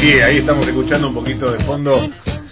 [0.00, 2.08] Sí, ahí estamos escuchando un poquito de fondo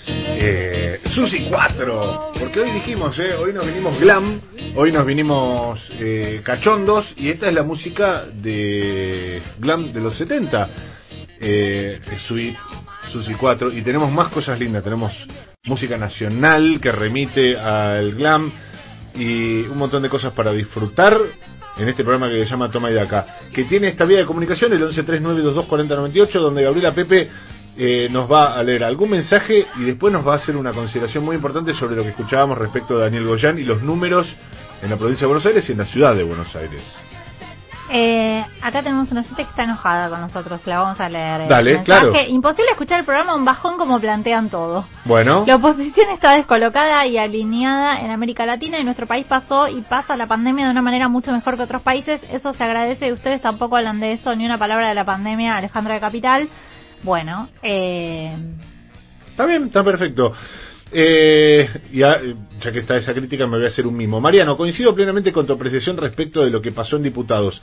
[0.09, 2.33] eh, Susi 4.
[2.39, 4.41] Porque hoy dijimos, eh, hoy nos vinimos glam,
[4.75, 10.69] hoy nos vinimos eh, cachondos y esta es la música de glam de los 70.
[11.41, 12.59] Eh, Suite,
[13.13, 15.13] Susi 4 y tenemos más cosas lindas, tenemos
[15.65, 18.53] música nacional que remite al glam
[19.15, 21.19] y un montón de cosas para disfrutar
[21.77, 24.73] en este programa que se llama Toma y Daca, que tiene esta vía de comunicación,
[24.73, 27.31] el 1139224098, donde Gabriela Pepe
[27.77, 31.25] eh, nos va a leer algún mensaje y después nos va a hacer una consideración
[31.25, 34.27] muy importante sobre lo que escuchábamos respecto de Daniel Goyán y los números
[34.83, 36.83] en la provincia de Buenos Aires y en la ciudad de Buenos Aires.
[37.91, 41.43] Eh, acá tenemos una gente que está enojada con nosotros, la vamos a leer.
[41.43, 42.11] El Dale, mensaje.
[42.11, 42.29] claro.
[42.29, 44.85] Imposible escuchar el programa un bajón como plantean todo.
[45.05, 49.83] Bueno, La oposición está descolocada y alineada en América Latina y nuestro país pasó y
[49.83, 52.21] pasa la pandemia de una manera mucho mejor que otros países.
[52.31, 55.57] Eso se agradece y ustedes tampoco hablan de eso, ni una palabra de la pandemia,
[55.57, 56.49] Alejandro de Capital.
[57.03, 58.35] Bueno, eh,
[59.31, 60.33] está bien, está perfecto.
[60.99, 62.23] Eh, ya,
[62.59, 64.19] ya que está esa crítica, me voy a hacer un mimo.
[64.19, 67.61] Mariano, coincido plenamente con tu apreciación respecto de lo que pasó en diputados.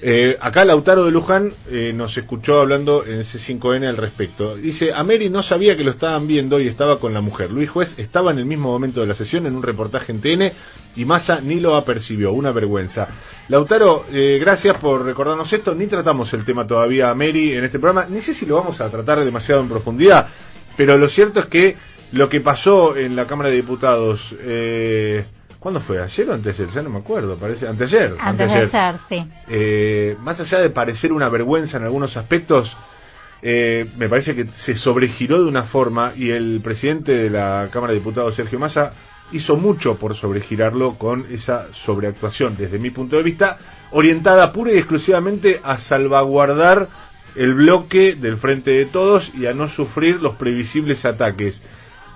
[0.00, 4.54] Eh, acá Lautaro de Luján eh, nos escuchó hablando en C5N al respecto.
[4.54, 7.50] Dice, Ameri no sabía que lo estaban viendo y estaba con la mujer.
[7.50, 10.52] Luis Juez estaba en el mismo momento de la sesión en un reportaje en TN
[10.94, 12.32] y Massa ni lo apercibió.
[12.34, 13.08] Una vergüenza.
[13.48, 15.74] Lautaro, eh, gracias por recordarnos esto.
[15.74, 18.06] Ni tratamos el tema todavía Ameri en este programa.
[18.08, 20.28] Ni sé si lo vamos a tratar demasiado en profundidad,
[20.76, 25.24] pero lo cierto es que lo que pasó en la Cámara de Diputados, eh,
[25.58, 26.00] ¿cuándo fue?
[26.00, 27.66] ¿Ayer o antes Ya no me acuerdo, parece.
[27.66, 28.14] Anteayer.
[28.18, 29.26] antes de ser, sí.
[29.48, 32.76] Eh, más allá de parecer una vergüenza en algunos aspectos,
[33.42, 37.92] eh, me parece que se sobregiró de una forma y el presidente de la Cámara
[37.92, 38.92] de Diputados, Sergio Massa,
[39.32, 43.58] hizo mucho por sobregirarlo con esa sobreactuación, desde mi punto de vista,
[43.90, 46.88] orientada pura y exclusivamente a salvaguardar
[47.34, 51.60] el bloque del frente de todos y a no sufrir los previsibles ataques.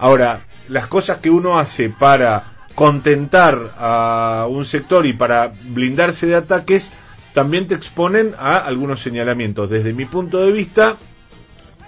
[0.00, 2.44] Ahora, las cosas que uno hace para
[2.74, 6.90] contentar a un sector y para blindarse de ataques
[7.34, 9.68] también te exponen a algunos señalamientos.
[9.70, 10.96] Desde mi punto de vista,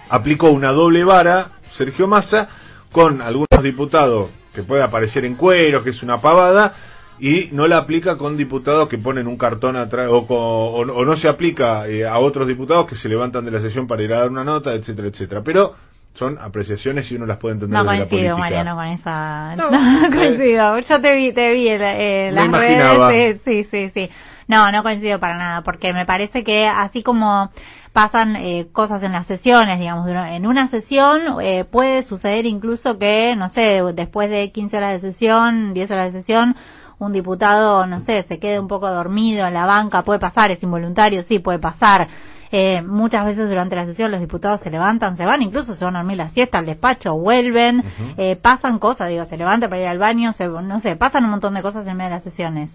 [0.09, 2.47] aplicó una doble vara Sergio Massa
[2.91, 6.75] con algunos diputados que puede aparecer en cuero, que es una pavada,
[7.19, 11.17] y no la aplica con diputados que ponen un cartón atrás, o, o- o no
[11.17, 14.19] se aplica eh, a otros diputados que se levantan de la sesión para ir a
[14.19, 15.41] dar una nota, etcétera, etcétera.
[15.43, 15.73] Pero
[16.13, 18.63] son apreciaciones y uno las puede entender No desde la coincido, política.
[18.63, 19.55] Mariano, con esa.
[19.55, 20.09] No, No, eh.
[20.15, 20.79] coincido.
[20.79, 23.09] Yo te vi, te vi en, en Me las imaginaba.
[23.09, 23.41] redes.
[23.43, 24.09] Sí, sí, sí, sí.
[24.47, 27.49] No, no coincido para nada, porque me parece que así como
[27.93, 33.35] pasan eh, cosas en las sesiones, digamos, en una sesión eh, puede suceder incluso que,
[33.37, 36.55] no sé, después de 15 horas de sesión, 10 horas de sesión,
[36.99, 40.61] un diputado, no sé, se quede un poco dormido en la banca, puede pasar, es
[40.63, 42.07] involuntario, sí, puede pasar.
[42.55, 45.95] Eh, muchas veces durante la sesión los diputados se levantan, se van, incluso se van
[45.95, 47.83] a dormir la siesta al despacho, vuelven,
[48.15, 51.31] eh, pasan cosas, digo, se levantan para ir al baño, se, no sé, pasan un
[51.31, 52.69] montón de cosas en medio de las sesiones.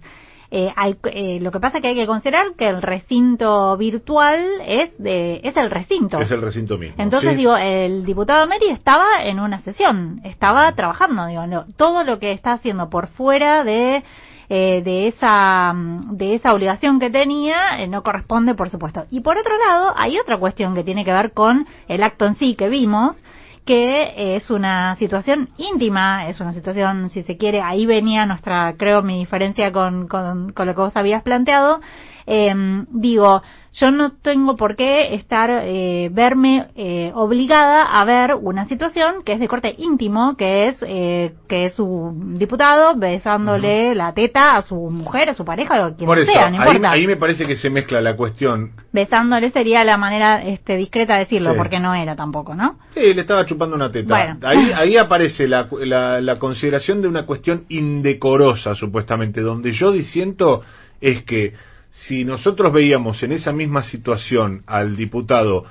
[0.51, 4.41] Eh, hay, eh, lo que pasa es que hay que considerar que el recinto virtual
[4.67, 6.19] es de, es el recinto.
[6.19, 6.97] Es el recinto mismo.
[6.99, 7.37] Entonces, ¿sí?
[7.37, 12.33] digo, el diputado Meri estaba en una sesión, estaba trabajando, digo, no, todo lo que
[12.33, 14.03] está haciendo por fuera de,
[14.49, 19.05] eh, de esa, mm, de esa obligación que tenía, eh, no corresponde, por supuesto.
[19.11, 22.37] Y por otro lado, hay otra cuestión que tiene que ver con el acto en
[22.37, 23.23] sí que vimos,
[23.67, 29.03] que es una situación íntima, es una situación, si se quiere, ahí venía nuestra, creo,
[29.03, 31.81] mi diferencia con, con, con lo que vos habías planteado,
[32.29, 33.43] eh, digo,
[33.75, 39.35] yo no tengo por qué estar, eh, verme eh, obligada a ver una situación que
[39.35, 44.63] es de corte íntimo, que es eh, que es un diputado besándole la teta a
[44.63, 46.91] su mujer, a su pareja, o a quien Por eso, sea, no ahí, importa.
[46.91, 48.73] ahí me parece que se mezcla la cuestión.
[48.93, 51.57] Besándole sería la manera este, discreta de decirlo, Sí.
[51.59, 52.79] porque no era tampoco, ¿no?
[52.95, 54.09] Sí, le estaba chupando una teta.
[54.17, 54.39] Bueno.
[54.43, 60.63] Ahí, ahí aparece la, la, la consideración de una cuestión indecorosa, supuestamente, donde yo disiento
[61.01, 61.53] es que
[62.01, 65.65] si nosotros veíamos en esa misma situación al diputado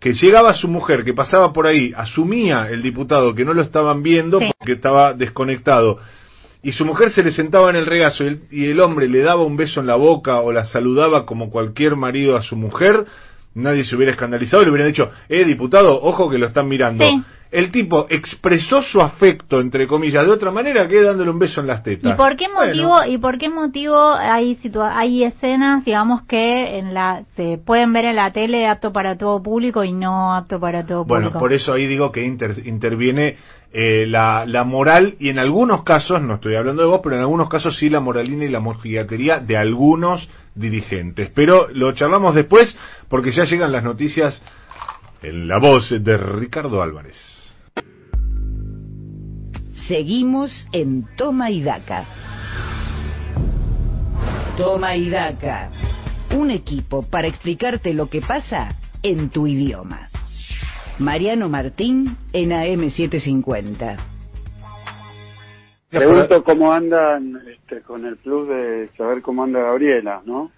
[0.00, 4.02] que llegaba su mujer, que pasaba por ahí, asumía el diputado que no lo estaban
[4.02, 4.50] viendo Sí.
[4.58, 5.98] porque estaba desconectado,
[6.62, 9.20] y su mujer se le sentaba en el regazo y el, y el hombre le
[9.20, 13.06] daba un beso en la boca o la saludaba como cualquier marido a su mujer,
[13.54, 17.04] nadie se hubiera escandalizado y le hubiera dicho, eh, diputado, ojo que lo están mirando.
[17.08, 17.22] Sí.
[17.50, 21.68] El tipo expresó su afecto, entre comillas, de otra manera que dándole un beso en
[21.68, 22.12] las tetas.
[22.12, 26.78] ¿Y por qué Bueno, motivo y por qué motivo hay situa- hay escenas, digamos que
[26.78, 30.58] en la se pueden ver en la tele apto para todo público y no apto
[30.58, 31.38] para todo Bueno, público?
[31.38, 33.36] por eso ahí digo que inter- interviene
[33.72, 37.20] eh, la, la moral y en algunos casos, no estoy hablando de vos, pero en
[37.22, 41.30] algunos casos sí la moralina y la mojigatería de algunos dirigentes.
[41.34, 42.76] Pero lo charlamos después
[43.08, 44.40] porque ya llegan las noticias
[45.22, 47.16] en la voz de Ricardo Álvarez.
[49.88, 52.04] Seguimos en Toma y Daca.
[54.56, 55.70] Toma y Daca.
[56.36, 60.08] Un equipo para explicarte lo que pasa en tu idioma.
[60.98, 63.96] Mariano Martín en AM750.
[65.90, 70.50] Pregunto cómo andan este, con el plus de saber cómo anda Gabriela, ¿no?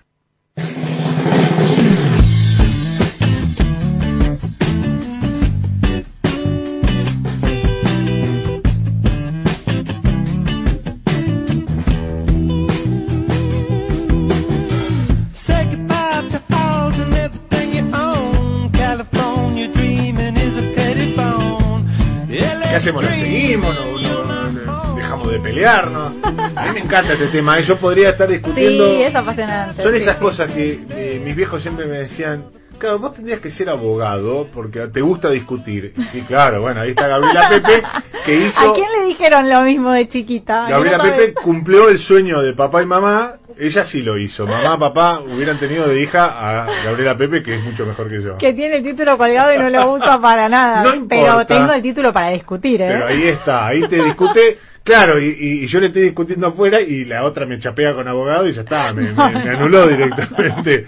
[22.78, 23.02] Hacemos?
[23.04, 23.74] ¿Lo seguimos?
[23.74, 26.12] ¿No, no- no- dejamos de pelearnos?
[26.22, 27.58] A mí me encanta este tema.
[27.58, 27.62] ¿eh?
[27.62, 28.86] Yo podría estar discutiendo...
[28.86, 29.82] Sí, es apasionante.
[29.82, 32.44] Son sí, esas cosas que eh, mis viejos siempre me decían,
[32.78, 35.92] claro, vos tendrías que ser abogado porque te gusta discutir.
[36.14, 37.82] Y claro, bueno, ahí está Gabriela Pepe
[38.24, 38.70] que hizo...
[38.70, 40.68] ¿A quién le dijeron lo mismo de chiquita?
[40.68, 44.46] Gabriela no Pepe cumplió el sueño de papá y mamá, ella sí lo hizo.
[44.46, 48.36] Mamá, papá hubieran tenido de hija a Gabriela Pepe, que es mucho mejor que yo.
[48.38, 50.82] Que tiene el título colgado y no lo usa para nada.
[50.84, 51.24] No importa.
[51.24, 52.86] Pero tengo el título para discutir, ¿eh?
[52.88, 56.80] Pero ahí está, ahí te discute, claro, y, y- y yo le estoy discutiendo afuera
[56.80, 59.12] y la otra me chapea con abogado y ya está, me, me-
[59.44, 60.86] me anuló directamente.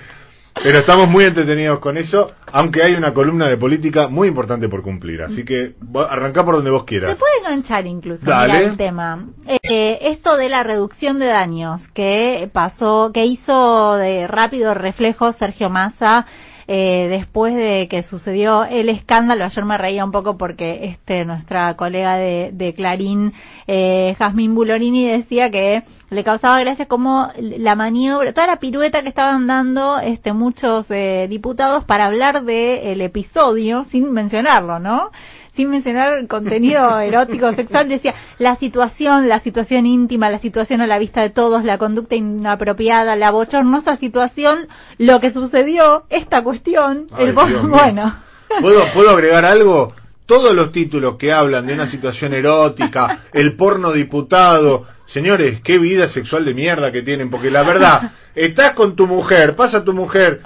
[0.62, 4.82] Pero estamos muy entretenidos con eso, aunque hay una columna de política muy importante por
[4.82, 5.22] cumplir.
[5.22, 5.74] Así que
[6.10, 7.18] arrancá por donde vos Se quieras.
[7.18, 8.66] puede enganchar incluso Dale.
[8.66, 9.24] el tema.
[9.46, 15.70] Eh, esto de la reducción de daños que pasó, que hizo de rápido reflejo Sergio
[15.70, 16.26] Massa
[16.72, 19.44] eh, después de que sucedió el escándalo.
[19.44, 23.32] Ayer me reía un poco porque este nuestra colega de, de Clarín,
[23.66, 29.08] eh, Jazmín Bulorini, decía que le causaba gracia como la maniobra, toda la pirueta que
[29.08, 35.10] estaban dando este muchos eh, diputados para hablar del episodio sin mencionarlo, ¿no?
[35.60, 40.98] Sin mencionar contenido erótico sexual, decía la situación, la situación íntima, la situación a la
[40.98, 47.26] vista de todos, la conducta inapropiada, la bochornosa situación, lo que sucedió, esta cuestión, Ay,
[47.26, 48.16] el Dios bueno.
[48.60, 49.92] ¿Puedo, ¿Puedo agregar algo?
[50.24, 56.08] Todos los títulos que hablan de una situación erótica, el porno diputado, señores, qué vida
[56.08, 60.40] sexual de mierda que tienen, porque la verdad, estás con tu mujer, pasa tu mujer,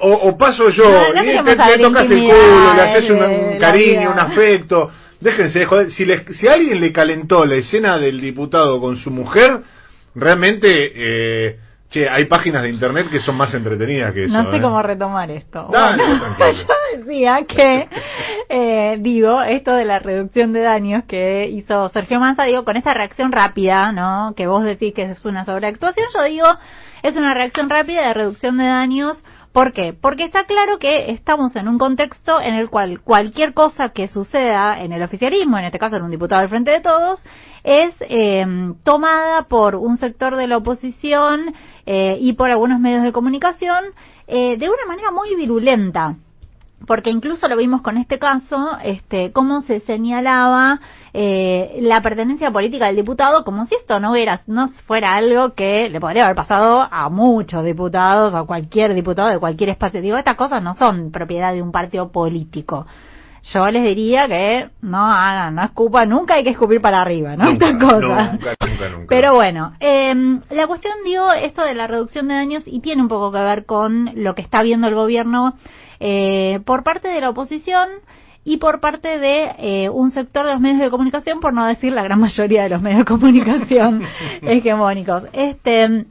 [0.00, 3.58] o, o paso yo, No, no y queremos te, tocas el culo, le haces un,
[3.58, 4.10] cariño, vida.
[4.10, 4.90] un afecto,
[5.20, 5.90] déjense de joder.
[5.90, 9.60] Si, les- si alguien le calentó la escena del diputado con su mujer,
[10.14, 11.58] realmente, eh,
[11.90, 14.42] che, hay páginas de internet que son más entretenidas que eso.
[14.42, 14.60] No sé ¿eh?
[14.60, 15.68] cómo retomar esto.
[15.72, 16.52] Dale, Bueno, tranquilo.
[16.94, 17.88] yo decía que,
[18.48, 22.94] eh, digo, esto de la reducción de daños que hizo Sergio Massa, digo, con esta
[22.94, 24.34] reacción rápida, ¿no?
[24.36, 26.46] Que vos decís que es una sobreactuación, yo digo,
[27.02, 29.22] es una reacción rápida de reducción de daños.
[29.54, 29.92] ¿Por qué?
[29.92, 34.82] Porque está claro que estamos en un contexto en el cual cualquier cosa que suceda
[34.82, 37.24] en el oficialismo, en este caso en un diputado del Frente de Todos,
[37.62, 38.44] es eh,
[38.82, 41.54] tomada por un sector de la oposición
[41.86, 43.84] eh, y por algunos medios de comunicación
[44.26, 46.16] eh, de una manera muy virulenta
[46.86, 50.80] porque incluso lo vimos con este caso, este, cómo se señalaba
[51.12, 55.88] eh, la pertenencia política del diputado como si esto no hubiera, no fuera algo que
[55.88, 60.00] le podría haber pasado a muchos diputados, a cualquier diputado de cualquier espacio.
[60.00, 62.86] Digo, estas cosas no son propiedad de un partido político.
[63.52, 67.44] Yo les diría que no hagan, no escupan, nunca hay que escupir para arriba, ¿no?
[67.44, 68.32] Nunca, Estas cosas.
[68.32, 69.06] nunca, Nunca, nunca.
[69.10, 70.14] Pero bueno, eh,
[70.50, 73.66] la cuestión, digo, esto de la reducción de daños y tiene un poco que ver
[73.66, 75.54] con lo que está viendo el gobierno
[76.00, 77.88] eh, por parte de la oposición
[78.44, 81.92] y por parte de eh, un sector de los medios de comunicación, por no decir
[81.92, 84.02] la gran mayoría de los medios de comunicación
[84.42, 85.24] hegemónicos.
[85.32, 86.06] Este,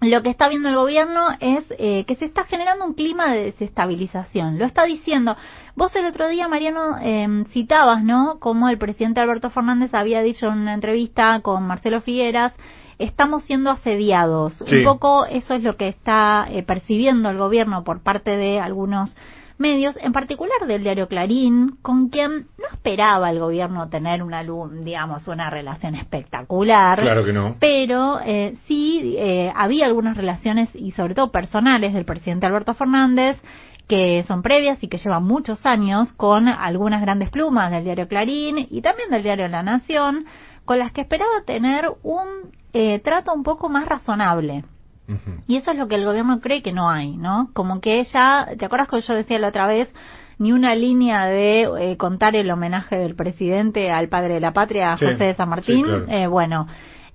[0.00, 3.44] lo que está viendo el gobierno es eh, que se está generando un clima de
[3.44, 4.58] desestabilización.
[4.58, 5.36] Lo está diciendo.
[5.74, 8.38] Vos el otro día, Mariano, eh, citabas, ¿no?
[8.38, 12.52] Como el presidente Alberto Fernández había dicho en una entrevista con Marcelo Figueras,
[12.98, 14.54] estamos siendo asediados.
[14.66, 14.76] Sí.
[14.76, 19.16] Un poco eso es lo que está eh, percibiendo el gobierno por parte de algunos
[19.58, 24.44] medios, en particular del diario Clarín, con quien no esperaba el gobierno tener una,
[24.82, 27.56] digamos, una relación espectacular Claro que no.
[27.58, 33.40] pero eh, sí eh, había algunas relaciones y sobre todo personales del presidente Alberto Fernández
[33.88, 38.66] que son previas y que llevan muchos años con algunas grandes plumas del diario Clarín
[38.70, 40.26] y también del diario La Nación,
[40.66, 42.26] con las que esperaba tener un
[42.74, 44.64] eh, trato un poco más razonable.
[45.46, 47.50] Y eso es lo que el gobierno cree que no hay, ¿no?
[47.54, 49.88] Como que ella, ¿te acuerdas que yo decía la otra vez?
[50.38, 54.92] Ni una línea de eh, contar el homenaje del presidente al padre de la patria,
[54.92, 55.76] a Sí, José de San Martín.
[55.76, 56.06] sí, claro.
[56.08, 56.66] Eh, bueno,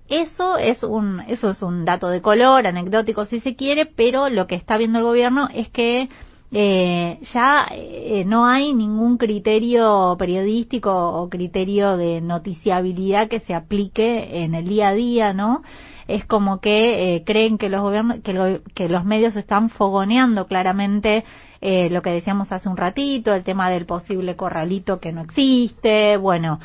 [0.07, 4.47] eso es un eso es un dato de color, anecdótico si se quiere, pero lo
[4.47, 6.07] que está viendo el gobierno es que
[6.53, 14.43] eh, ya eh, no hay ningún criterio periodístico o criterio de noticiabilidad que se aplique
[14.43, 15.63] en el día a día, ¿no?
[16.07, 20.45] Es como que eh, creen que los gobiernos, que, lo- que los medios están fogoneando
[20.47, 21.23] claramente
[21.61, 26.17] eh, lo que decíamos hace un ratito, el tema del posible corralito que no existe,
[26.17, 26.59] bueno.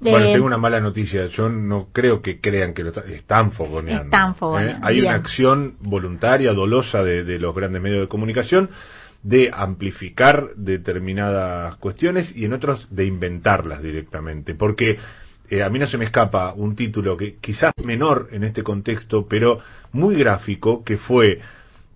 [0.00, 1.26] Bueno, eh, tengo una mala noticia.
[1.28, 4.04] Yo no creo que crean que lo está- están fogoneando.
[4.04, 4.80] Están fogoneando, ¿eh?
[4.82, 8.70] Hay una acción voluntaria, dolosa de, de los grandes medios de comunicación
[9.22, 14.54] de amplificar determinadas cuestiones y en otros de inventarlas directamente.
[14.54, 14.98] Porque
[15.50, 19.26] eh, a mí no se me escapa un título que quizás menor en este contexto,
[19.28, 19.60] pero
[19.92, 21.40] muy gráfico, que fue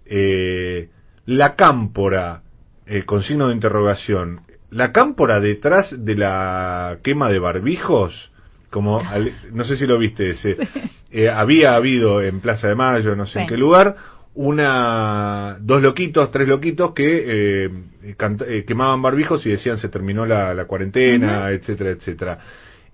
[0.06, 0.88] eh,
[1.26, 2.42] La Cámpora,
[2.86, 4.40] eh, con signo de interrogación.
[4.70, 8.30] La Cámpora detrás de la quema de barbijos,
[8.70, 10.56] como al- no sé si lo viste ese,
[11.10, 13.96] eh, había habido en Plaza de Mayo, no sé en qué lugar,
[14.34, 17.70] una dos loquitos, tres loquitos que eh,
[18.16, 22.38] canta- eh, quemaban barbijos y decían se terminó la, la cuarentena, etcétera, etcétera.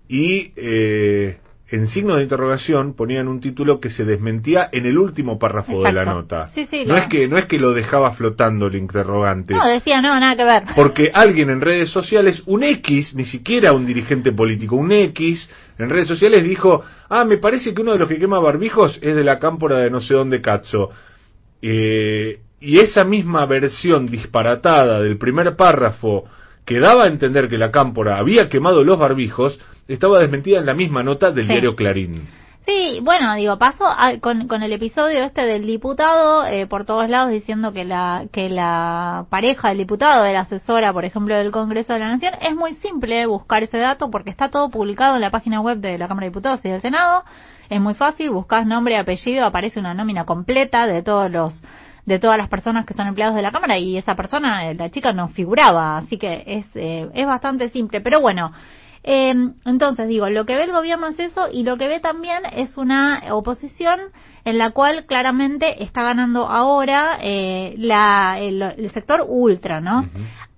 [0.08, 1.38] Y eh,
[1.68, 5.92] en signo de interrogación ponían un título que se desmentía en el último párrafo de
[5.92, 6.48] la nota.
[6.50, 9.54] Sí, sí, no es que no es que lo dejaba flotando el interrogante.
[9.54, 10.62] No, decía, no, nada que ver.
[10.74, 15.48] Porque alguien en redes sociales, un X, ni siquiera un dirigente político, un X,
[15.78, 19.14] en redes sociales dijo, ah, me parece que uno de los que quema barbijos es
[19.14, 20.90] de la cámpora de no sé dónde Cazzo.
[21.62, 26.24] Eh, y esa misma versión disparatada del primer párrafo
[26.64, 29.58] que daba a entender que la cámpora había quemado los barbijos,
[29.88, 31.52] estaba desmentida en la misma nota del Sí.
[31.52, 32.22] diario Clarín.
[32.70, 37.08] Sí, bueno, digo, pasó a- con, con el episodio este del diputado eh, por todos
[37.10, 41.92] lados diciendo que la que la pareja del diputado era asesora, por ejemplo, del Congreso
[41.94, 42.34] de la Nación.
[42.40, 45.98] Es muy simple buscar ese dato porque está todo publicado en la página web de
[45.98, 47.24] la Cámara de Diputados y del Senado.
[47.68, 51.60] Es muy fácil, buscas nombre y apellido, aparece una nómina completa de todos los
[52.06, 54.90] de todas las personas que son empleados de la Cámara y esa persona, eh, la
[54.90, 58.00] chica no figuraba, así que es, eh, es bastante simple.
[58.00, 58.52] Pero bueno,
[59.02, 62.42] eh, entonces digo, lo que ve el gobierno es eso y lo que ve también
[62.52, 64.00] es una oposición
[64.44, 70.06] en la cual claramente está ganando ahora eh, la, el, el sector ultra, ¿no?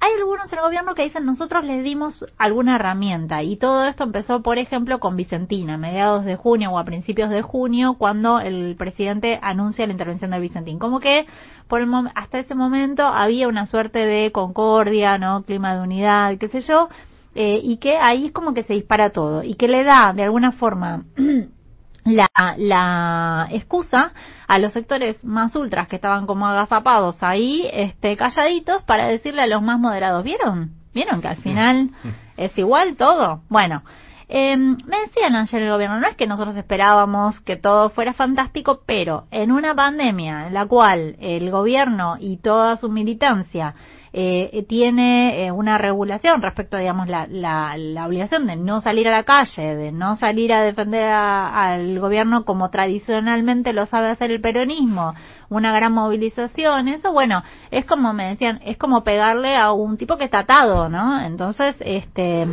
[0.01, 4.03] Hay algunos en el gobierno que dicen nosotros les dimos alguna herramienta y todo esto
[4.05, 8.41] empezó, por ejemplo, con Vicentina, a mediados de junio o a principios de junio, cuando
[8.41, 10.79] el presidente anuncia la intervención de Vicentín.
[10.81, 11.27] Como que
[11.69, 15.43] por el hasta ese momento había una suerte de concordia, ¿no?
[15.45, 16.89] Clima de unidad, qué sé yo,
[17.35, 20.25] eh, y que ahí es como que se dispara todo y que le da de
[20.25, 21.05] alguna forma
[22.05, 24.13] la, la excusa
[24.47, 29.47] a los sectores más ultras que estaban como agazapados ahí, este, calladitos, para decirle a
[29.47, 30.73] los más moderados, ¿vieron?
[30.93, 31.91] ¿Vieron que al final
[32.37, 33.43] es igual todo?
[33.49, 33.83] Bueno,
[34.29, 38.81] eh, me decían ayer el gobierno, no es que nosotros esperábamos que todo fuera fantástico,
[38.87, 43.75] pero en una pandemia en la cual el gobierno y toda su militancia
[44.15, 49.13] eh, tiene eh, una regulación respecto, digamos, la, la, la obligación de no salir a
[49.13, 54.31] la calle, de no salir a defender a- al gobierno como tradicionalmente lo sabe hacer
[54.31, 55.15] el peronismo,
[55.49, 60.17] una gran movilización, eso, bueno, es como me decían, es como pegarle a un tipo
[60.17, 61.21] que está atado, ¿no?
[61.21, 62.47] Entonces, este,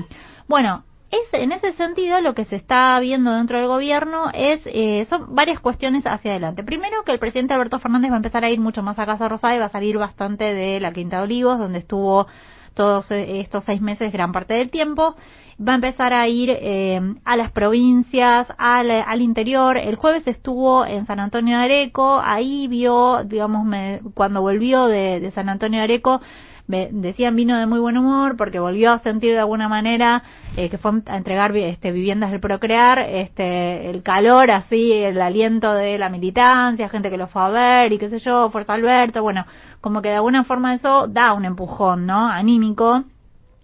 [0.47, 5.05] bueno, es, en ese sentido, lo que se está viendo dentro del gobierno es eh,
[5.09, 6.63] son varias cuestiones hacia adelante.
[6.63, 9.27] Primero, que el presidente Alberto Fernández va a empezar a ir mucho más a Casa
[9.27, 12.27] Rosada y va a salir bastante de la Quinta de Olivos, donde estuvo
[12.75, 15.15] todos eh, estos seis meses, gran parte del tiempo.
[15.61, 19.77] Va a empezar a ir eh, a las provincias, al, al interior.
[19.77, 25.19] El jueves estuvo en San Antonio de Areco, ahí vio, digamos, me- cuando volvió de,
[25.19, 26.21] de San Antonio de Areco,
[26.69, 30.21] decían vino de muy buen humor porque volvió a sentir de alguna manera
[30.55, 35.73] eh, que fue a entregar este, viviendas del Procrear, este, el calor así, el aliento
[35.73, 39.23] de la militancia, gente que lo fue a ver y qué sé yo, Fuerza Alberto,
[39.23, 39.45] bueno,
[39.81, 42.27] como que de alguna forma eso da un empujón, ¿no?
[42.27, 43.03] Anímico.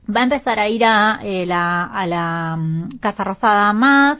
[0.07, 4.18] Va a empezar a ir a, eh, la, a la mm, Casa Rosada más.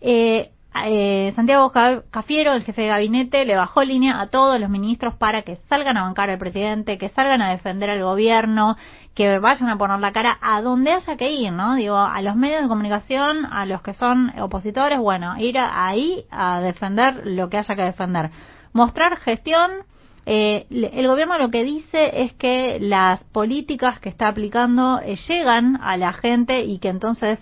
[0.00, 0.50] Eh,
[0.86, 5.14] eh, Santiago Ca- Cafiero, el jefe de gabinete, le bajó línea a todos los ministros
[5.14, 8.76] para que salgan a bancar al presidente, que salgan a defender al gobierno,
[9.14, 11.76] que vayan a poner la cara a donde haya que ir, ¿no?
[11.76, 16.60] Digo, a los medios de comunicación, a los que son opositores, bueno, ir ahí a
[16.60, 18.30] defender lo que haya que defender.
[18.72, 19.70] Mostrar gestión,
[20.26, 25.76] eh, el gobierno lo que dice es que las políticas que está aplicando eh, llegan
[25.82, 27.38] a la gente y que entonces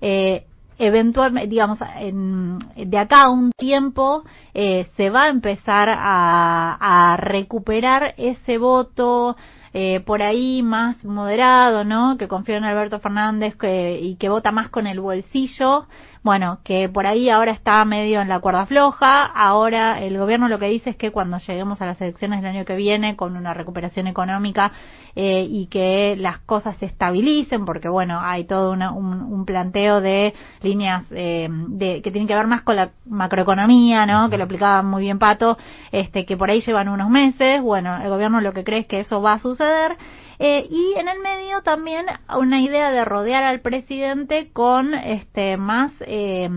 [0.00, 0.44] eh,
[0.78, 4.24] eventualmente, digamos, en- de acá a un tiempo
[4.54, 9.36] eh, se va a empezar a, a recuperar ese voto
[9.72, 12.16] eh, por ahí más moderado, ¿no?
[12.16, 15.86] Que confía en Alberto Fernández que, y que vota más con el bolsillo.
[16.24, 19.26] Bueno, que por ahí ahora está medio en la cuerda floja.
[19.26, 22.64] Ahora el gobierno lo que dice es que cuando lleguemos a las elecciones del año
[22.64, 24.72] que viene con una recuperación económica
[25.14, 30.00] eh, y que las cosas se estabilicen, porque bueno, hay todo una- un, un planteo
[30.00, 30.32] de
[30.62, 34.30] líneas eh, de, que tienen que ver más con la macroeconomía, ¿no?
[34.30, 35.58] Que lo aplicaba muy bien Pato,
[35.92, 37.60] este, que por ahí llevan unos meses.
[37.60, 39.98] Bueno, el gobierno lo que cree es que eso va a suceder.
[40.38, 42.06] Eh, y en el medio también
[42.36, 46.48] una idea de rodear al presidente con este más eh,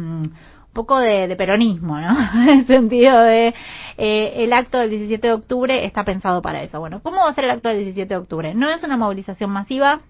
[0.78, 2.16] poco de, de peronismo, ¿no?
[2.36, 3.56] en el sentido de
[3.98, 6.80] eh, el acto del 17 de octubre está pensado para eso.
[6.80, 8.54] Bueno, ¿cómo va a ser el acto del 17 de octubre?
[8.54, 10.02] No es una movilización masiva,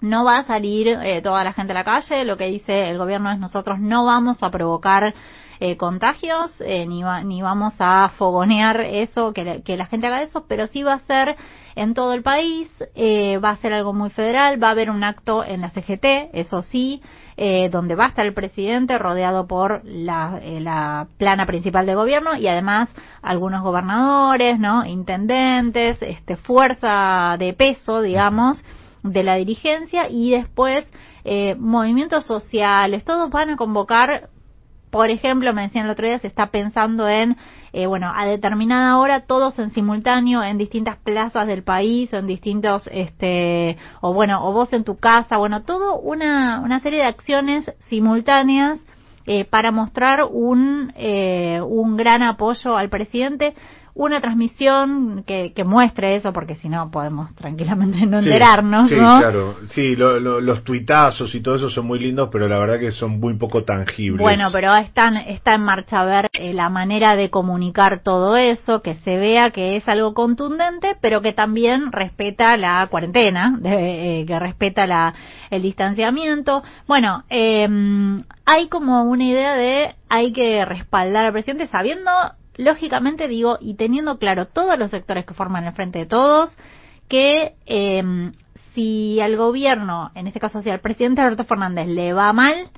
[0.00, 2.24] no va a salir eh, toda la gente a la calle.
[2.24, 5.12] Lo que dice el gobierno es nosotros no vamos a provocar
[5.60, 10.06] eh, contagios eh, ni, va- ni vamos a fogonear eso, que, la- que la gente
[10.06, 11.36] haga eso, pero sí va a ser
[11.74, 15.04] en todo el país, eh, va a ser algo muy federal, va a haber un
[15.04, 17.02] acto en la CGT, eso sí,
[17.36, 21.96] eh, donde va a estar el presidente rodeado por la, eh, la plana principal del
[21.96, 22.88] gobierno y además
[23.20, 24.86] algunos gobernadores, ¿no?
[24.86, 28.62] Intendentes, este, fuerza de peso, digamos,
[29.02, 30.86] de la dirigencia y después
[31.24, 34.30] eh, movimientos sociales, todos van a convocar
[34.96, 37.36] por ejemplo, me decían el otro día, se está pensando en,
[37.74, 42.26] eh, bueno, a determinada hora, todos en simultáneo, en distintas plazas del país, o en
[42.26, 47.04] distintos, este, o bueno, o vos en tu casa, bueno, todo una, una serie de
[47.04, 48.78] acciones simultáneas
[49.26, 53.54] eh, para mostrar un, eh, un gran apoyo al presidente,
[53.98, 58.94] una transmisión que, que muestre eso, porque si no podemos tranquilamente no Sí, enterarnos, Sí,
[58.94, 59.18] ¿no?
[59.18, 59.54] claro.
[59.70, 62.92] Sí, lo- lo- los tuitazos y todo eso son muy lindos, pero la verdad que
[62.92, 64.20] son muy poco tangibles.
[64.20, 68.36] Bueno, pero está, en- está en marcha a ver eh, la manera de comunicar todo
[68.36, 74.20] eso, que se vea que es algo contundente, pero que también respeta la cuarentena, de-
[74.20, 75.14] eh, que respeta la,
[75.48, 76.62] el distanciamiento.
[76.86, 77.66] Bueno, eh,
[78.44, 82.10] hay como una idea de hay que respaldar al presidente sabiendo,
[82.56, 86.56] lógicamente digo, y teniendo claro todos los sectores que forman el frente de todos,
[87.08, 88.32] que eh,
[88.74, 92.70] si al gobierno, en este caso si al presidente Alberto Fernández le va mal,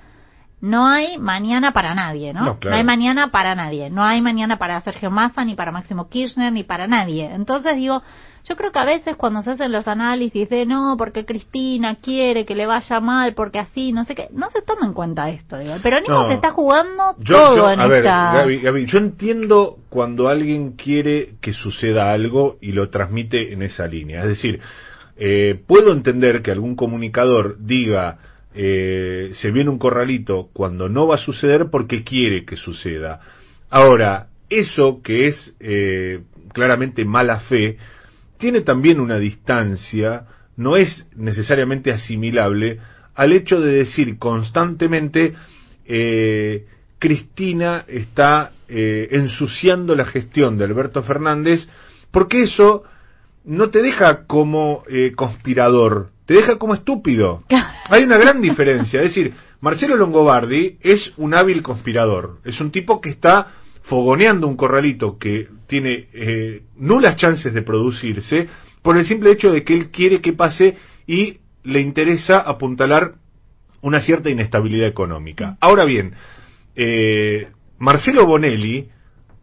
[0.61, 2.45] no hay mañana para nadie, ¿no?
[2.45, 2.77] No, claro.
[2.77, 3.91] hay mañana para nadie.
[3.91, 7.33] No hay mañana para Sergio Massa, ni para Máximo Kirchner, ni para nadie.
[7.33, 8.03] Entonces digo,
[8.49, 12.47] yo creo que a veces cuando se hacen los análisis de no, porque Cristina quiere
[12.47, 15.59] que le vaya mal, porque así, no sé qué, no se toma en cuenta esto.
[15.59, 15.75] Digo.
[15.75, 16.29] El peronismo No.
[16.29, 18.33] se está jugando Yo, todo yo- en a ver, esta...
[18.35, 23.87] Gaby, Gaby, yo entiendo cuando alguien quiere que suceda algo y lo transmite en esa
[23.87, 24.23] línea.
[24.23, 24.61] Es decir,
[25.17, 28.19] eh, puedo entender que algún comunicador diga
[28.55, 33.21] eh, se viene un corralito cuando no va a suceder porque quiere que suceda.
[33.71, 36.23] Ahora, eso que es eh,
[36.55, 37.77] claramente mala fe,
[38.39, 40.25] tiene también una distancia,
[40.57, 42.81] no es necesariamente asimilable
[43.15, 45.35] al hecho de decir constantemente
[45.85, 46.67] eh,
[47.01, 51.69] Cristina está eh, ensuciando la gestión de Alberto Fernández,
[52.13, 52.85] porque eso
[53.45, 57.43] no te deja como eh, conspirador, te deja como estúpido.
[57.89, 63.01] Hay una gran diferencia, es decir, Marcelo Longobardi es un hábil conspirador, es un tipo
[63.01, 63.49] que está
[63.89, 68.49] fogoneando un corralito que tiene eh, nulas chances de producirse
[68.83, 73.15] por el simple hecho de que él quiere que pase y le interesa apuntalar
[73.81, 75.57] una cierta inestabilidad económica.
[75.61, 76.15] Ahora bien,
[76.75, 77.49] eh,
[77.79, 78.89] Marcelo Bonelli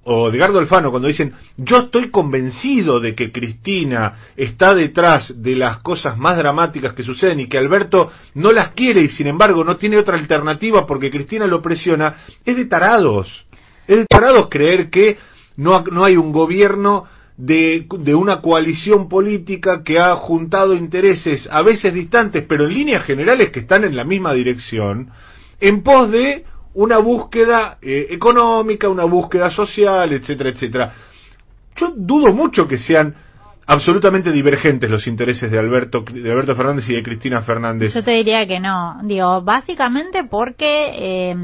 [0.07, 5.79] o Edgardo Alfano cuando dicen yo estoy convencido de que Cristina está detrás de las
[5.79, 9.77] cosas más dramáticas que suceden y que Alberto no las quiere y sin embargo no
[9.77, 13.44] tiene otra alternativa porque Cristina lo presiona, es de tarados.
[13.87, 14.05] Es
[14.49, 15.17] creer que
[15.57, 17.05] no, no hay un gobierno
[17.37, 23.03] de, de una coalición política que ha juntado intereses a veces distantes, pero en líneas
[23.03, 25.11] generales que están en la misma dirección,
[25.59, 30.93] en pos de una búsqueda eh, económica, una búsqueda social, etcétera, etcétera.
[31.75, 33.15] Yo dudo mucho que sean
[33.67, 37.93] absolutamente divergentes los intereses de Alberto, de Alberto Fernández y de Cristina Fernández.
[37.93, 38.99] Yo te diría que no.
[39.03, 41.35] Digo, básicamente porque eh,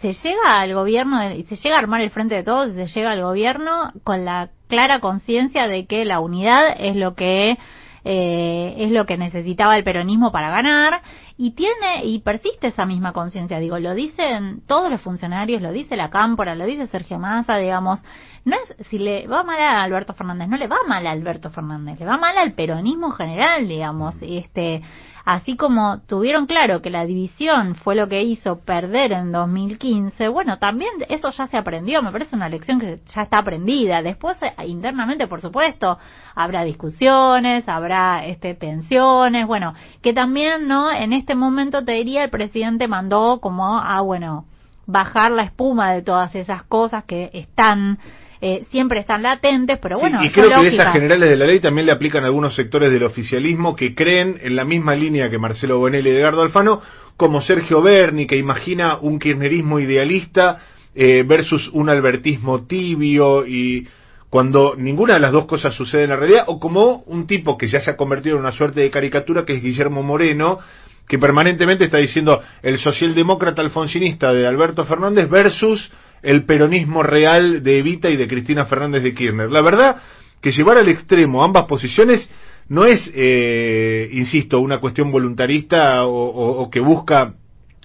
[0.00, 3.22] se llega al gobierno, se llega a armar el frente de todos, se llega al
[3.22, 7.58] gobierno con la clara conciencia de que la unidad es lo que
[8.04, 11.02] eh, es lo que necesitaba el peronismo para ganar
[11.36, 13.60] y tiene y persiste esa misma conciencia.
[13.60, 18.00] Digo, lo dicen todos los funcionarios, lo dice la Cámpora, lo dice Sergio Massa, digamos.
[18.44, 21.50] No es si le va mal a Alberto Fernández, no le va mal a Alberto
[21.50, 24.16] Fernández, le va mal al peronismo en general, digamos.
[24.20, 24.82] Este,
[25.24, 30.58] así como tuvieron claro que la división fue lo que hizo perder en 2015, bueno,
[30.58, 34.02] también eso ya se aprendió, me parece una lección que ya está aprendida.
[34.02, 35.98] Después, eh, internamente, por supuesto,
[36.34, 40.90] habrá discusiones, habrá este, tensiones, bueno, que también, ¿no?
[40.90, 44.46] En este momento, te diría, el presidente mandó como a, bueno,
[44.86, 47.98] bajar la espuma de todas esas cosas que están,
[48.44, 51.46] eh, siempre están latentes, pero Sí, bueno, y creo que de esas generales de la
[51.46, 55.38] ley también le aplican algunos sectores del oficialismo que creen en la misma línea que
[55.38, 56.82] Marcelo Bonelli y Edgardo Alfano,
[57.16, 60.60] como Sergio Berni, que imagina un kirchnerismo idealista
[60.92, 63.86] eh, versus un albertismo tibio y
[64.28, 67.68] cuando ninguna de las dos cosas sucede en la realidad, o como un tipo que
[67.68, 70.58] ya se ha convertido en una suerte de caricatura que es Guillermo Moreno,
[71.06, 77.78] que permanentemente está diciendo el socialdemócrata alfonsinista de Alberto Fernández versus el peronismo real de
[77.78, 79.50] Evita y de Cristina Fernández de Kirchner.
[79.50, 79.96] La verdad
[80.40, 82.28] que llevar al extremo ambas posiciones
[82.68, 87.34] no es, eh, insisto, una cuestión voluntarista o, o- o que busca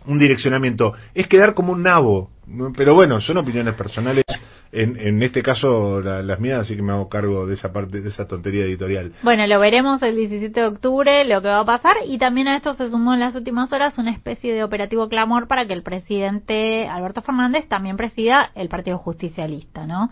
[0.05, 2.31] un direccionamiento, es quedar como un nabo.
[2.77, 4.23] Pero bueno, son opiniones personales,
[4.71, 8.01] en, en este caso la- las mías, así que me hago cargo de esa parte,
[8.01, 9.13] de esa tontería editorial.
[9.23, 12.55] Bueno, lo veremos el 17 de octubre, lo que va a pasar, y también a
[12.57, 15.83] esto se sumó en las últimas horas una especie de operativo clamor para que el
[15.83, 20.09] presidente Alberto Fernández también presida el Partido Justicialista, ¿no?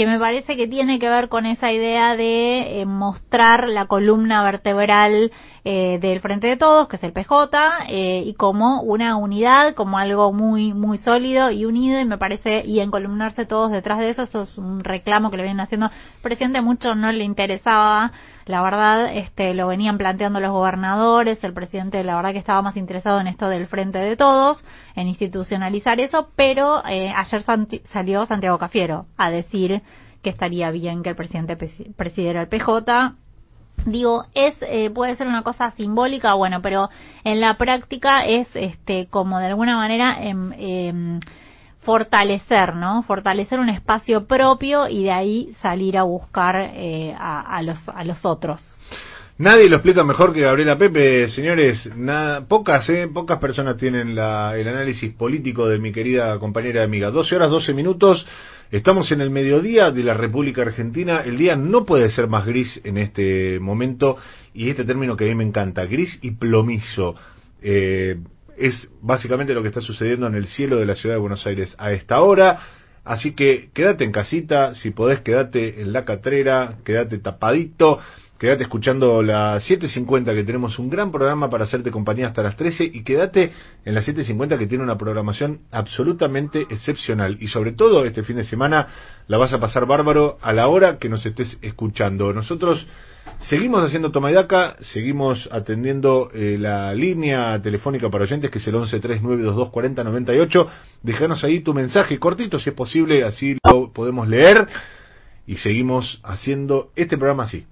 [0.00, 4.42] Que me parece que tiene que ver con esa idea de eh, mostrar la columna
[4.42, 5.30] vertebral
[5.62, 7.50] eh, del Frente de Todos, que es el PJ,
[7.90, 12.62] eh, y como una unidad, como algo muy muy sólido y unido, y me parece,
[12.64, 15.90] y encolumnarse todos detrás de eso, eso es un reclamo que le vienen haciendo.
[16.22, 18.12] Presidente mucho no le interesaba,
[18.50, 22.76] la verdad, este, lo venían planteando los gobernadores, el presidente la verdad que estaba más
[22.76, 24.64] interesado en esto del Frente de Todos,
[24.94, 27.42] en institucionalizar eso, pero eh, ayer
[27.92, 29.82] salió Santiago Cafiero a decir
[30.22, 33.14] que estaría bien que el presidente presi- presidiera el PJ,
[33.86, 36.90] digo es eh, puede ser una cosa simbólica bueno pero
[37.24, 41.20] en la práctica es este como de alguna manera em, em,
[41.82, 47.88] fortalecer no fortalecer un espacio propio y de ahí salir a buscar eh, a, los
[47.88, 48.62] a los otros
[49.38, 51.88] Nadie lo explica mejor que Gabriela Pepe, señores.
[52.46, 57.10] Pocas, eh, pocas personas tienen la- el análisis político de mi querida compañera amiga.
[57.10, 58.26] 12 horas, 12 minutos.
[58.70, 61.22] Estamos en el mediodía de la República Argentina.
[61.24, 64.18] El día no puede ser más gris en este momento
[64.52, 67.14] y este término que a mí me encanta, gris y plomizo.
[67.62, 68.16] Eh,
[68.60, 71.74] es básicamente lo que está sucediendo en el cielo de la ciudad de Buenos Aires
[71.78, 72.60] a esta hora.
[73.04, 77.98] Así que quédate en casita, si podés quédate en la catrera, quédate tapadito,
[78.38, 82.84] quédate escuchando la 7.50 que tenemos un gran programa para hacerte compañía hasta las 13
[82.84, 83.52] y quédate
[83.86, 88.44] en la 7.50 que tiene una programación absolutamente excepcional y sobre todo este fin de
[88.44, 88.88] semana
[89.26, 92.34] la vas a pasar bárbaro a la hora que nos estés escuchando.
[92.34, 92.86] Nosotros
[93.40, 98.66] Seguimos haciendo toma y daca, seguimos atendiendo eh, la línea telefónica para oyentes que es
[98.68, 100.68] el 1139224098.
[101.02, 104.68] Déjanos ahí tu mensaje cortito si es posible, así lo podemos leer
[105.46, 107.64] y seguimos haciendo este programa así.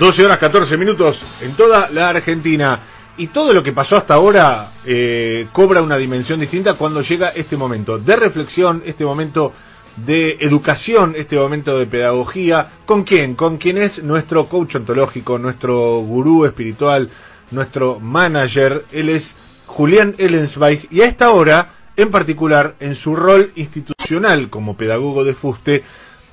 [0.00, 2.80] Doce horas 14 minutos en toda la Argentina.
[3.18, 7.54] Y todo lo que pasó hasta ahora eh, cobra una dimensión distinta cuando llega este
[7.54, 9.52] momento de reflexión, este momento
[9.96, 12.68] de educación, este momento de pedagogía.
[12.86, 13.34] ¿Con quién?
[13.34, 17.10] Con quien es nuestro coach ontológico, nuestro gurú espiritual,
[17.50, 18.86] nuestro manager.
[18.92, 19.30] Él es
[19.66, 25.34] Julián Ellensweig y a esta hora, en particular, en su rol institucional como pedagogo de
[25.34, 25.84] fuste,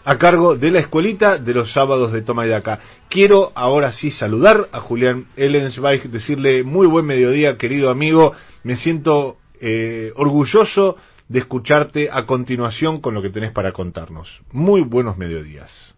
[0.07, 2.79] a cargo de la escuelita de los sábados de Toma y Daca.
[3.09, 8.31] Quiero ahora sí saludar a Julián Ellensweig, decirle muy buen mediodía, querido amigo.
[8.63, 10.95] Me siento eh, orgulloso
[11.27, 14.43] de escucharte a continuación con lo que tenés para contarnos.
[14.53, 15.97] Muy buenos mediodías.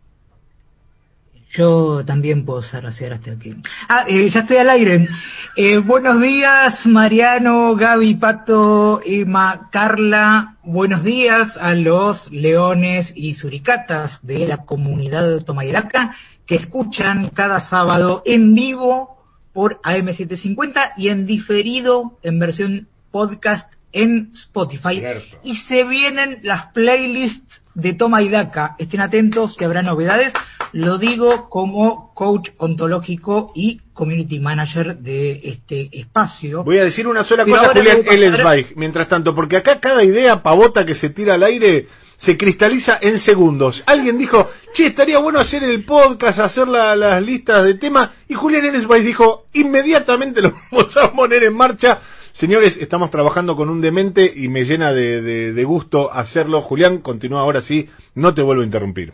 [1.52, 3.56] Yo también puedo ser hacer hasta aquí.
[3.88, 5.08] Ah, eh, ya estoy al aire.
[5.56, 10.58] Eh, buenos días, Mariano, Gaby, Pato, Emma, Carla.
[10.64, 16.16] Buenos días a los leones y suricatas de la comunidad de Tomayelaca
[16.46, 19.18] que escuchan cada sábado en vivo
[19.52, 25.00] por AM750 y en diferido en versión podcast en Spotify.
[25.00, 25.38] Cierto.
[25.44, 28.76] Y se vienen las playlists de Toma y Daca.
[28.78, 30.34] Estén atentos que habrá novedades.
[30.74, 36.64] Lo digo como coach ontológico y community manager de este espacio.
[36.64, 40.04] Voy a decir una sola Pero cosa, Julián pasar- Ellensweig, mientras tanto, porque acá cada
[40.04, 41.88] idea pavota que se tira al aire
[42.18, 43.82] se cristaliza en segundos.
[43.86, 48.34] Alguien dijo, che, estaría bueno hacer el podcast, hacer la- las listas de temas, y
[48.36, 52.00] Julián Ellensweig dijo, inmediatamente lo vamos a poner en marcha.
[52.34, 56.62] Señores, estamos trabajando con un demente y me llena de, de- de gusto hacerlo.
[56.62, 59.14] Julián, continúa ahora sí, no te vuelvo a interrumpir.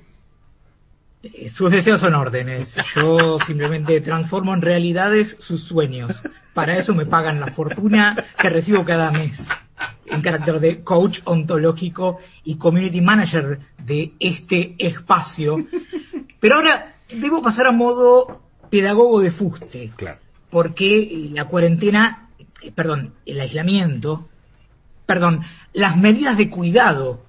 [1.33, 2.73] Eh, Sus deseos son órdenes.
[2.95, 6.11] Yo simplemente transformo en realidades sus sueños.
[6.53, 9.41] Para eso me pagan la fortuna que recibo cada mes.
[10.05, 15.65] En carácter de coach ontológico y community manager de este espacio.
[16.39, 19.91] Pero ahora debo pasar a modo pedagogo de fuste.
[19.95, 20.19] Claro.
[20.51, 22.29] Porque eh, la cuarentena,
[22.61, 24.29] eh, perdón, el aislamiento,
[25.07, 25.41] perdón,
[25.73, 27.23] las medidas de cuidado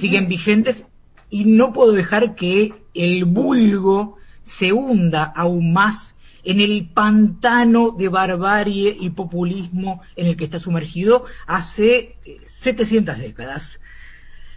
[0.00, 0.82] siguen vigentes
[1.30, 4.16] y no puedo dejar que el vulgo
[4.58, 10.58] se hunda aún más en el pantano de barbarie y populismo en el que está
[10.58, 13.78] sumergido hace eh, 700 décadas.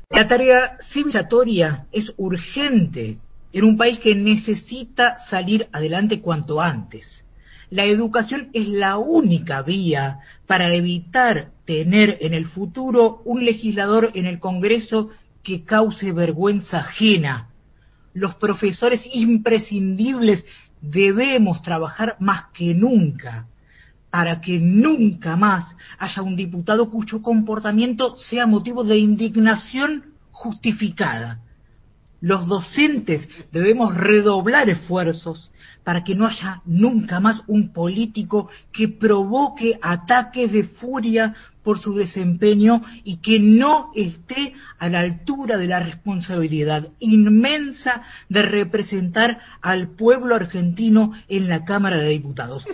[0.09, 3.17] La tarea civilizatoria es urgente
[3.53, 7.25] en un país que necesita salir adelante cuanto antes.
[7.69, 14.25] La educación es la única vía para evitar tener en el futuro un legislador en
[14.25, 15.09] el Congreso
[15.43, 17.50] que cause vergüenza ajena.
[18.13, 20.45] Los profesores imprescindibles
[20.81, 23.47] debemos trabajar más que nunca
[24.09, 31.39] para que nunca más haya un diputado cuyo comportamiento sea motivo de indignación justificada.
[32.19, 35.51] Los docentes debemos redoblar esfuerzos
[35.83, 41.33] para que no haya nunca más un político que provoque ataques de furia
[41.63, 48.41] por su desempeño y que no esté a la altura de la responsabilidad inmensa de
[48.41, 52.65] representar al pueblo argentino en la Cámara de Diputados.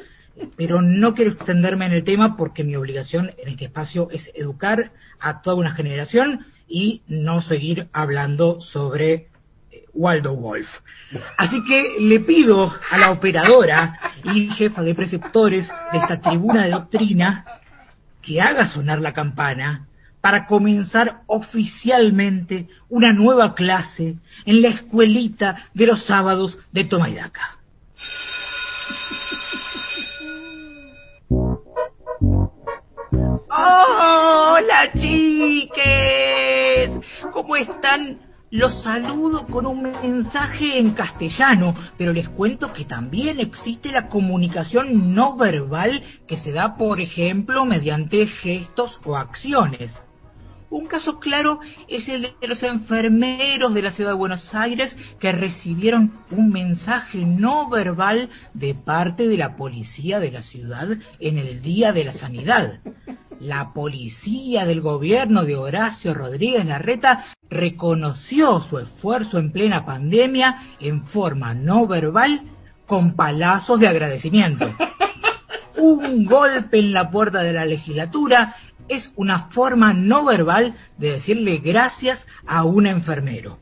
[0.55, 4.91] Pero no quiero extenderme en el tema porque mi obligación en este espacio es educar
[5.19, 9.30] a toda una generación y no seguir hablando sobre
[9.72, 10.68] eh, Waldo Wolf.
[11.38, 16.72] Así que le pido a la operadora y jefa de preceptores de esta tribuna de
[16.72, 17.45] doctrina
[18.27, 19.87] que haga sonar la campana
[20.19, 27.57] para comenzar oficialmente una nueva clase en la escuelita de los sábados de Tomaidaca.
[33.49, 36.91] Hola chiques,
[37.31, 38.26] ¿cómo están?
[38.49, 45.14] Los saludo con un mensaje en castellano, pero les cuento que también existe la comunicación
[45.14, 50.02] no verbal que se da, por ejemplo, mediante gestos o acciones.
[50.69, 51.60] Un caso claro
[51.90, 57.19] es el de los enfermeros de la ciudad de Buenos Aires que recibieron un mensaje
[57.19, 60.88] no verbal de parte de la policía de la ciudad
[61.19, 62.80] en el Día de la Sanidad.
[63.40, 71.06] La policía del gobierno de Horacio Rodríguez Larreta reconoció su esfuerzo en plena pandemia en
[71.07, 72.41] forma no verbal
[72.86, 74.74] con palazos de agradecimiento.
[75.78, 78.56] Un golpe en la puerta de la legislatura
[78.88, 83.60] es una forma no verbal de decirle gracias a un enfermero.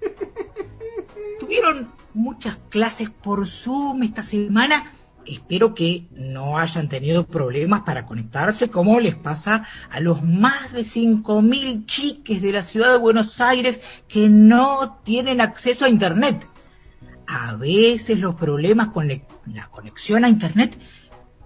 [1.39, 4.91] Tuvieron muchas clases por Zoom esta semana.
[5.25, 10.85] Espero que no hayan tenido problemas para conectarse como les pasa a los más de
[10.85, 16.45] 5.000 chiques de la ciudad de Buenos Aires que no tienen acceso a Internet.
[17.27, 20.77] A veces los problemas con la conexión a Internet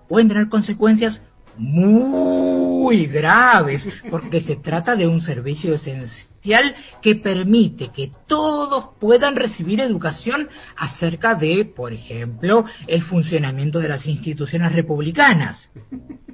[0.10, 1.22] pueden tener consecuencias
[1.60, 9.81] muy graves, porque se trata de un servicio esencial que permite que todos puedan recibir
[9.81, 15.69] educación acerca de, por ejemplo, el funcionamiento de las instituciones republicanas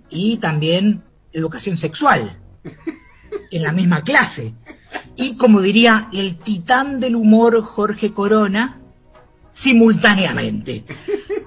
[0.10, 1.03] y también
[1.34, 2.38] educación sexual
[3.52, 4.53] en la misma clase.
[5.15, 8.81] Y como diría el titán del humor Jorge Corona,
[9.56, 10.84] simultáneamente.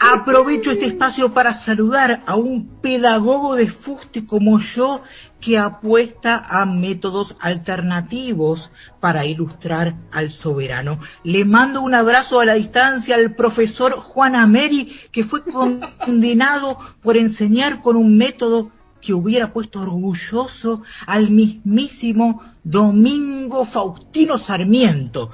[0.00, 5.02] Aprovecho este espacio para saludar a un pedagogo de fuste como yo
[5.40, 8.70] que apuesta a métodos alternativos
[9.00, 10.98] para ilustrar al soberano.
[11.22, 17.16] Le mando un abrazo a la distancia al profesor Juan Ameri, que fue condenado por
[17.16, 18.70] enseñar con un método
[19.00, 25.30] que hubiera puesto orgulloso al mismísimo Domingo Faustino Sarmiento.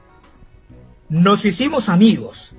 [1.10, 2.52] Nos hicimos amigos,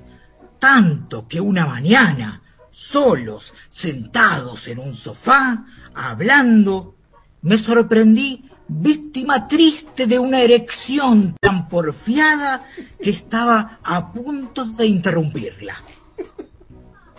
[0.59, 6.95] tanto que una mañana, solos, sentados en un sofá, hablando,
[7.41, 12.65] me sorprendí víctima triste de una erección tan porfiada
[13.01, 15.75] que estaba a punto de interrumpirla.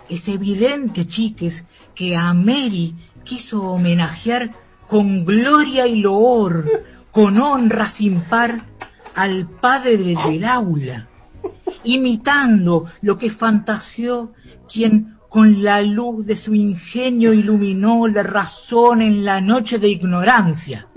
[0.07, 1.63] Es evidente, chiques,
[1.95, 4.49] que a Mary quiso homenajear
[4.87, 6.65] con gloria y loor,
[7.11, 8.65] con honra sin par,
[9.13, 11.07] al padre del aula,
[11.83, 14.33] imitando lo que fantaseó
[14.71, 20.87] quien con la luz de su ingenio iluminó la razón en la noche de ignorancia,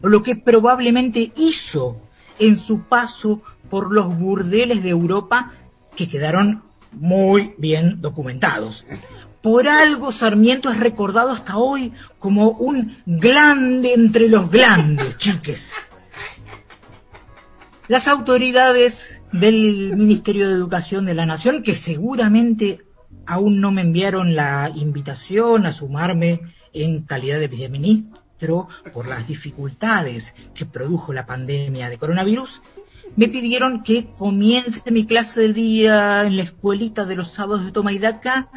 [0.00, 2.00] o lo que probablemente hizo
[2.38, 5.52] en su paso por los burdeles de Europa
[5.96, 6.62] que quedaron
[6.92, 8.84] muy bien documentados.
[9.42, 15.68] Por algo Sarmiento es recordado hasta hoy como un glande entre los glandes, chiques.
[17.88, 18.96] Las autoridades
[19.32, 22.80] del Ministerio de Educación de la Nación, que seguramente
[23.26, 26.40] aún no me enviaron la invitación a sumarme
[26.72, 28.27] en calidad de viceministro
[28.92, 32.62] por las dificultades que produjo la pandemia de coronavirus,
[33.16, 37.72] me pidieron que comience mi clase del día en la escuelita de los sábados de
[37.72, 38.48] Toma y Daca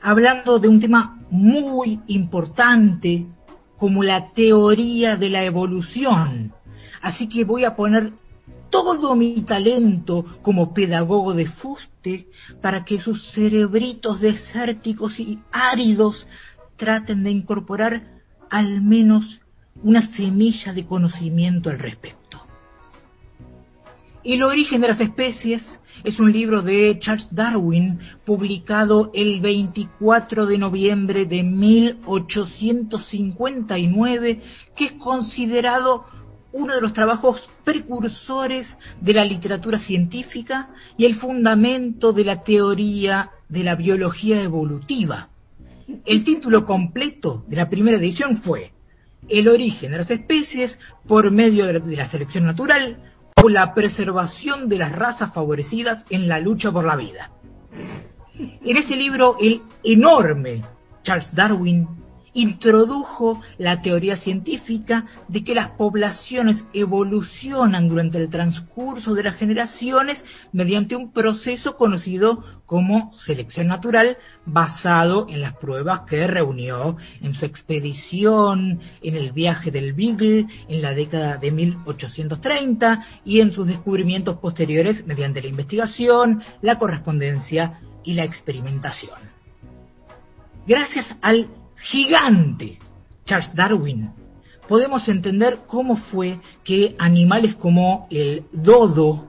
[0.00, 3.26] hablando de un tema muy importante
[3.76, 6.52] como la teoría de la evolución.
[7.02, 8.12] Así que voy a poner
[8.70, 12.28] todo mi talento como pedagogo de fuste
[12.62, 16.26] para que sus cerebritos desérticos y áridos
[16.76, 18.19] traten de incorporar
[18.50, 19.40] al menos
[19.82, 22.20] una semilla de conocimiento al respecto.
[24.22, 30.58] El origen de las especies es un libro de Charles Darwin publicado el 24 de
[30.58, 34.42] noviembre de 1859
[34.76, 36.04] que es considerado
[36.52, 40.68] uno de los trabajos precursores de la literatura científica
[40.98, 45.30] y el fundamento de la teoría de la biología evolutiva.
[46.04, 48.72] El título completo de la primera edición fue
[49.28, 53.12] El origen de las especies por medio de la, selección natural
[53.42, 57.30] o la preservación de las razas favorecidas en la lucha por la vida.
[58.34, 60.62] En ese libro, el enorme
[61.02, 61.86] Charles Darwin
[62.32, 70.22] introdujo la teoría científica de que las poblaciones evolucionan durante el transcurso de las generaciones
[70.52, 74.16] mediante un proceso conocido como selección natural
[74.46, 80.82] basado en las pruebas que reunió en su expedición en el viaje del Beagle en
[80.82, 88.14] la década de 1830 y en sus descubrimientos posteriores mediante la investigación, la correspondencia y
[88.14, 89.18] la experimentación.
[90.66, 91.48] Gracias al
[91.82, 92.78] gigante
[93.24, 94.10] Charles Darwin,
[94.68, 99.28] podemos entender cómo fue que animales como el dodo,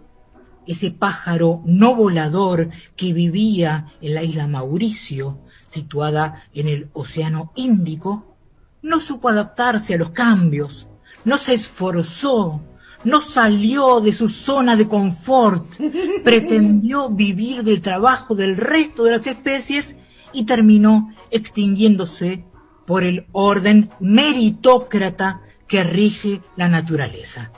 [0.65, 8.37] ese pájaro no volador que vivía en la isla Mauricio, situada en el Océano Índico,
[8.83, 10.87] no supo adaptarse a los cambios,
[11.25, 12.61] no se esforzó,
[13.03, 15.65] no salió de su zona de confort,
[16.23, 19.95] pretendió vivir del trabajo del resto de las especies
[20.33, 22.45] y terminó extinguiéndose
[22.85, 27.51] por el orden meritócrata que rige la naturaleza.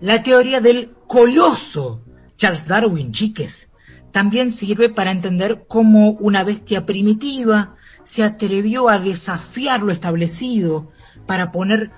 [0.00, 2.02] La teoría del coloso,
[2.36, 3.68] Charles Darwin, chiques,
[4.12, 7.74] también sirve para entender cómo una bestia primitiva
[8.14, 10.90] se atrevió a desafiar lo establecido
[11.26, 11.90] para poner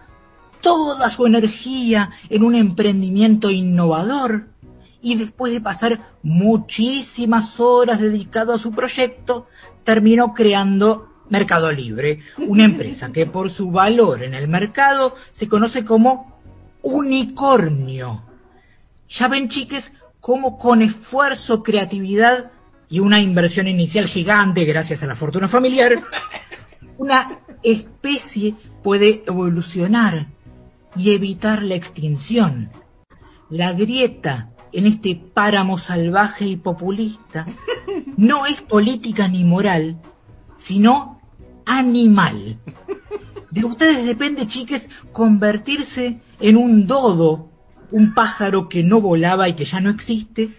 [0.60, 4.49] toda su energía en un emprendimiento innovador
[5.02, 9.46] y después de pasar muchísimas horas dedicado a su proyecto,
[9.84, 15.84] terminó creando Mercado Libre, una empresa que por su valor en el mercado se conoce
[15.84, 16.40] como
[16.82, 18.22] unicornio.
[19.08, 19.90] Ya ven, chiques,
[20.20, 22.50] cómo con esfuerzo, creatividad
[22.88, 26.02] y una inversión inicial gigante gracias a la fortuna familiar,
[26.98, 30.26] una especie puede evolucionar
[30.96, 32.70] y evitar la extinción.
[33.48, 37.46] La grieta en este páramo salvaje y populista
[38.16, 39.96] no es política ni moral,
[40.58, 41.20] sino
[41.66, 42.58] animal.
[43.50, 47.48] De ustedes depende, chiques, convertirse en un dodo,
[47.90, 50.54] un pájaro que no volaba y que ya no existe,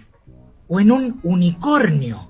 [0.67, 2.29] o en un unicornio,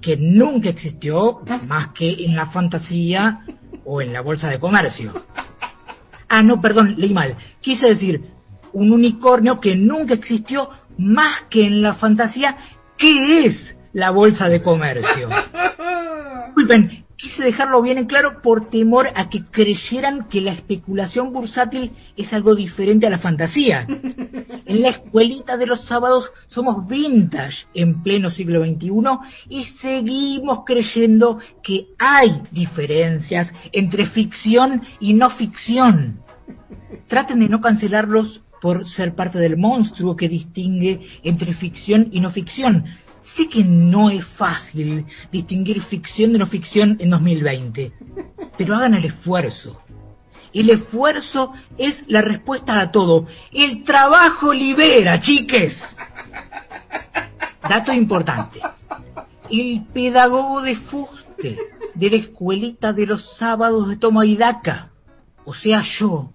[0.00, 3.40] que nunca existió más que en la fantasía
[3.84, 5.12] o en la bolsa de comercio.
[6.28, 7.36] Ah, no, perdón, leí mal.
[7.60, 8.24] Quise decir,
[8.72, 12.56] un unicornio que nunca existió más que en la fantasía,
[12.96, 15.28] que es la bolsa de comercio.
[16.46, 21.92] Disculpen, quise dejarlo bien en claro por temor a que creyeran que la especulación bursátil
[22.16, 23.86] es algo diferente a la fantasía.
[23.86, 28.90] En la escuelita de los sábados somos vintage en pleno siglo XXI
[29.48, 36.20] y seguimos creyendo que hay diferencias entre ficción y no ficción.
[37.08, 42.30] Traten de no cancelarlos por ser parte del monstruo que distingue entre ficción y no
[42.30, 42.84] ficción.
[43.36, 47.92] Sé que no es fácil distinguir ficción de no ficción en 2020,
[48.56, 49.80] pero hagan el esfuerzo.
[50.52, 53.26] El esfuerzo es la respuesta a todo.
[53.52, 55.76] El trabajo libera, chiques.
[57.62, 58.60] Dato importante.
[59.48, 61.58] El pedagogo de fuste
[61.94, 64.90] de la escuelita de los sábados de Toma y Daca,
[65.44, 66.32] o sea yo,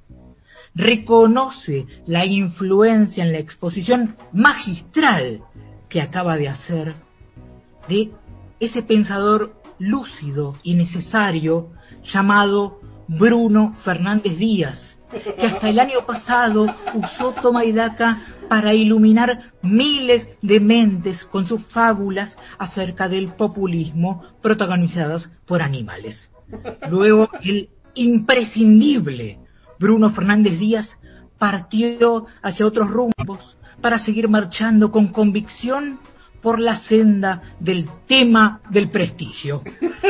[0.76, 5.41] reconoce la influencia en la exposición magistral
[5.89, 6.93] que acaba de hacer
[7.88, 8.11] de
[8.60, 11.69] ese pensador lúcido y necesario
[12.03, 19.53] llamado Bruno Fernández Díaz, que hasta el año pasado usó Toma y Daca para iluminar
[19.61, 26.30] miles de mentes con sus fábulas acerca del populismo protagonizadas por animales.
[26.89, 29.39] Luego el imprescindible
[29.80, 30.97] Bruno Fernández Díaz
[31.38, 35.99] partió hacia otros rumbos para seguir marchando con convicción
[36.41, 39.61] por la senda del tema del prestigio.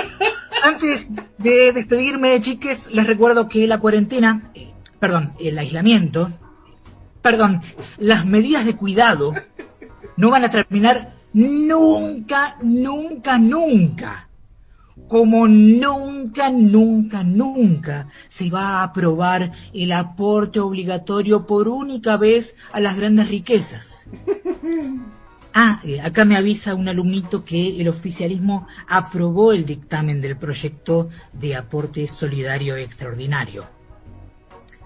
[0.63, 6.31] Antes de despedirme, chiques, les recuerdo que la cuarentena, eh, perdón, el aislamiento,
[7.21, 7.61] perdón,
[7.97, 9.33] las medidas de cuidado
[10.17, 14.29] no van a terminar nunca, nunca, nunca.
[15.07, 22.79] Como nunca, nunca, nunca se va a aprobar el aporte obligatorio por única vez a
[22.79, 23.85] las grandes riquezas.
[25.57, 31.09] Ah, eh, acá me avisa un alumnito que el oficialismo aprobó el dictamen del proyecto
[31.31, 33.63] de aporte solidario extraordinario.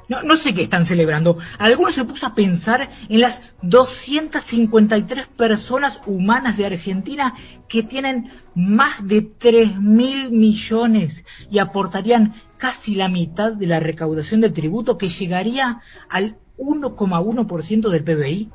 [0.10, 1.38] No, no sé qué están celebrando.
[1.58, 7.34] Algunos se puso a pensar en las 253 personas humanas de Argentina
[7.68, 14.42] que tienen más de 3 mil millones y aportarían casi la mitad de la recaudación
[14.42, 15.80] del tributo que llegaría
[16.10, 18.50] al 1,1% del PBI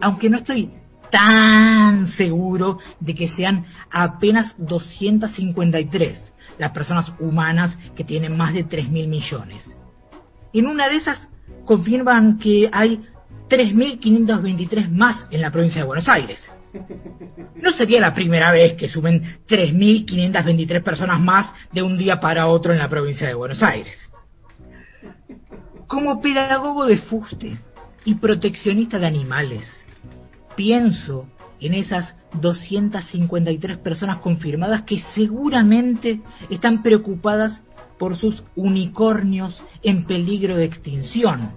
[0.00, 0.70] aunque no estoy
[1.10, 8.90] tan seguro de que sean apenas 253 las personas humanas que tienen más de 3
[8.90, 9.77] mil millones.
[10.52, 11.28] En una de esas
[11.64, 13.02] confirman que hay
[13.48, 16.40] 3.523 más en la provincia de Buenos Aires.
[17.56, 22.72] No sería la primera vez que suben 3.523 personas más de un día para otro
[22.72, 24.10] en la provincia de Buenos Aires.
[25.86, 27.58] Como pedagogo de fuste
[28.04, 29.66] y proteccionista de animales,
[30.56, 31.26] pienso
[31.60, 36.20] en esas 253 personas confirmadas que seguramente
[36.50, 37.62] están preocupadas
[37.98, 41.50] por sus unicornios en peligro de extinción.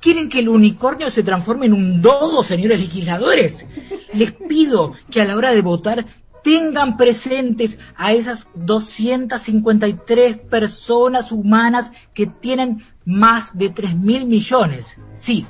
[0.00, 3.64] ¿Quieren que el unicornio se transforme en un dodo, señores legisladores?
[4.12, 6.06] Les pido que a la hora de votar
[6.44, 14.86] tengan presentes a esas 253 personas humanas que tienen más de 3 mil millones.
[15.24, 15.44] Sí,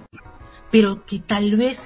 [0.71, 1.79] pero que tal vez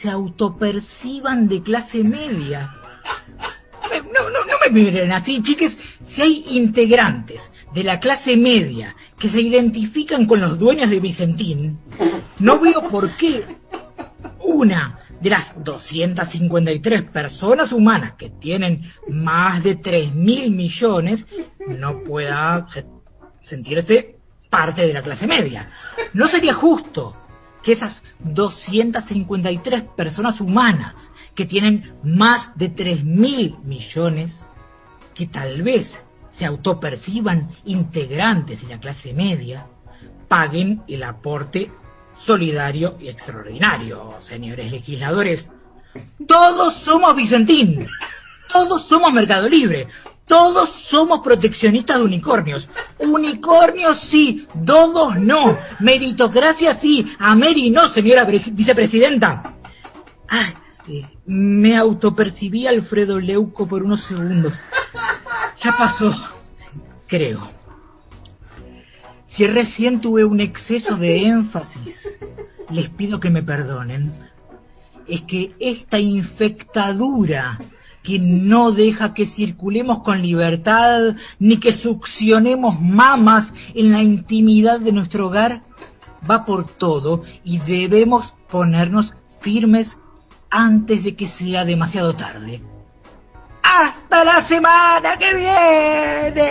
[0.00, 2.74] se autoperciban de clase media.
[3.92, 5.76] Eh, No, no, no me miren así, chiques.
[6.04, 7.40] Si hay integrantes
[7.74, 11.78] de la clase media que se identifican con los dueños de Vicentín,
[12.38, 13.44] no veo por qué
[14.40, 21.26] una de las 253 personas humanas que tienen más de 3 mil millones
[21.66, 22.86] no pueda se-
[23.42, 24.16] sentirse
[24.48, 25.68] parte de la clase media.
[26.14, 27.14] No sería justo
[27.62, 30.94] que esas 253 personas humanas
[31.38, 34.32] que tienen más de 3 mil millones
[35.14, 35.88] que tal vez
[36.32, 39.66] se autoperciban integrantes de la clase media,
[40.26, 41.70] paguen el aporte
[42.26, 45.48] solidario y extraordinario, señores legisladores.
[46.26, 47.86] Todos somos Vicentín,
[48.52, 49.86] todos somos Mercado Libre,
[50.26, 52.68] todos somos proteccionistas de unicornios.
[52.98, 55.56] Unicornios sí, todos no.
[55.78, 59.54] Meritocracia sí, Ameri no, señora pres- vicepresidenta.
[60.28, 60.52] Ay,
[61.26, 64.54] me autopercibí Alfredo Leuco por unos segundos.
[65.62, 66.14] Ya pasó,
[67.06, 67.50] creo.
[69.26, 72.18] Si recién tuve un exceso de énfasis,
[72.70, 74.12] les pido que me perdonen.
[75.06, 77.58] Es que esta infectadura
[78.02, 84.92] que no deja que circulemos con libertad ni que succionemos mamas en la intimidad de
[84.92, 85.62] nuestro hogar
[86.28, 89.96] va por todo y debemos ponernos firmes
[90.50, 92.60] antes de que sea demasiado tarde.
[93.62, 96.48] ¡Hasta la semana que viene!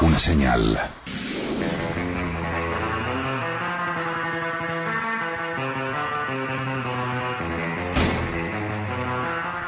[0.00, 0.78] Una señal.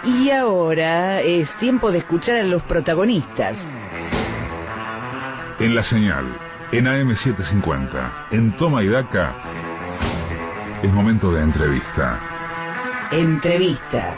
[0.05, 3.59] Y ahora es tiempo de escuchar a los protagonistas.
[5.61, 6.24] En la señal.
[6.73, 8.28] En AM750.
[8.31, 9.35] En Toma y Daca.
[10.82, 12.19] Es momento de entrevista.
[13.11, 14.16] Entrevista.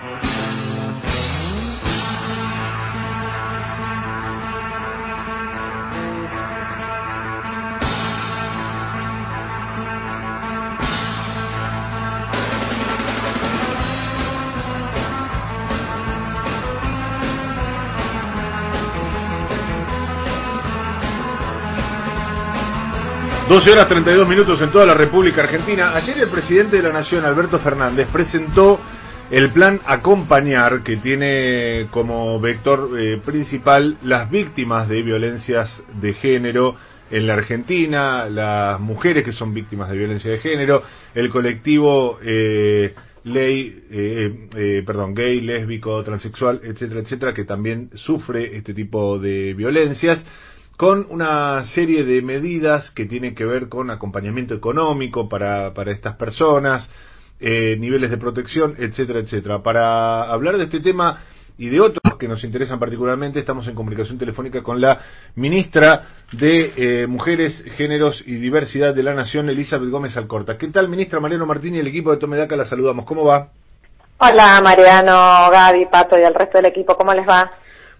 [23.52, 25.94] Doce horas 32 minutos en toda la República Argentina.
[25.94, 28.80] Ayer el presidente de la Nación, Alberto Fernández, presentó
[29.30, 36.76] el plan Acompañar, que tiene como vector eh, principal las víctimas de violencias de género
[37.10, 40.82] en la Argentina, las mujeres que son víctimas de violencia de género,
[41.14, 48.56] el colectivo eh, ley, eh, eh, perdón, gay, lésbico, transexual, etcétera, etcétera, que también sufre
[48.56, 50.24] este tipo de violencias
[50.82, 56.16] con una serie de medidas que tienen que ver con acompañamiento económico para, para estas
[56.16, 56.90] personas,
[57.38, 59.62] eh, niveles de protección, etcétera, etcétera.
[59.62, 61.20] Para hablar de este tema
[61.56, 64.98] y de otros que nos interesan particularmente, estamos en comunicación telefónica con la
[65.36, 66.02] ministra
[66.32, 70.58] de eh, Mujeres, Géneros y Diversidad de la Nación, Elizabeth Gómez Alcorta.
[70.58, 72.56] ¿Qué tal, ministra Mariano Martín y el equipo de Tomedaca?
[72.56, 73.04] La saludamos.
[73.04, 73.50] ¿Cómo va?
[74.18, 77.52] Hola Mariano, Gaby, Pato y el resto del equipo, ¿cómo les va?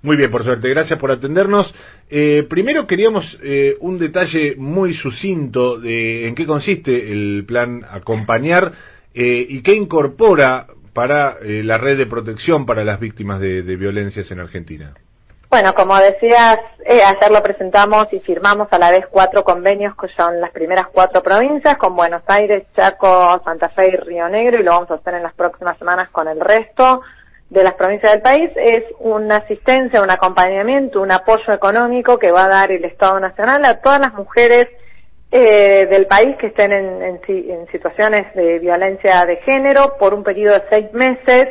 [0.03, 0.69] Muy bien, por suerte.
[0.69, 1.73] Gracias por atendernos.
[2.11, 8.73] Eh, primero queríamos eh, un detalle muy sucinto de en qué consiste el plan Acompañar
[9.15, 14.31] eh, y qué incorpora para eh, la red de protección para las víctimas de, violencias
[14.31, 14.93] en Argentina.
[15.49, 20.09] Bueno, como decías, eh, ayer lo presentamos y firmamos a la vez cuatro convenios que
[20.17, 24.65] son las primeras cuatro provincias, con Buenos Aires, Chaco, Santa Fe y Río Negro, y
[24.65, 27.03] lo vamos a hacer en las próximas semanas con el resto
[27.53, 28.51] de las provincias del país.
[28.57, 33.65] Es una asistencia, un acompañamiento, un apoyo económico que va a dar el Estado Nacional
[33.65, 34.69] a todas las mujeres
[35.31, 40.23] eh, del país que estén en, en en situaciones de violencia de género por un
[40.23, 41.49] periodo de seis meses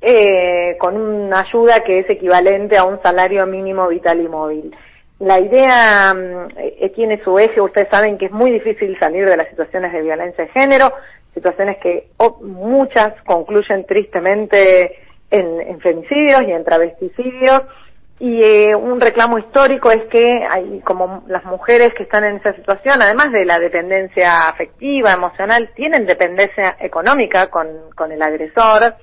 [0.00, 4.74] eh, con una ayuda que es equivalente a un salario mínimo vital y móvil.
[5.20, 9.36] La idea mm, eh, tiene su eje, ustedes saben que es muy difícil salir de
[9.36, 10.92] las situaciones de violencia de género,
[11.34, 17.62] situaciones que oh, muchas concluyen tristemente en, en femicidios y en travesticidios,
[18.20, 22.52] y eh, un reclamo histórico es que hay como las mujeres que están en esa
[22.52, 27.66] situación, además de la dependencia afectiva, emocional, tienen dependencia económica con,
[27.96, 28.94] con el agresor,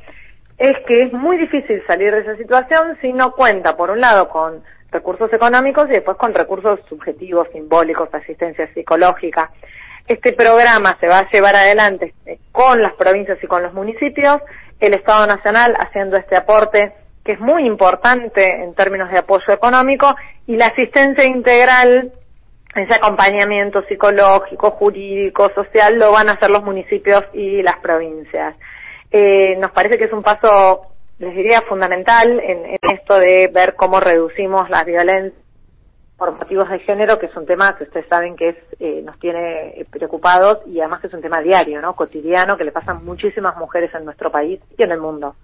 [0.60, 4.30] es que es muy difícil salir de esa situación si no cuenta, por un lado,
[4.30, 9.52] con recursos económicos y después con recursos subjetivos, simbólicos, asistencia psicológica.
[10.08, 14.42] Este programa se va a llevar adelante eh, con las provincias y con los municipios,
[14.80, 16.94] el Estado Nacional haciendo este aporte
[17.26, 20.16] que es muy importante en términos de apoyo económico
[20.46, 22.14] y la asistencia integral,
[22.74, 28.56] ese acompañamiento psicológico, jurídico, social, lo van a hacer los municipios y las provincias.
[29.12, 30.84] Eh, nos parece que es un paso,
[31.20, 35.38] les diría, fundamental en, en esto de ver cómo reducimos la violencia
[36.18, 39.20] por motivos de género, que es un tema que ustedes saben que es, eh, nos
[39.20, 41.96] tiene preocupados y además que es un tema diario, ¿no?
[41.96, 45.36] cotidiano, que le pasan muchísimas mujeres en nuestro país y en el mundo.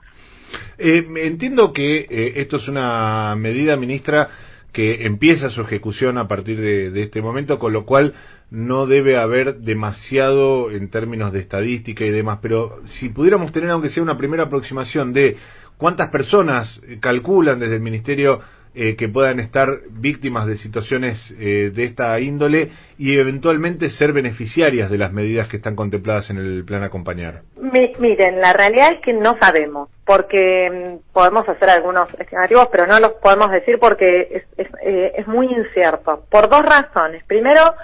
[0.78, 4.30] Eh, entiendo que eh, esto es una medida, ministra,
[4.72, 8.16] que empieza su ejecución a partir de, este momento, con lo cual
[8.50, 13.90] no debe haber demasiado en términos de estadística y demás, pero si pudiéramos tener aunque
[13.90, 15.38] sea una primera aproximación de
[15.78, 18.42] cuántas personas eh, calculan desde el Ministerio
[18.76, 24.90] eh, que puedan estar víctimas de situaciones eh, de esta índole y eventualmente ser beneficiarias
[24.90, 27.42] de las medidas que están contempladas en el plan acompañar.
[27.62, 30.70] Mi- miren, la realidad es que no sabemos, porque
[31.00, 35.28] mm, podemos hacer algunos estimativos, pero no los podemos decir porque es, es, eh, es
[35.28, 37.24] muy incierto, por dos razones.
[37.26, 37.76] Primero,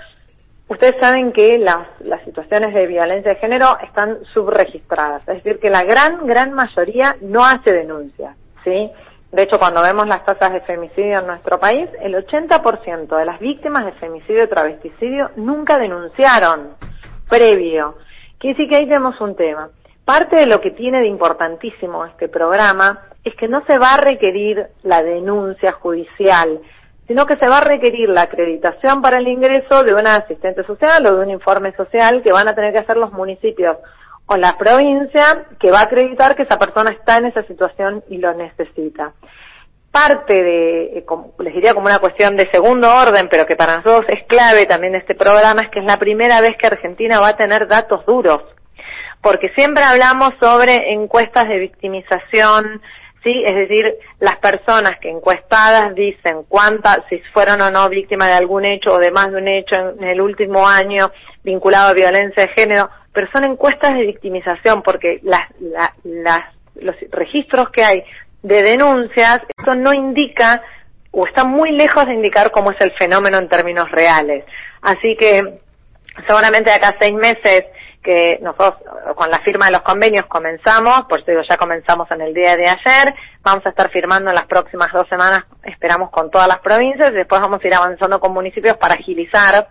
[0.70, 5.70] ustedes saben que las, las situaciones de violencia de género están subregistradas, es decir, que
[5.70, 8.90] la gran, gran mayoría no hace denuncias, ¿sí?
[9.32, 13.40] De hecho, cuando vemos las tasas de femicidio en nuestro país, el 80% de las
[13.40, 16.72] víctimas de femicidio y travesticidio nunca denunciaron
[17.30, 17.96] previo.
[18.40, 19.70] Quiere decir que ahí tenemos un tema.
[20.04, 24.02] Parte de lo que tiene de importantísimo este programa es que no se va a
[24.02, 26.60] requerir la denuncia judicial,
[27.08, 31.06] sino que se va a requerir la acreditación para el ingreso de una asistente social
[31.06, 33.78] o de un informe social que van a tener que hacer los municipios
[34.32, 38.20] o la provincia que va a acreditar que esa persona está en esa situación y
[38.20, 39.14] lo necesita.
[39.92, 43.78] Parte de, eh, como- les diría como una cuestión de segundo orden, pero que para
[43.78, 47.20] nosotros es clave también de este programa, es que es la primera vez que Argentina
[47.20, 48.44] va a tener datos duros.
[49.22, 52.82] Porque siempre hablamos sobre encuestas de victimización,
[53.24, 53.34] ¿sí?
[53.44, 58.64] Es decir, las personas que encuestadas dicen cuántas, si fueron o no víctimas de algún
[58.66, 61.12] hecho o de más de un hecho en, en el último año
[61.44, 67.70] vinculado a violencia de género, pero son encuestas de victimización porque las, la- los registros
[67.72, 68.04] que hay
[68.44, 70.62] de denuncias, esto no indica
[71.12, 74.46] o está muy lejos de indicar cómo es el fenómeno en términos reales.
[74.82, 75.60] Así que
[76.28, 77.66] seguramente de acá seis meses
[78.02, 78.76] que nosotros
[79.16, 82.56] con la firma de los convenios comenzamos, por eso digo, ya comenzamos en el día
[82.56, 86.60] de ayer, vamos a estar firmando en las próximas dos semanas, esperamos con todas las
[86.60, 89.68] provincias, y después vamos a ir avanzando con municipios para agilizar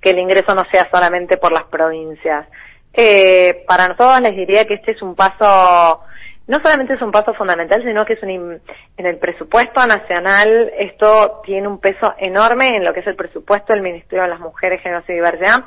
[0.00, 2.46] que el ingreso no sea solamente por las provincias.
[2.92, 6.02] Eh, para nosotros les diría que este es un paso,
[6.46, 8.60] no solamente es un paso fundamental, sino que es un,
[8.96, 13.72] en el presupuesto nacional, esto tiene un peso enorme en lo que es el presupuesto
[13.72, 15.64] del Ministerio de las Mujeres, Géneros y Diversidad,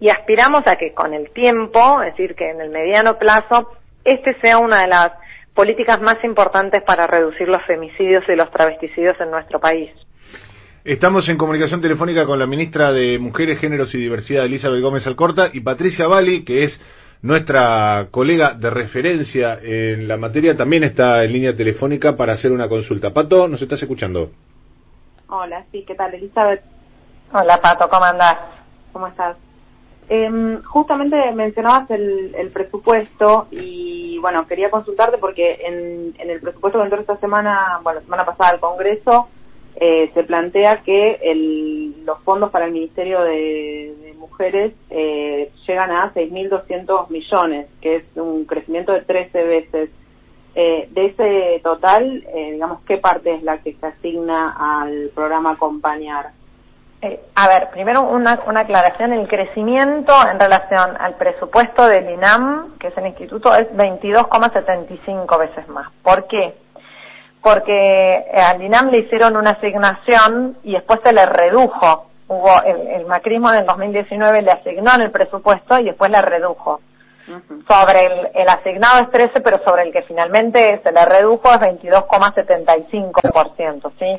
[0.00, 3.70] y aspiramos a que con el tiempo, es decir, que en el mediano plazo,
[4.04, 5.12] este sea una de las
[5.54, 9.90] políticas más importantes para reducir los femicidios y los travesticidios en nuestro país.
[10.84, 15.48] Estamos en comunicación telefónica con la ministra de Mujeres, Géneros y Diversidad, Elizabeth Gómez Alcorta,
[15.50, 16.78] y Patricia Bali, que es
[17.22, 22.68] nuestra colega de referencia en la materia, también está en línea telefónica para hacer una
[22.68, 23.14] consulta.
[23.14, 24.28] Pato, ¿nos estás escuchando?
[25.30, 26.60] Hola, sí, ¿qué tal, Elizabeth?
[27.32, 28.40] Hola Pato, ¿cómo andás?
[28.92, 29.38] ¿Cómo estás?
[30.10, 36.78] Em, justamente mencionabas el, el presupuesto y bueno, quería consultarte porque en, en el presupuesto
[36.78, 39.30] que entró esta semana, bueno, la semana pasada al Congreso,
[39.76, 46.12] eh, se plantea que el, los fondos para el Ministerio de, Mujeres eh, llegan a
[46.14, 49.90] 6.200 millones, que es un crecimiento de 13 veces.
[50.56, 55.52] Eh, de ese total, eh, digamos, ¿qué parte es la que se asigna al programa
[55.52, 56.30] Acompañar?
[57.02, 62.78] Eh, a ver, primero una, una aclaración, el crecimiento en relación al presupuesto del INAM,
[62.78, 65.92] que es el instituto, es 22,75 veces más.
[66.02, 66.54] ¿Por qué?
[67.44, 72.06] Porque eh, al INAM le hicieron una asignación y después se le redujo.
[72.26, 76.22] Hubo el, el macrismo en el 2019 le asignó en el presupuesto y después le
[76.22, 76.80] redujo.
[77.68, 81.60] Sobre el, el asignado es 13, pero sobre el que finalmente se le redujo es
[81.60, 84.18] 22,75%, ¿sí?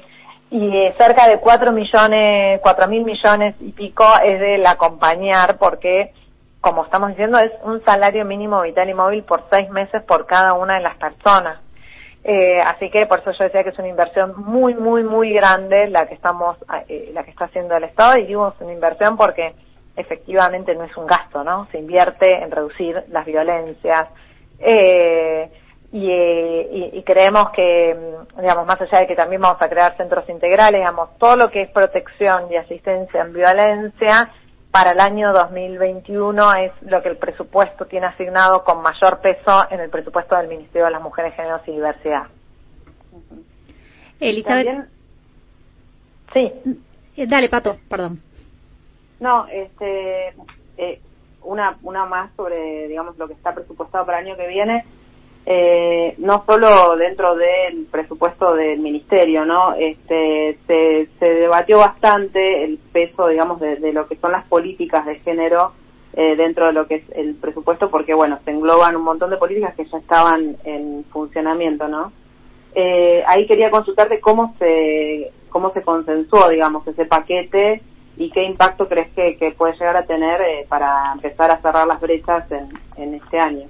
[0.51, 6.13] Y cerca de 4 millones, 4 mil millones y pico es del acompañar porque,
[6.61, 10.53] como estamos diciendo, es un salario mínimo vital y móvil por seis meses por cada
[10.53, 11.64] una de las personas.
[12.27, 15.87] Eh, así que por eso yo decía que es una inversión muy, muy, muy grande
[15.89, 19.15] la que estamos, eh, la que está haciendo el Estado y digo es una inversión
[19.15, 19.53] porque
[19.95, 21.67] efectivamente no es un gasto, ¿no?
[21.71, 24.07] Se invierte en reducir las violencias.
[24.57, 25.51] Eh,
[25.91, 29.69] y, eh, y, y creemos que, mm, digamos, más allá de que también vamos a
[29.69, 34.31] crear centros integrales, digamos, todo lo que es protección y asistencia en violencia,
[34.75, 39.79] para el año 2021 es lo que el presupuesto tiene asignado con mayor peso en
[39.79, 42.23] el presupuesto del Ministerio de las Mujeres, Géneros y Diversidad.
[44.19, 44.65] Elizabeth.
[44.65, 44.89] También-
[46.33, 46.51] Sí.
[47.15, 48.21] Eh, Dale, Pato, perdón.
[49.21, 50.33] No, este,
[50.75, 50.99] eh,
[51.43, 54.83] una, una más sobre, digamos, lo que está presupuestado para el año que viene.
[55.47, 59.75] Eh, no solo dentro del presupuesto del ministerio, ¿no?
[59.75, 65.19] Este, se, se debatió bastante el peso, digamos, de, lo que son las políticas de
[65.19, 65.73] género
[66.13, 69.37] eh, dentro de lo que es el presupuesto, porque, bueno, se engloban un montón de
[69.37, 72.11] políticas que ya estaban en funcionamiento, ¿no?
[72.73, 77.81] Eh, ahí quería consultarte cómo se cómo se consensuó, digamos, ese paquete
[78.17, 81.87] y qué impacto crees que, que puede llegar a tener eh, para empezar a cerrar
[81.87, 82.67] las brechas en,
[82.97, 83.67] en este año.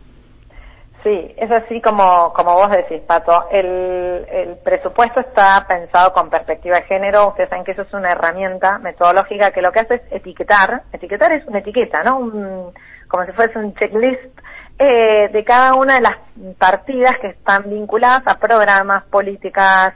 [1.05, 3.47] Sí, es así como, como vos decís, Pato.
[3.51, 7.27] El, el presupuesto está pensado con perspectiva de género.
[7.27, 10.81] Ustedes saben que eso es una herramienta metodológica que lo que hace es etiquetar.
[10.91, 12.17] Etiquetar es una etiqueta, ¿no?
[12.17, 12.73] Un,
[13.07, 14.39] como si fuese un checklist
[14.79, 16.17] eh, de cada una de las
[16.57, 19.93] partidas que están vinculadas a programas, políticas,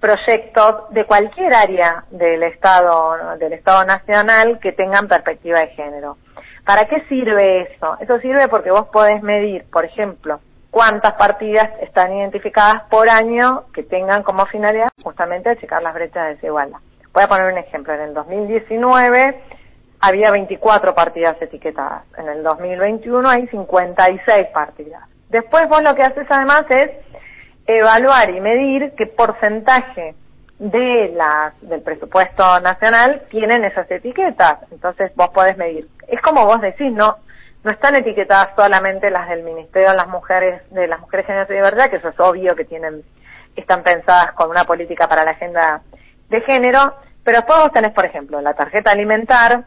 [0.00, 6.18] proyectos de cualquier área del Estado, del Estado Nacional que tengan perspectiva de género.
[6.64, 7.96] ¿Para qué sirve eso?
[7.98, 10.38] Eso sirve porque vos podés medir, por ejemplo,
[10.72, 16.34] cuántas partidas están identificadas por año que tengan como finalidad justamente achicar las brechas de
[16.34, 16.78] desigualdad.
[17.12, 17.92] Voy a poner un ejemplo.
[17.92, 19.42] En el 2019
[20.00, 22.04] había 24 partidas etiquetadas.
[22.16, 25.02] En el 2021 hay 56 partidas.
[25.28, 26.90] Después vos lo que haces además es
[27.66, 30.14] evaluar y medir qué porcentaje
[30.58, 34.60] de las, del presupuesto nacional tienen esas etiquetas.
[34.70, 35.86] Entonces vos podés medir.
[36.08, 37.16] Es como vos decís, no,
[37.64, 41.54] no están etiquetadas solamente las del Ministerio de las Mujeres, de las Mujeres Género y
[41.54, 43.02] Diversidad, que eso es obvio que tienen,
[43.54, 45.82] están pensadas con una política para la agenda
[46.28, 49.64] de género, pero después vos tenés, por ejemplo, la tarjeta alimentar,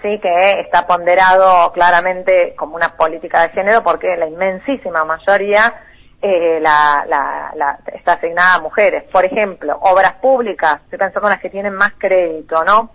[0.00, 5.74] sí, que está ponderado claramente como una política de género porque la inmensísima mayoría
[6.22, 9.04] eh, la, la, la, está asignada a mujeres.
[9.10, 12.90] Por ejemplo, obras públicas, estoy pensando con las que tienen más crédito, ¿no?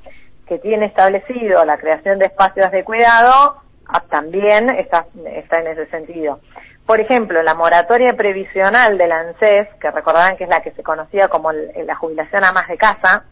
[0.47, 6.39] Que tiene establecido la creación de espacios de cuidado, ah, también está, en ese sentido.
[6.85, 10.83] Por ejemplo, la moratoria previsional de la ANSES, que recordarán que es la que se
[10.83, 13.25] conocía como la jubilación a más de casa,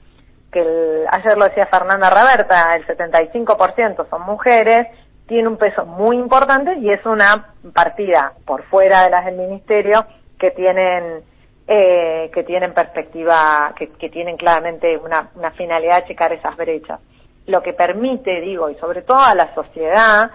[0.52, 4.88] que ayer lo decía Fernanda Raberta, el 75% son mujeres,
[5.28, 10.06] tiene un peso muy importante y es una partida por fuera de las del ministerio
[10.38, 11.24] que tienen
[11.68, 17.00] eh, que tienen perspectiva, que, tienen claramente una finalidad de checar esas brechas.
[17.48, 20.30] Lo que permite, digo, y sobre todo a la sociedad,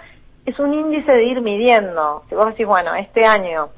[0.46, 2.24] es un índice de ir midiendo.
[2.28, 3.70] Si vos decís, bueno, este año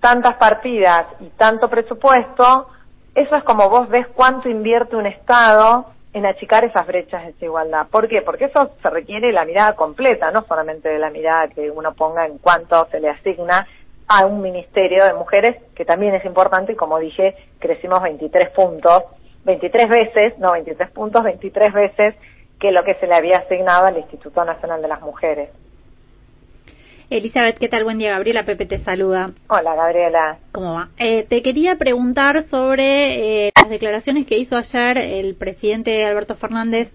[0.00, 2.68] tantas partidas y tanto presupuesto,
[3.14, 7.86] eso es como vos ves cuánto invierte un Estado en achicar esas brechas de desigualdad.
[7.88, 8.22] ¿Por qué?
[8.22, 12.26] Porque eso se requiere la mirada completa, no solamente de la mirada que uno ponga
[12.26, 13.66] en cuánto se le asigna
[14.08, 19.04] a un ministerio de mujeres, que también es importante, y como dije, crecimos 23 puntos,
[19.44, 22.14] 23 veces, no 23 puntos, 23 veces
[22.58, 25.50] que lo que se le había asignado al Instituto Nacional de las Mujeres.
[27.10, 27.82] Elizabeth, ¿qué tal?
[27.82, 28.44] Buen día, Gabriela.
[28.44, 29.32] Pepe te saluda.
[29.48, 30.38] Hola, Gabriela.
[30.52, 30.90] ¿Cómo va?
[30.96, 36.92] Eh, te quería preguntar sobre eh, las declaraciones que hizo ayer el presidente Alberto Fernández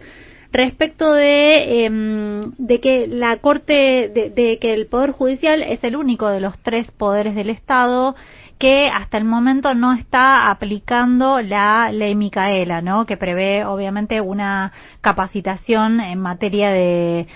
[0.53, 5.97] respecto de, em, de que la Corte, de, de que el Poder Judicial es el
[5.97, 8.15] único de los tres poderes del Estado
[8.57, 13.05] que hasta el momento no está aplicando la ley Micaela, ¿no?
[13.05, 17.27] Que prevé obviamente una capacitación en materia de,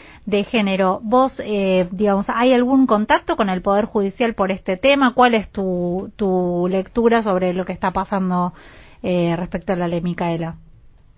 [0.50, 1.00] género.
[1.04, 5.14] Vos, eh, digamos, ¿hay algún contacto con el Poder Judicial por este tema?
[5.14, 8.54] ¿Cuál es tu, tu lectura sobre lo que está pasando
[9.02, 10.56] eh, respecto a la ley Micaela?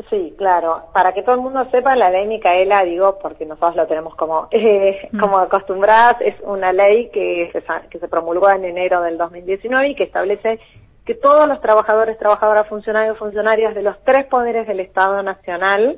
[0.10, 0.84] Sí, claro.
[0.94, 4.48] Para que todo el mundo sepa, la ley Micaela, digo, porque nosotros lo tenemos como
[4.52, 5.20] eh, Mm.
[5.20, 9.96] como acostumbradas, es una ley que se, que se promulgó en enero del 2019 y
[9.96, 10.60] que establece
[11.06, 15.98] que todos los trabajadores, trabajadoras, funcionarios, funcionarias de los tres poderes del Estado Nacional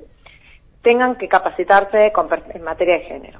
[0.81, 3.39] tengan que capacitarse con en materia de género.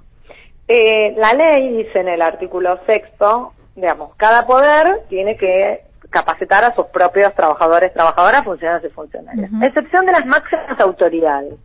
[0.68, 5.82] Eh, la ley dice en el artículo sexto, digamos, cada poder tiene que
[6.14, 11.56] capacitar a sus propios trabajadores, trabajadoras, funcionarios y funcionarias, a excepción de las máximas autoridades.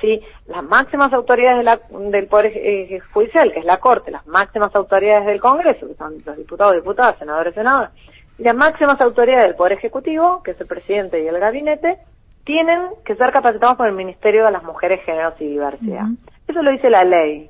[0.00, 4.26] Sí, las máximas autoridades de la- del Poder eh, Judicial, que es la Corte, las
[4.26, 7.92] máximas autoridades del Congreso, que son los diputados, diputadas, senadores, senadoras,
[8.38, 11.98] y las máximas autoridades del Poder Ejecutivo, que es el presidente y el gabinete,
[12.44, 16.06] tienen que ser capacitados por el Ministerio de las Mujeres, Géneros y Diversidad.
[16.48, 17.48] Eso lo dice la ley.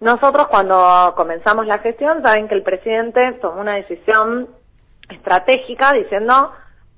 [0.00, 4.48] Nosotros cuando comenzamos la gestión, saben que el presidente tomó una decisión
[5.10, 6.52] estratégica diciendo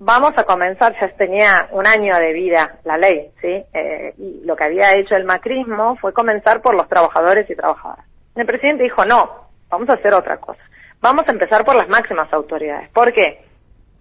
[0.05, 3.63] vamos a comenzar, ya tenía un año de vida la ley, ¿sí?
[3.73, 8.05] Eh, y lo que había hecho el macrismo fue comenzar por los trabajadores y trabajadoras.
[8.35, 10.61] El presidente dijo, no, vamos a hacer otra cosa.
[11.01, 12.89] Vamos a empezar por las máximas autoridades.
[12.91, 13.45] ¿Por qué?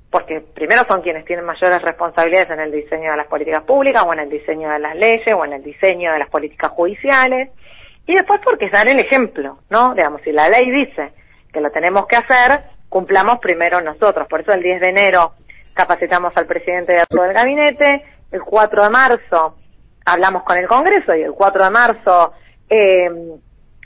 [0.09, 4.13] Porque primero son quienes tienen mayores responsabilidades en el diseño de las políticas públicas o
[4.13, 7.49] en el diseño de las leyes o en el diseño de las políticas judiciales.
[8.07, 9.93] Y después porque dar el ejemplo, ¿no?
[9.93, 11.13] Digamos, si la ley dice
[11.53, 14.27] que lo tenemos que hacer, cumplamos primero nosotros.
[14.27, 15.31] Por eso el 10 de enero
[15.73, 19.55] capacitamos al presidente de todo el gabinete, el 4 de marzo
[20.05, 22.33] hablamos con el Congreso y el 4 de marzo
[22.69, 23.09] eh,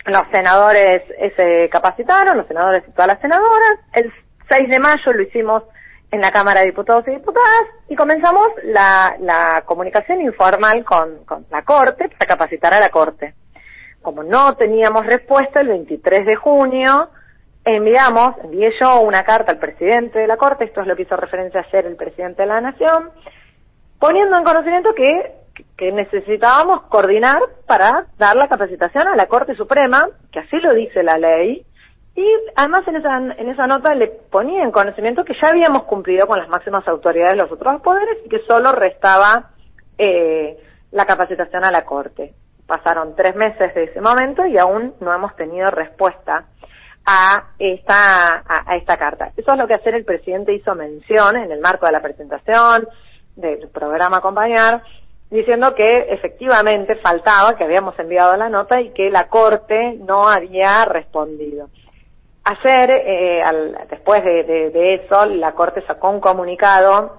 [0.05, 3.79] los senadores eh, se capacitaron, los senadores y todas las senadoras.
[3.93, 4.11] El
[4.49, 5.63] 6 de mayo lo hicimos
[6.09, 11.45] en la Cámara de Diputados y Diputadas y comenzamos la, la comunicación informal con, con
[11.51, 13.35] la Corte para capacitar a la Corte.
[14.01, 17.09] Como no teníamos respuesta, el 23 de junio
[17.65, 21.17] enviamos, envié yo una carta al presidente de la Corte, esto es lo que hizo
[21.17, 23.09] referencia ayer el presidente de la Nación,
[23.99, 25.33] poniendo en conocimiento que,
[25.75, 31.01] que necesitábamos coordinar para dar la capacitación a la Corte Suprema, que así lo dice
[31.01, 31.65] la ley,
[32.15, 36.27] y además en esa, en esa nota le ponía en conocimiento que ya habíamos cumplido
[36.27, 39.49] con las máximas autoridades de los otros poderes y que solo restaba
[39.97, 40.57] eh,
[40.91, 42.33] la capacitación a la Corte.
[42.67, 46.45] Pasaron tres meses de ese momento y aún no hemos tenido respuesta
[47.05, 49.31] a esta, a, a esta carta.
[49.37, 52.87] Eso es lo que ayer el presidente hizo mención en el marco de la presentación
[53.35, 54.81] del programa Acompañar,
[55.29, 60.85] diciendo que efectivamente faltaba, que habíamos enviado la nota y que la Corte no había
[60.85, 61.69] respondido.
[62.43, 67.17] Ayer, eh, al- después de, de- de eso, la Corte sacó un comunicado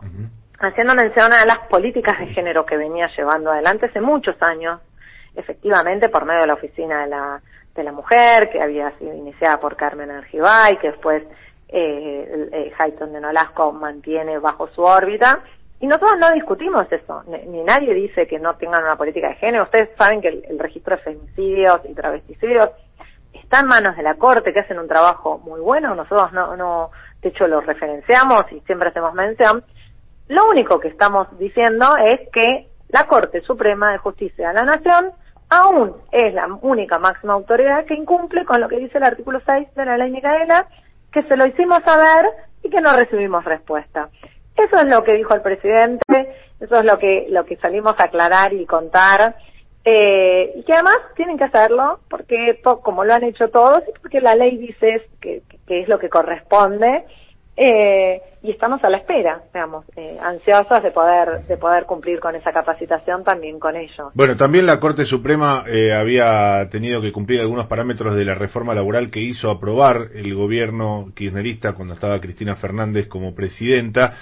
[0.60, 4.80] haciendo mención a las políticas de género que venía llevando adelante hace muchos años,
[5.34, 7.40] efectivamente por medio de la Oficina de la,
[7.76, 11.22] de la Mujer, que había sido iniciada por Carmen Argibay, que después
[11.68, 15.40] eh, eh, Hayton de Nolasco mantiene bajo su órbita.
[15.78, 19.34] Y nosotros no discutimos eso, ni, ni nadie dice que no tengan una política de
[19.34, 19.64] género.
[19.64, 22.70] Ustedes saben que el, el registro de femicidios y travesticidios
[23.32, 25.94] está en manos de la Corte, que hacen un trabajo muy bueno.
[25.94, 26.90] Nosotros no, no,
[27.20, 29.64] de hecho lo referenciamos y siempre hacemos mención.
[30.28, 35.12] Lo único que estamos diciendo es que la Corte Suprema de Justicia de la Nación
[35.48, 39.74] aún es la única máxima autoridad que incumple con lo que dice el artículo 6
[39.74, 40.66] de la ley Micaela,
[41.12, 42.26] que se lo hicimos saber
[42.62, 44.08] y que no recibimos respuesta.
[44.56, 48.04] Eso es lo que dijo el presidente, eso es lo que, lo que salimos a
[48.04, 49.36] aclarar y contar,
[49.84, 54.20] eh, y que además tienen que hacerlo porque como lo han hecho todos y porque
[54.20, 57.04] la ley dice que, que es lo que corresponde
[57.56, 62.36] eh, y estamos a la espera, digamos, eh, ansiosos de poder de poder cumplir con
[62.36, 64.12] esa capacitación también con ellos.
[64.14, 68.72] Bueno, también la Corte Suprema eh, había tenido que cumplir algunos parámetros de la reforma
[68.72, 74.14] laboral que hizo aprobar el gobierno kirchnerista cuando estaba Cristina Fernández como presidenta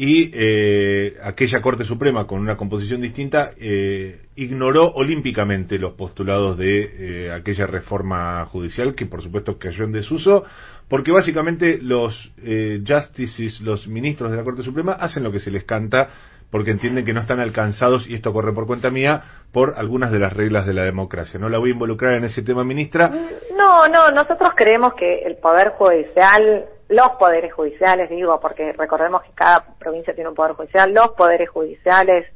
[0.00, 7.26] y eh, aquella Corte Suprema con una composición distinta eh, ignoró olímpicamente los postulados de
[7.26, 10.44] eh, aquella reforma judicial que por supuesto cayó en desuso
[10.88, 15.50] porque básicamente los eh, justices, los ministros de la Corte Suprema hacen lo que se
[15.50, 16.08] les canta
[16.50, 20.18] porque entienden que no están alcanzados, y esto corre por cuenta mía, por algunas de
[20.18, 21.38] las reglas de la democracia.
[21.38, 23.10] No la voy a involucrar en ese tema, ministra.
[23.54, 29.32] No, no, nosotros creemos que el Poder Judicial, los poderes judiciales, digo, porque recordemos que
[29.34, 32.26] cada provincia tiene un Poder Judicial, los poderes judiciales,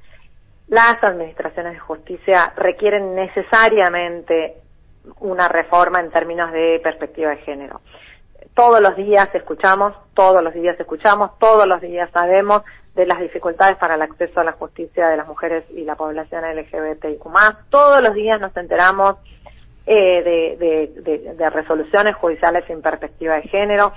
[0.68, 4.56] las administraciones de justicia requieren necesariamente
[5.20, 7.80] una reforma en términos de perspectiva de género.
[8.54, 12.62] Todos los días escuchamos, todos los días escuchamos, todos los días sabemos
[12.94, 16.44] de las dificultades para el acceso a la justicia de las mujeres y la población
[16.44, 17.22] LGBTIQ+.
[17.70, 19.16] Todos los días nos enteramos
[19.86, 23.92] eh, de, de- de- de resoluciones judiciales sin perspectiva de género.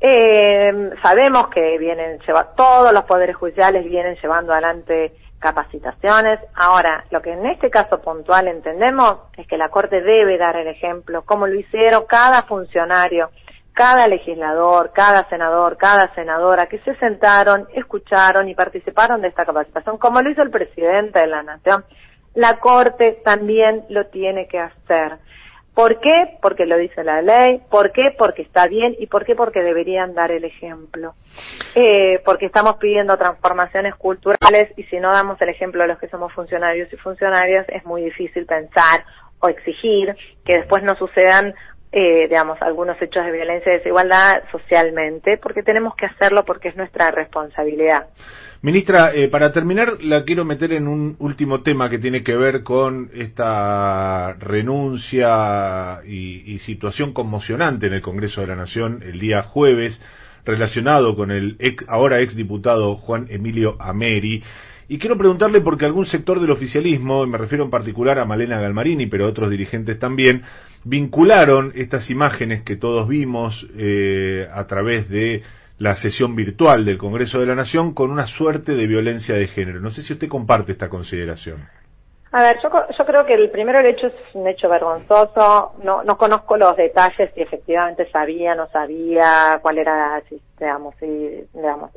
[0.00, 6.38] Eh, sabemos que vienen lleva, todos los poderes judiciales vienen llevando adelante capacitaciones.
[6.54, 10.68] Ahora, lo que en este caso puntual entendemos es que la Corte debe dar el
[10.68, 13.30] ejemplo, como lo hicieron cada funcionario,
[13.78, 19.98] cada legislador, cada senador, cada senadora que se sentaron, escucharon y participaron de esta capacitación,
[19.98, 21.84] como lo hizo el presidente de la Nación.
[22.34, 25.18] La Corte también lo tiene que hacer.
[25.74, 26.38] ¿Por qué?
[26.42, 27.62] Porque lo dice la ley.
[27.70, 28.12] ¿Por qué?
[28.18, 28.96] Porque está bien.
[28.98, 29.36] ¿Y por qué?
[29.36, 31.14] Porque deberían dar el ejemplo.
[31.76, 36.08] Eh, porque estamos pidiendo transformaciones culturales y si no damos el ejemplo a los que
[36.08, 39.04] somos funcionarios y funcionarias es muy difícil pensar
[39.38, 41.54] o exigir que después no sucedan
[41.92, 46.76] eh, digamos, algunos hechos de violencia y desigualdad socialmente, porque tenemos que hacerlo porque es
[46.76, 48.06] nuestra responsabilidad.
[48.60, 52.64] Ministra, eh, para terminar, la quiero meter en un último tema que tiene que ver
[52.64, 60.02] con esta renuncia y, situación conmocionante en el Congreso de la Nación el día jueves,
[60.44, 64.42] relacionado con el ex- ahora ex diputado Juan Emilio Ameri.
[64.88, 69.06] Y quiero preguntarle porque algún sector del oficialismo, me refiero en particular a Malena Galmarini,
[69.06, 70.42] pero otros dirigentes también,
[70.88, 75.42] vincularon estas imágenes que todos vimos eh, a través de
[75.78, 79.80] la sesión virtual del Congreso de la Nación con una suerte de violencia de género.
[79.80, 81.68] No sé si usted comparte esta consideración.
[82.32, 85.74] A ver, yo, yo creo que el primero el hecho es un hecho vergonzoso.
[85.82, 91.06] No, no conozco los detalles si efectivamente sabía, no sabía, cuál era, si, digamos, si,
[91.06, 91.46] eh,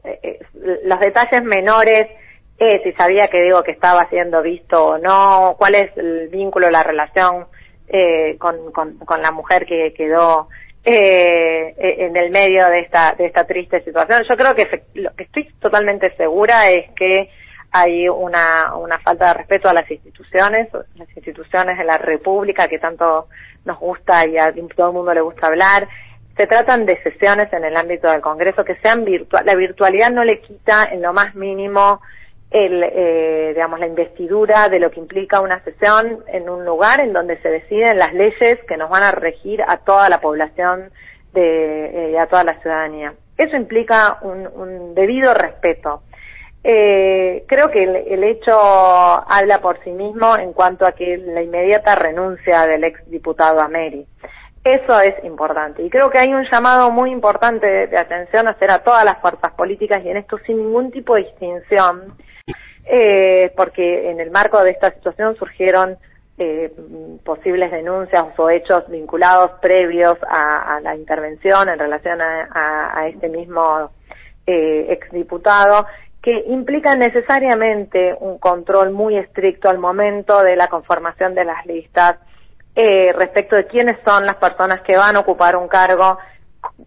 [0.03, 0.40] eh,
[0.84, 2.08] los detalles menores,
[2.60, 6.70] eh, si sabía que digo que estaba siendo visto o no, cuál es el vínculo,
[6.70, 7.48] la relación
[7.94, 10.48] eh, con, con, con la mujer que quedó
[10.84, 14.24] eh, en el medio de esta, de esta triste situación.
[14.28, 17.30] Yo creo que lo que estoy totalmente segura es que
[17.72, 22.80] hay una, una falta de respeto a las instituciones, las instituciones de la República que
[22.80, 23.28] tanto
[23.66, 25.88] nos gusta y a todo el mundo le gusta hablar.
[26.36, 29.45] Se tratan de sesiones en el ámbito del Congreso que sean virtuales.
[29.45, 32.02] La virtualidad no le quita en lo más mínimo
[32.52, 37.14] el, eh, digamos, la investidura de lo que implica una sesión en un lugar en
[37.14, 40.92] donde se deciden las leyes que nos van a regir a toda la población
[41.34, 43.14] de, eh, a toda la ciudadanía.
[43.38, 46.04] Eso implica un, un debido respeto.
[46.64, 51.42] Eh, creo que el, el hecho habla por sí mismo en cuanto a que la
[51.42, 54.06] inmediata renuncia del ex diputado Ameri.
[54.64, 55.82] Eso es importante.
[55.82, 59.04] Y creo que hay un llamado muy importante de, de atención a hacer a todas
[59.06, 62.14] las fuerzas políticas y en esto sin ningún tipo de distinción,
[62.94, 65.98] eh, porque en el marco de esta situación surgieron
[66.38, 66.72] eh,
[67.24, 73.92] posibles denuncias o hechos vinculados previos a, la intervención en relación a este mismo
[74.48, 75.86] eh, exdiputado
[76.22, 82.18] que implican necesariamente un control muy estricto al momento de la conformación de las listas
[82.76, 86.18] eh, respecto de quiénes son las personas que van a ocupar un cargo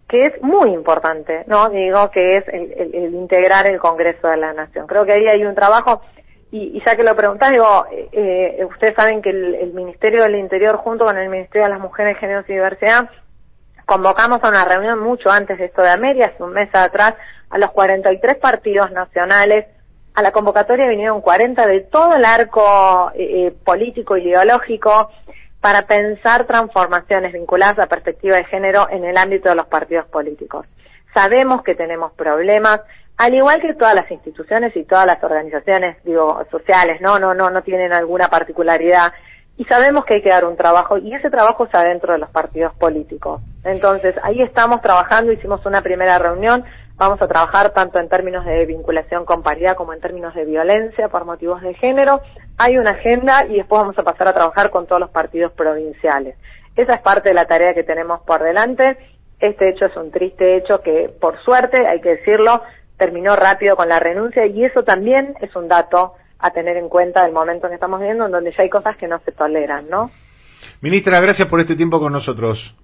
[0.07, 1.69] que es muy importante, ¿no?
[1.69, 4.87] Digo que es el, el- el integrar el Congreso de la Nación.
[4.87, 6.01] Creo que ahí hay un trabajo
[6.51, 10.35] y, y ya que lo preguntás, digo, eh, eh, ustedes saben que el, Ministerio del
[10.35, 13.09] Interior junto con el Ministerio de las Mujeres, Géneros y Diversidad
[13.85, 17.15] convocamos a una reunión mucho antes de esto de Ameria, hace un mes atrás,
[17.49, 19.67] a los 43 partidos nacionales.
[20.15, 25.09] A la convocatoria vinieron 40 de todo el arco eh, eh, político ideológico
[25.65, 30.67] para pensar transformaciones vinculadas a perspectiva de género en el ámbito de los partidos políticos.
[31.11, 32.81] Sabemos que tenemos problemas,
[33.17, 37.49] al igual que todas las instituciones y todas las organizaciones, digo, sociales, no, no, no,
[37.49, 39.11] no tienen alguna particularidad
[39.57, 42.29] y sabemos que hay que dar un trabajo y ese trabajo está dentro de los
[42.29, 43.41] partidos políticos.
[43.63, 46.63] Entonces, ahí estamos trabajando, hicimos una primera reunión,
[46.97, 51.09] vamos a trabajar tanto en términos de vinculación con paridad como en términos de violencia
[51.09, 52.21] por motivos de género.
[52.57, 56.35] Hay una agenda y después vamos a pasar a trabajar con todos los partidos provinciales.
[56.75, 58.97] Esa es parte de la tarea que tenemos por delante.
[59.39, 62.61] Este hecho es un triste hecho que, por suerte, hay que decirlo,
[62.97, 67.23] terminó rápido con la renuncia y eso también es un dato a tener en cuenta
[67.23, 69.89] del momento en que estamos viviendo, en donde ya hay cosas que no se toleran,
[69.89, 70.11] ¿no?
[70.81, 72.75] Ministra, gracias por este tiempo con nosotros.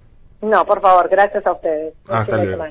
[0.41, 1.93] No, por favor, gracias a ustedes.
[2.07, 2.63] Hasta luego.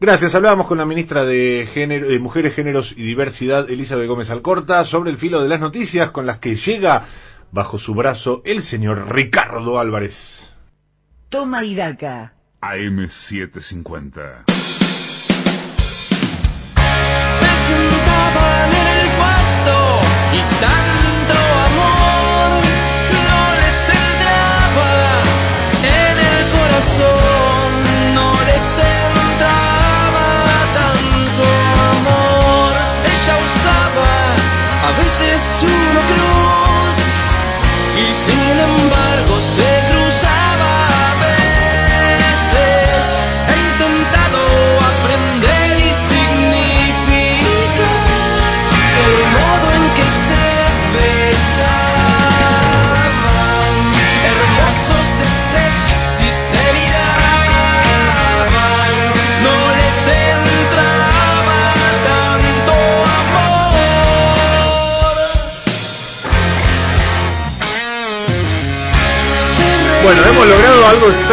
[0.00, 0.32] Gracias.
[0.34, 5.10] Hablábamos con la ministra de, Género, de Mujeres, Géneros y Diversidad, Elizabeth Gómez Alcorta, sobre
[5.10, 7.04] el filo de las noticias con las que llega
[7.50, 10.14] bajo su brazo el señor Ricardo Álvarez.
[11.28, 12.34] Toma y daca.
[12.60, 14.77] AM750.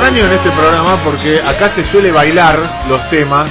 [0.06, 3.50] Extraño en este programa porque acá se suele bailar los temas,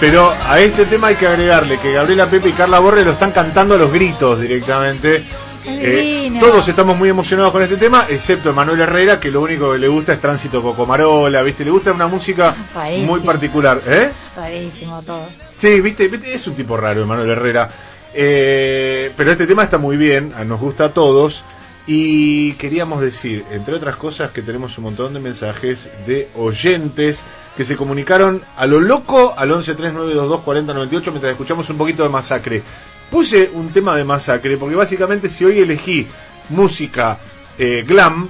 [0.00, 3.30] pero a este tema hay que agregarle que Gabriela Pepe y Carla Borre lo están
[3.30, 5.22] cantando a los gritos directamente.
[5.64, 9.78] Eh, todos estamos muy emocionados con este tema, excepto Emanuel Herrera, que lo único que
[9.78, 11.64] le gusta es Tránsito Cocomarola, ¿viste?
[11.64, 13.12] Le gusta una música Rarísimo.
[13.12, 14.10] muy particular, ¿eh?
[14.34, 15.28] Rarísimo todo.
[15.60, 17.68] Sí, viste, viste, es un tipo raro, Emanuel Herrera.
[18.12, 21.44] Eh, pero este tema está muy bien, nos gusta a todos.
[21.86, 27.22] Y queríamos decir, entre otras cosas, que tenemos un montón de mensajes de oyentes
[27.56, 32.62] que se comunicaron a lo loco al 1139224098 mientras escuchamos un poquito de masacre.
[33.10, 36.06] Puse un tema de masacre porque básicamente si hoy elegí
[36.48, 37.18] música
[37.58, 38.28] eh, glam,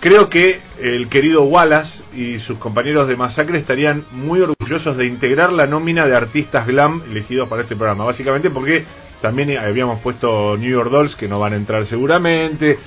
[0.00, 5.52] Creo que el querido Wallace y sus compañeros de Masacre estarían muy orgullosos de integrar
[5.52, 8.04] la nómina de artistas glam elegidos para este programa.
[8.04, 8.84] Básicamente porque
[9.20, 12.78] también habíamos puesto New York Dolls, que no van a entrar seguramente,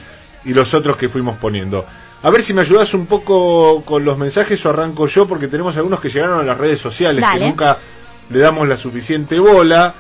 [0.45, 1.85] y los otros que fuimos poniendo.
[2.23, 5.75] A ver si me ayudas un poco con los mensajes o arranco yo, porque tenemos
[5.75, 7.77] algunos que llegaron a las redes sociales, que nunca
[8.29, 9.93] le damos la suficiente bola.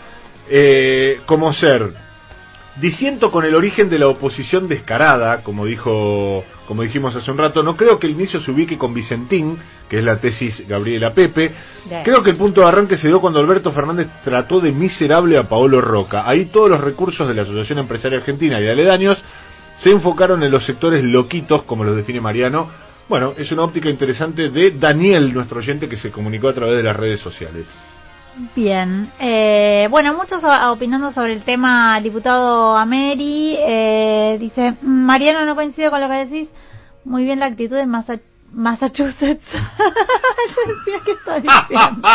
[0.53, 1.93] Eh, como ser
[2.79, 7.61] Disiento con el origen de la oposición descarada, como dijo, como dijimos hace un rato,
[7.63, 9.57] no creo que el inicio se ubique con Vicentín,
[9.89, 11.51] que es la tesis Gabriela Pepe.
[11.83, 12.03] Bien.
[12.03, 15.49] Creo que el punto de arranque se dio cuando Alberto Fernández trató de miserable a
[15.49, 16.23] Paolo Roca.
[16.25, 19.21] Ahí todos los recursos de la Asociación Empresaria Argentina y de aledaños
[19.77, 22.69] se enfocaron en los sectores loquitos, como los define Mariano.
[23.09, 26.83] Bueno, es una óptica interesante de Daniel, nuestro oyente, que se comunicó a través de
[26.83, 27.67] las redes sociales.
[28.33, 33.55] Bien, eh, bueno, muchos opinando sobre el tema diputado Ameri.
[33.59, 36.49] Eh, dice, Mariano, no coincido con lo que decís.
[37.03, 38.19] Muy bien la actitud de Massa-
[38.53, 39.45] Massachusetts.
[39.51, 42.07] Yo decía que está diciendo.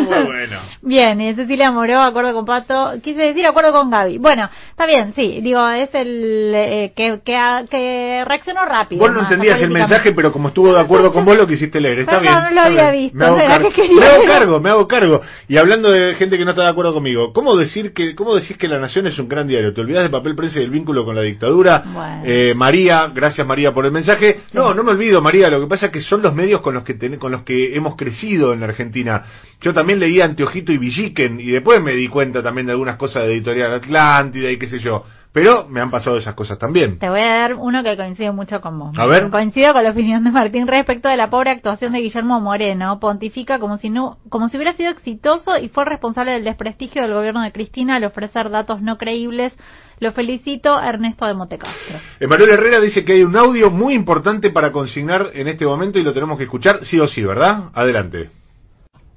[0.00, 0.56] Muy bueno.
[0.82, 2.92] Bien, y Cecilia Moró, acuerdo con Pato.
[3.02, 4.18] Quise decir acuerdo con Gaby.
[4.18, 5.40] Bueno, está bien, sí.
[5.42, 7.36] Digo, es el eh, que, que,
[7.70, 9.00] que reaccionó rápido.
[9.00, 12.00] Vos no entendías el mensaje, pero como estuvo de acuerdo con vos, lo quisiste leer.
[12.00, 12.54] Está Perdón, bien.
[12.54, 13.04] no lo había bien.
[13.04, 15.20] visto, Me hago, cargo, que quería me hago cargo, me hago cargo.
[15.48, 18.56] Y hablando de gente que no está de acuerdo conmigo, ¿cómo decir que, cómo decís
[18.56, 19.74] que La Nación es un gran diario?
[19.74, 21.82] ¿Te olvidás de papel prensa y del vínculo con la dictadura?
[21.84, 22.22] Bueno.
[22.24, 24.40] Eh, María, gracias María por el mensaje.
[24.52, 25.48] No, no me olvido, María.
[25.50, 27.76] Lo que pasa es que son los medios con los que ten- con los que
[27.76, 29.24] hemos crecido en la Argentina.
[29.60, 33.24] Yo también leía Anteojito y Villiquen y después me di cuenta también de algunas cosas
[33.24, 35.04] de Editorial Atlántida y qué sé yo.
[35.30, 36.98] Pero me han pasado esas cosas también.
[36.98, 38.98] Te voy a dar uno que coincide mucho con vos.
[38.98, 39.28] A ver.
[39.30, 42.98] Coincido con la opinión de Martín respecto de la pobre actuación de Guillermo Moreno.
[42.98, 47.12] Pontifica como si no, como si hubiera sido exitoso y fue responsable del desprestigio del
[47.12, 49.52] gobierno de Cristina al ofrecer datos no creíbles.
[50.00, 51.98] Lo felicito, Ernesto de Montecastro.
[52.20, 56.04] Emanuel Herrera dice que hay un audio muy importante para consignar en este momento y
[56.04, 57.70] lo tenemos que escuchar sí o sí, ¿verdad?
[57.74, 58.30] Adelante.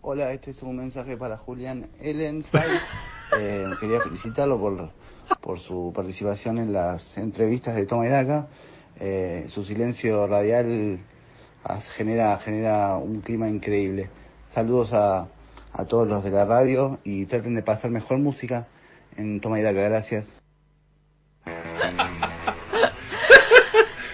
[0.01, 2.79] Hola, este es un mensaje para Julián Ellenfeld.
[3.39, 4.89] Eh, quería felicitarlo por,
[5.39, 8.47] por su participación en las entrevistas de Toma y Daca.
[8.99, 10.99] Eh, su silencio radial
[11.95, 14.09] genera, genera un clima increíble.
[14.53, 15.29] Saludos a,
[15.71, 18.67] a todos los de la radio y traten de pasar mejor música
[19.15, 19.79] en Toma y Daca.
[19.79, 20.40] Gracias.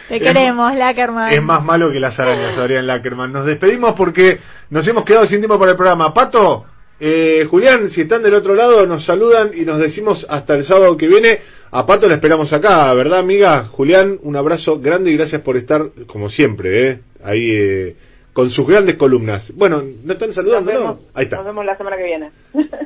[0.09, 1.33] Te queremos, Lackerman.
[1.33, 3.31] Es más malo que las arañas, Adrián Lackerman.
[3.31, 4.39] Nos despedimos porque
[4.69, 6.13] nos hemos quedado sin tiempo para el programa.
[6.13, 6.65] Pato,
[6.99, 10.95] eh, Julián, si están del otro lado, nos saludan y nos decimos hasta el sábado
[10.95, 11.39] que viene.
[11.71, 13.65] A Pato la esperamos acá, ¿verdad, amiga?
[13.65, 16.99] Julián, un abrazo grande y gracias por estar, como siempre, ¿eh?
[17.21, 17.95] ahí eh,
[18.31, 19.51] con sus grandes columnas.
[19.55, 20.71] Bueno, ¿no están saludando?
[20.71, 20.99] Nos no?
[21.13, 21.37] Ahí está.
[21.37, 22.31] nos vemos la semana que viene.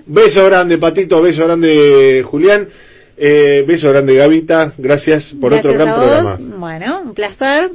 [0.08, 2.68] Beso grande, Patito, beso grande, Julián.
[3.24, 4.74] Eh, beso grande, Gavita.
[4.80, 6.40] Gracias por otro gran programa.
[6.58, 7.70] Bueno, un placer.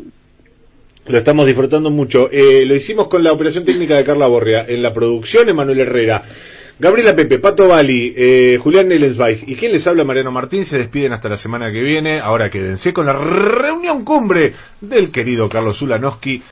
[1.07, 2.29] Lo estamos disfrutando mucho.
[2.33, 4.67] Eh, lo hicimos con la operación técnica de Carla Borria.
[4.67, 6.25] En la producción, Emanuel Herrera.
[6.81, 11.13] Gabriela Pepe, Pato Bali, eh, Julián Nellensweig y quien les habla, Mariano Martín, se despiden
[11.13, 12.19] hasta la semana que viene.
[12.19, 16.43] Ahora quédense con la reunión cumbre del querido Carlos Ulanowski.